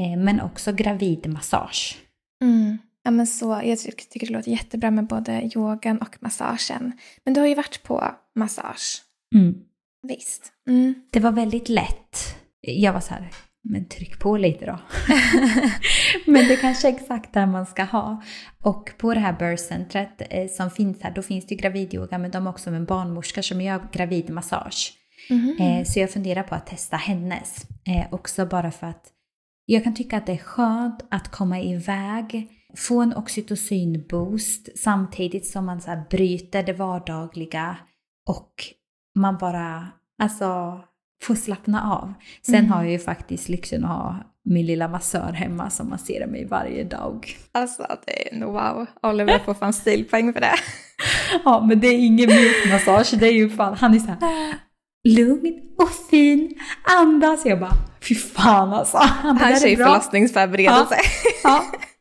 Eh, 0.00 0.18
men 0.18 0.40
också 0.40 0.72
gravidmassage. 0.72 1.98
Mm. 2.42 2.78
Ja, 3.04 3.10
men 3.10 3.26
så, 3.26 3.60
jag 3.64 3.78
tycker 3.78 4.26
det 4.26 4.32
låter 4.32 4.50
jättebra 4.50 4.90
med 4.90 5.06
både 5.06 5.50
yogan 5.56 5.98
och 5.98 6.16
massagen. 6.20 6.92
Men 7.24 7.34
du 7.34 7.40
har 7.40 7.46
ju 7.48 7.54
varit 7.54 7.82
på 7.82 8.04
massage. 8.34 9.02
Mm. 9.34 9.54
Visst. 10.02 10.52
Mm. 10.68 10.94
Det 11.10 11.20
var 11.20 11.32
väldigt 11.32 11.68
lätt. 11.68 12.36
Jag 12.60 12.92
var 12.92 13.00
så 13.00 13.14
här, 13.14 13.30
men 13.64 13.88
tryck 13.88 14.18
på 14.18 14.36
lite 14.36 14.66
då. 14.66 14.78
men 16.26 16.48
det 16.48 16.56
kanske 16.56 16.88
är 16.88 16.92
exakt 16.92 17.34
det 17.34 17.46
man 17.46 17.66
ska 17.66 17.84
ha. 17.84 18.22
Och 18.62 18.90
på 18.98 19.14
det 19.14 19.20
här 19.20 19.32
birthcentret 19.32 20.22
eh, 20.30 20.48
som 20.48 20.70
finns 20.70 21.02
här, 21.02 21.14
då 21.14 21.22
finns 21.22 21.46
det 21.46 21.54
gravidyoga 21.54 22.18
men 22.18 22.30
de 22.30 22.46
har 22.46 22.52
också 22.52 22.70
en 22.70 22.84
barnmorska 22.84 23.42
som 23.42 23.60
gör 23.60 23.88
gravidmassage. 23.92 24.92
Mm 25.30 25.42
-hmm. 25.42 25.78
eh, 25.78 25.84
så 25.84 26.00
jag 26.00 26.10
funderar 26.10 26.42
på 26.42 26.54
att 26.54 26.66
testa 26.66 26.96
hennes. 26.96 27.66
Eh, 27.86 28.14
också 28.14 28.46
bara 28.46 28.70
för 28.70 28.86
att 28.86 29.12
jag 29.66 29.84
kan 29.84 29.94
tycka 29.94 30.16
att 30.16 30.26
det 30.26 30.32
är 30.32 30.36
skönt 30.36 31.04
att 31.10 31.28
komma 31.28 31.60
iväg, 31.60 32.48
få 32.76 33.00
en 33.00 33.14
oxytocin-boost 33.14 34.68
samtidigt 34.78 35.46
som 35.46 35.66
man 35.66 35.80
så 35.80 36.02
bryter 36.10 36.62
det 36.62 36.72
vardagliga 36.72 37.76
och 38.28 38.52
man 39.14 39.38
bara, 39.38 39.88
alltså 40.22 40.80
få 41.22 41.34
slappna 41.34 41.92
av. 41.92 42.14
Sen 42.42 42.54
mm. 42.54 42.70
har 42.70 42.82
jag 42.82 42.92
ju 42.92 42.98
faktiskt 42.98 43.48
lyxen 43.48 43.84
att 43.84 43.90
ha 43.90 44.16
min 44.44 44.66
lilla 44.66 44.88
massör 44.88 45.32
hemma 45.32 45.70
som 45.70 45.88
masserar 45.88 46.26
mig 46.26 46.44
varje 46.44 46.84
dag. 46.84 47.36
Alltså 47.52 47.86
det 48.06 48.28
är 48.28 48.36
nog 48.36 48.52
wow. 48.52 48.86
Oliver 49.02 49.38
får 49.38 49.54
fan 49.54 49.72
stilpoäng 49.72 50.32
för 50.32 50.40
det. 50.40 50.54
ja 51.44 51.64
men 51.68 51.80
det 51.80 51.86
är 51.86 51.98
ingen 51.98 52.28
mjukmassage, 52.28 53.14
det 53.18 53.26
är 53.26 53.32
ju 53.32 53.50
fan, 53.50 53.74
han 53.74 53.94
är 53.94 53.98
så 53.98 54.06
här 54.06 54.54
lugn 55.04 55.60
och 55.78 55.90
fin, 56.10 56.54
andas. 56.98 57.46
Jag 57.46 57.60
bara, 57.60 57.76
fy 58.02 58.14
fan 58.14 58.72
alltså. 58.72 58.96
Han, 58.98 59.36
han 59.36 59.60
kör 59.60 59.68
ju 59.68 59.76
förlossningsförberedelse. 59.76 60.96
Ja, 61.44 61.64
ja. 61.72 61.78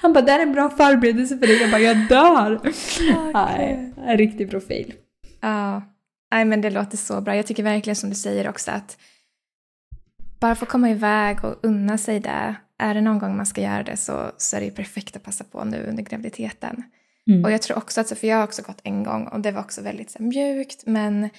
Han 0.00 0.12
bara, 0.12 0.24
det 0.24 0.32
är 0.32 0.38
en 0.38 0.52
bra 0.52 0.70
förberedelse 0.70 1.38
för 1.38 1.46
dig. 1.46 1.60
Jag 1.60 1.70
bara, 1.70 1.80
jag 1.80 2.08
dör. 2.08 2.56
Okay. 2.56 3.32
Nej, 3.32 3.92
en 4.06 4.18
riktig 4.18 4.50
profil. 4.50 4.94
Ja. 5.40 5.82
Nej 6.30 6.44
men 6.44 6.60
det 6.60 6.70
låter 6.70 6.96
så 6.96 7.20
bra. 7.20 7.36
Jag 7.36 7.46
tycker 7.46 7.62
verkligen 7.62 7.96
som 7.96 8.10
du 8.10 8.16
säger 8.16 8.48
också 8.48 8.70
att 8.70 8.98
bara 10.40 10.54
få 10.54 10.66
komma 10.66 10.90
iväg 10.90 11.44
och 11.44 11.54
unna 11.62 11.98
sig 11.98 12.20
det. 12.20 12.54
Är 12.78 12.94
det 12.94 13.00
någon 13.00 13.18
gång 13.18 13.36
man 13.36 13.46
ska 13.46 13.60
göra 13.60 13.82
det 13.82 13.96
så, 13.96 14.32
så 14.36 14.56
är 14.56 14.60
det 14.60 14.66
ju 14.66 14.72
perfekt 14.72 15.16
att 15.16 15.22
passa 15.22 15.44
på 15.44 15.64
nu 15.64 15.86
under 15.88 16.02
graviditeten. 16.02 16.82
Mm. 17.30 17.44
Och 17.44 17.52
jag 17.52 17.62
tror 17.62 17.76
också 17.78 18.00
att, 18.00 18.18
för 18.18 18.26
jag 18.26 18.36
har 18.36 18.44
också 18.44 18.62
gått 18.62 18.80
en 18.82 19.04
gång 19.04 19.26
och 19.26 19.40
det 19.40 19.52
var 19.52 19.60
också 19.60 19.82
väldigt 19.82 20.10
så 20.10 20.22
mjukt 20.22 20.86
men 20.86 21.30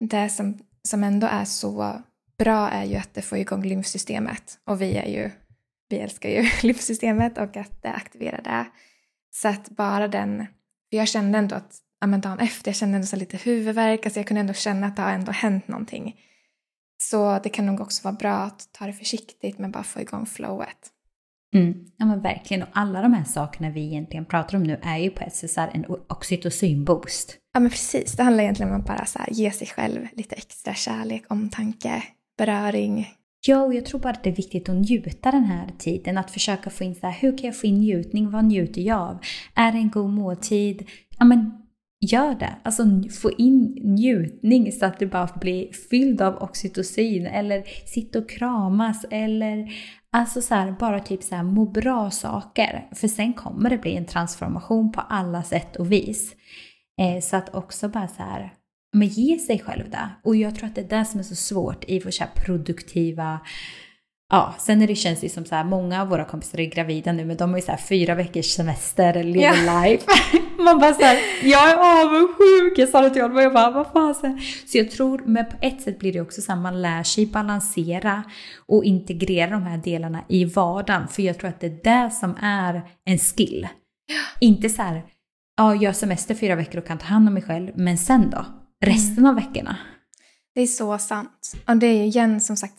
det 0.00 0.28
som, 0.28 0.58
som 0.82 1.04
ändå 1.04 1.26
är 1.26 1.44
så 1.44 2.02
bra 2.38 2.68
är 2.68 2.84
ju 2.84 2.96
att 2.96 3.14
det 3.14 3.22
får 3.22 3.38
igång 3.38 3.62
lymfsystemet 3.62 4.58
och 4.64 4.80
vi 4.82 4.96
är 4.96 5.06
ju, 5.06 5.30
vi 5.88 5.98
älskar 5.98 6.28
ju 6.28 6.44
lymfsystemet 6.62 7.38
och 7.38 7.56
att 7.56 7.82
det 7.82 7.92
aktiverar 7.92 8.42
det. 8.42 8.66
Så 9.30 9.48
att 9.48 9.68
bara 9.68 10.08
den, 10.08 10.46
för 10.90 10.96
jag 10.96 11.08
kände 11.08 11.38
ändå 11.38 11.56
att 11.56 11.80
ja, 12.00 12.06
men 12.06 12.20
dagen 12.20 12.38
efter. 12.38 12.68
Jag 12.68 12.76
kände 12.76 12.94
ändå 12.96 13.06
så 13.06 13.16
lite 13.16 13.36
huvudvärk, 13.36 14.06
alltså 14.06 14.20
jag 14.20 14.26
kunde 14.26 14.40
ändå 14.40 14.52
känna 14.52 14.86
att 14.86 14.96
det 14.96 15.02
har 15.02 15.12
ändå 15.12 15.32
hänt 15.32 15.68
någonting. 15.68 16.14
Så 16.98 17.38
det 17.42 17.48
kan 17.48 17.66
nog 17.66 17.80
också 17.80 18.04
vara 18.04 18.14
bra 18.14 18.34
att 18.34 18.68
ta 18.72 18.86
det 18.86 18.92
försiktigt 18.92 19.58
men 19.58 19.70
bara 19.70 19.84
få 19.84 20.00
igång 20.00 20.26
flowet. 20.26 20.92
Mm. 21.54 21.86
Ja 21.96 22.06
men 22.06 22.22
verkligen, 22.22 22.62
och 22.62 22.68
alla 22.72 23.02
de 23.02 23.12
här 23.12 23.24
sakerna 23.24 23.70
vi 23.70 23.86
egentligen 23.86 24.24
pratar 24.24 24.56
om 24.56 24.62
nu 24.62 24.80
är 24.82 24.98
ju 24.98 25.10
på 25.10 25.30
sätt 25.30 25.70
en 25.72 25.84
oxytocin-boost. 25.86 27.36
Ja 27.54 27.60
men 27.60 27.70
precis, 27.70 28.12
det 28.12 28.22
handlar 28.22 28.44
egentligen 28.44 28.72
om 28.72 28.80
att 28.80 28.86
bara 28.86 29.06
så 29.06 29.18
här, 29.18 29.28
ge 29.30 29.50
sig 29.50 29.66
själv 29.66 30.08
lite 30.12 30.34
extra 30.34 30.74
kärlek, 30.74 31.24
omtanke, 31.28 32.02
beröring. 32.38 33.08
Ja, 33.48 33.62
och 33.62 33.74
jag 33.74 33.86
tror 33.86 34.00
bara 34.00 34.12
att 34.12 34.24
det 34.24 34.30
är 34.30 34.34
viktigt 34.34 34.68
att 34.68 34.76
njuta 34.76 35.30
den 35.30 35.44
här 35.44 35.68
tiden. 35.78 36.18
Att 36.18 36.30
försöka 36.30 36.70
få 36.70 36.84
in 36.84 36.94
så 36.94 37.06
här, 37.06 37.18
hur 37.20 37.38
kan 37.38 37.46
jag 37.46 37.56
få 37.56 37.66
in 37.66 37.80
njutning? 37.80 38.30
Vad 38.30 38.44
njuter 38.44 38.80
jag 38.80 39.00
av? 39.00 39.18
Är 39.54 39.72
det 39.72 39.78
en 39.78 39.90
god 39.90 40.10
måltid? 40.10 40.88
Ja 41.18 41.24
men 41.24 41.52
gör 42.00 42.34
det. 42.34 42.56
Alltså 42.62 42.84
få 43.20 43.30
in 43.30 43.78
njutning 43.82 44.72
så 44.72 44.86
att 44.86 44.98
du 44.98 45.06
bara 45.06 45.28
blir 45.40 45.72
fylld 45.72 46.22
av 46.22 46.42
oxytocin 46.42 47.26
eller 47.26 47.64
sitta 47.86 48.18
och 48.18 48.30
kramas 48.30 49.04
eller 49.10 49.72
alltså 50.10 50.42
så 50.42 50.54
här, 50.54 50.72
bara 50.80 51.00
typ 51.00 51.22
så 51.22 51.34
här 51.34 51.42
må 51.42 51.64
bra 51.64 52.10
saker. 52.10 52.88
För 52.94 53.08
sen 53.08 53.32
kommer 53.32 53.70
det 53.70 53.78
bli 53.78 53.96
en 53.96 54.06
transformation 54.06 54.92
på 54.92 55.00
alla 55.00 55.42
sätt 55.42 55.76
och 55.76 55.92
vis. 55.92 56.34
Eh, 57.00 57.20
så 57.20 57.36
att 57.36 57.54
också 57.54 57.88
bara 57.88 58.08
så 58.08 58.22
här, 58.22 58.52
men 58.96 59.08
ge 59.08 59.38
sig 59.38 59.58
själv 59.58 59.90
det. 59.90 60.08
Och 60.24 60.36
jag 60.36 60.54
tror 60.56 60.66
att 60.66 60.74
det 60.74 60.80
är 60.80 60.98
det 60.98 61.04
som 61.04 61.20
är 61.20 61.24
så 61.24 61.34
svårt 61.34 61.84
i 61.88 62.00
vår 62.00 62.10
så 62.10 62.24
produktiva 62.34 63.40
Ja, 64.28 64.54
sen 64.58 64.82
är 64.82 64.86
det, 64.86 64.94
känns 64.94 65.20
det 65.20 65.28
som 65.28 65.44
så 65.44 65.54
här, 65.54 65.64
många 65.64 66.02
av 66.02 66.08
våra 66.08 66.24
kompisar 66.24 66.60
är 66.60 66.64
gravida 66.64 67.12
nu, 67.12 67.24
men 67.24 67.36
de 67.36 67.50
har 67.50 67.58
ju 67.58 67.62
så 67.62 67.70
här 67.70 67.78
fyra 67.78 68.14
veckors 68.14 68.46
semester, 68.46 69.24
live 69.24 69.40
Ja. 69.40 69.82
life. 69.82 70.04
Man 70.58 70.78
bara 70.78 70.94
så 70.94 71.02
här, 71.02 71.18
jag 71.44 71.70
är 71.70 72.04
avundsjuk! 72.04 72.78
Jag 72.78 72.88
sa 72.88 73.00
det 73.00 73.10
till 73.10 73.22
honom 73.22 73.36
och 73.36 73.42
jag 73.42 73.52
bara, 73.52 73.70
vad 73.70 73.86
fasen. 73.86 74.40
Så 74.66 74.78
jag 74.78 74.90
tror, 74.90 75.22
men 75.26 75.44
på 75.46 75.56
ett 75.60 75.80
sätt 75.80 75.98
blir 75.98 76.12
det 76.12 76.20
också 76.20 76.40
så 76.40 76.52
här, 76.52 76.60
man 76.60 76.82
lär 76.82 77.02
sig 77.02 77.26
balansera 77.26 78.22
och 78.68 78.84
integrera 78.84 79.50
de 79.50 79.62
här 79.62 79.78
delarna 79.78 80.24
i 80.28 80.44
vardagen. 80.44 81.08
För 81.08 81.22
jag 81.22 81.38
tror 81.38 81.50
att 81.50 81.60
det 81.60 81.66
är 81.66 82.04
det 82.04 82.10
som 82.10 82.36
är 82.42 82.82
en 83.04 83.18
skill. 83.18 83.68
Inte 84.40 84.68
så 84.68 84.82
här, 84.82 85.02
ja, 85.56 85.74
jag 85.74 85.88
har 85.88 85.92
semester 85.92 86.34
fyra 86.34 86.54
veckor 86.54 86.78
och 86.80 86.86
kan 86.86 86.98
ta 86.98 87.06
hand 87.06 87.28
om 87.28 87.34
mig 87.34 87.42
själv, 87.42 87.72
men 87.74 87.98
sen 87.98 88.30
då? 88.30 88.44
Resten 88.84 89.26
av 89.26 89.34
veckorna? 89.34 89.76
Det 90.54 90.60
är 90.60 90.66
så 90.66 90.98
sant. 90.98 91.52
Och 91.68 91.76
det 91.76 91.86
är 91.86 91.94
ju 91.94 92.04
igen 92.04 92.40
som 92.40 92.56
sagt, 92.56 92.74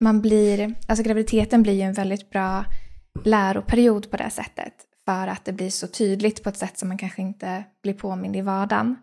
man 0.00 0.20
blir, 0.20 0.74
alltså 0.88 1.04
graviditeten 1.04 1.62
blir 1.62 1.72
ju 1.72 1.82
en 1.82 1.92
väldigt 1.92 2.30
bra 2.30 2.64
läroperiod 3.24 4.10
på 4.10 4.16
det 4.16 4.30
sättet. 4.30 4.74
För 5.04 5.26
att 5.26 5.44
det 5.44 5.52
blir 5.52 5.70
så 5.70 5.86
tydligt 5.86 6.42
på 6.42 6.48
ett 6.48 6.56
sätt 6.56 6.78
som 6.78 6.88
man 6.88 6.98
kanske 6.98 7.22
inte 7.22 7.64
blir 7.82 7.94
påmind 7.94 8.36
i 8.36 8.40
vardagen. 8.40 8.96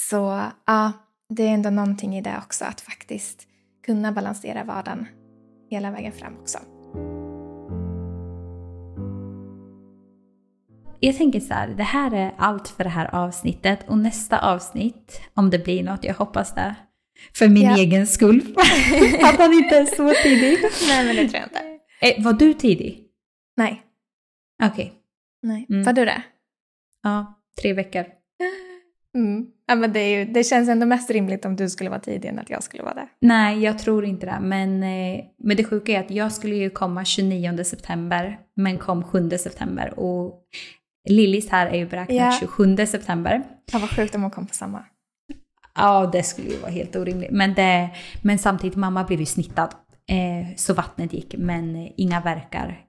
Så 0.00 0.42
ja, 0.66 0.92
det 1.28 1.42
är 1.42 1.54
ändå 1.54 1.70
någonting 1.70 2.16
i 2.16 2.22
det 2.22 2.40
också, 2.44 2.64
att 2.64 2.80
faktiskt 2.80 3.42
kunna 3.86 4.12
balansera 4.12 4.64
vardagen 4.64 5.06
hela 5.70 5.90
vägen 5.90 6.12
fram 6.12 6.36
också. 6.40 6.58
Jag 11.00 11.16
tänker 11.16 11.40
så 11.40 11.54
här, 11.54 11.68
det 11.68 11.82
här 11.82 12.14
är 12.14 12.34
allt 12.38 12.68
för 12.68 12.84
det 12.84 12.90
här 12.90 13.14
avsnittet 13.14 13.88
och 13.88 13.98
nästa 13.98 14.38
avsnitt, 14.38 15.20
om 15.34 15.50
det 15.50 15.58
blir 15.64 15.82
något, 15.82 16.04
jag 16.04 16.14
hoppas 16.14 16.54
det, 16.54 16.74
för 17.34 17.48
min 17.48 17.62
Ja. 17.64 17.76
egen 17.76 18.06
skull, 18.06 18.40
att 19.22 19.38
han 19.38 19.52
inte 19.52 19.76
är 19.78 19.84
så 19.84 20.12
tidig. 20.22 20.58
Nej, 20.88 21.06
men 21.06 21.16
det 21.16 21.28
tror 21.28 21.34
jag 21.40 21.44
inte. 21.44 21.60
Eh, 22.20 22.24
var 22.24 22.32
du 22.32 22.52
tidig? 22.54 23.02
Nej. 23.56 23.82
Okej, 24.62 24.92
Nej. 25.42 25.66
Mm. 25.70 25.84
Var 25.84 25.92
du 25.92 26.04
det? 26.04 26.22
ja, 27.02 27.40
tre 27.62 27.72
veckor. 27.72 28.04
Mm. 29.14 29.46
Ja, 29.66 29.74
men 29.74 29.92
det, 29.92 30.10
ju, 30.10 30.24
det 30.24 30.44
känns 30.44 30.68
ändå 30.68 30.86
mest 30.86 31.10
rimligt 31.10 31.44
om 31.44 31.56
du 31.56 31.68
skulle 31.68 31.90
vara 31.90 32.00
tidig 32.00 32.28
än 32.28 32.38
att 32.38 32.50
jag 32.50 32.62
skulle 32.62 32.82
vara 32.82 32.94
det. 32.94 33.08
Nej, 33.20 33.62
jag 33.62 33.78
tror 33.78 34.04
inte 34.04 34.26
det. 34.26 34.38
Men, 34.40 34.82
eh, 34.82 35.24
men 35.38 35.56
det 35.56 35.64
sjuka 35.64 35.92
är 35.92 36.00
att 36.00 36.10
jag 36.10 36.32
skulle 36.32 36.54
ju 36.56 36.70
komma 36.70 37.04
29 37.04 37.64
september, 37.64 38.38
men 38.56 38.78
kom 38.78 39.04
7 39.04 39.30
september. 39.30 39.98
Och 39.98 40.34
Lillis 41.06 41.50
här 41.50 41.66
är 41.66 41.76
ju 41.76 41.86
beräknat 41.86 42.16
Ja. 42.16 42.36
27 42.40 42.76
september. 42.86 43.42
Ja, 43.72 43.78
vad 43.78 43.90
sjukt 43.90 44.14
om 44.14 44.22
hon 44.22 44.30
kom 44.30 44.46
på 44.46 44.54
samma. 44.54 44.84
Ja, 45.74 46.10
det 46.12 46.22
skulle 46.22 46.48
ju 46.48 46.56
vara 46.56 46.70
helt 46.70 46.96
orimligt. 46.96 47.30
Men, 47.30 47.54
det, 47.54 47.90
men 48.22 48.38
samtidigt, 48.38 48.76
mamma 48.76 49.04
blev 49.04 49.20
ju 49.20 49.26
snittad. 49.26 49.74
Eh, 50.08 50.56
så 50.56 50.74
vattnet 50.74 51.12
gick, 51.12 51.34
men 51.38 51.76
inga 51.96 52.20
verkar. 52.20 52.80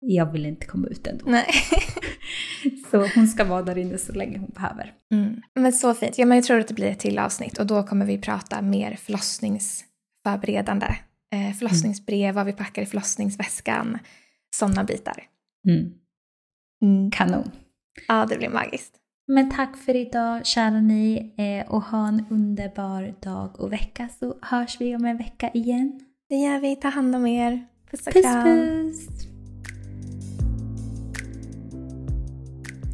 Jag 0.00 0.32
vill 0.32 0.46
inte 0.46 0.66
komma 0.66 0.88
ut 0.88 1.06
ändå. 1.06 1.24
Nej. 1.26 1.46
Så 2.90 3.08
hon 3.14 3.28
ska 3.28 3.44
vara 3.44 3.62
där 3.62 3.78
inne 3.78 3.98
så 3.98 4.12
länge 4.12 4.38
hon 4.38 4.50
behöver. 4.54 4.92
Mm. 5.12 5.42
Men 5.54 5.72
så 5.72 5.94
fint. 5.94 6.18
Ja, 6.18 6.26
men 6.26 6.36
jag 6.36 6.44
tror 6.44 6.60
att 6.60 6.68
det 6.68 6.74
blir 6.74 6.86
ett 6.86 6.98
till 6.98 7.18
avsnitt 7.18 7.58
och 7.58 7.66
då 7.66 7.82
kommer 7.82 8.06
vi 8.06 8.18
prata 8.18 8.62
mer 8.62 8.96
förlossningsförberedande. 8.96 10.86
Eh, 11.32 11.52
förlossningsbrev, 11.58 12.34
vad 12.34 12.46
vi 12.46 12.52
packar 12.52 12.82
i 12.82 12.86
förlossningsväskan, 12.86 13.98
sådana 14.56 14.84
bitar. 14.84 15.22
Mm. 15.68 15.92
Kanon. 17.12 17.50
Ja, 18.08 18.26
det 18.26 18.36
blir 18.38 18.48
magiskt. 18.48 18.94
Men 19.28 19.50
tack 19.50 19.76
för 19.76 19.96
idag 19.96 20.46
kära 20.46 20.80
ni 20.80 21.34
eh, 21.36 21.72
och 21.72 21.82
ha 21.82 22.08
en 22.08 22.26
underbar 22.30 23.14
dag 23.22 23.60
och 23.60 23.72
vecka 23.72 24.08
så 24.18 24.34
hörs 24.42 24.80
vi 24.80 24.96
om 24.96 25.04
en 25.04 25.16
vecka 25.16 25.50
igen. 25.54 26.00
Det 26.28 26.34
gör 26.36 26.60
vi. 26.60 26.76
Ta 26.76 26.88
hand 26.88 27.16
om 27.16 27.26
er. 27.26 27.66
Puss 27.90 28.06
och 28.06 28.12
Puss 28.12 28.22
kram. 28.22 28.44
puss! 28.44 29.26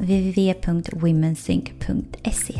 www.womensync.se 0.00 2.54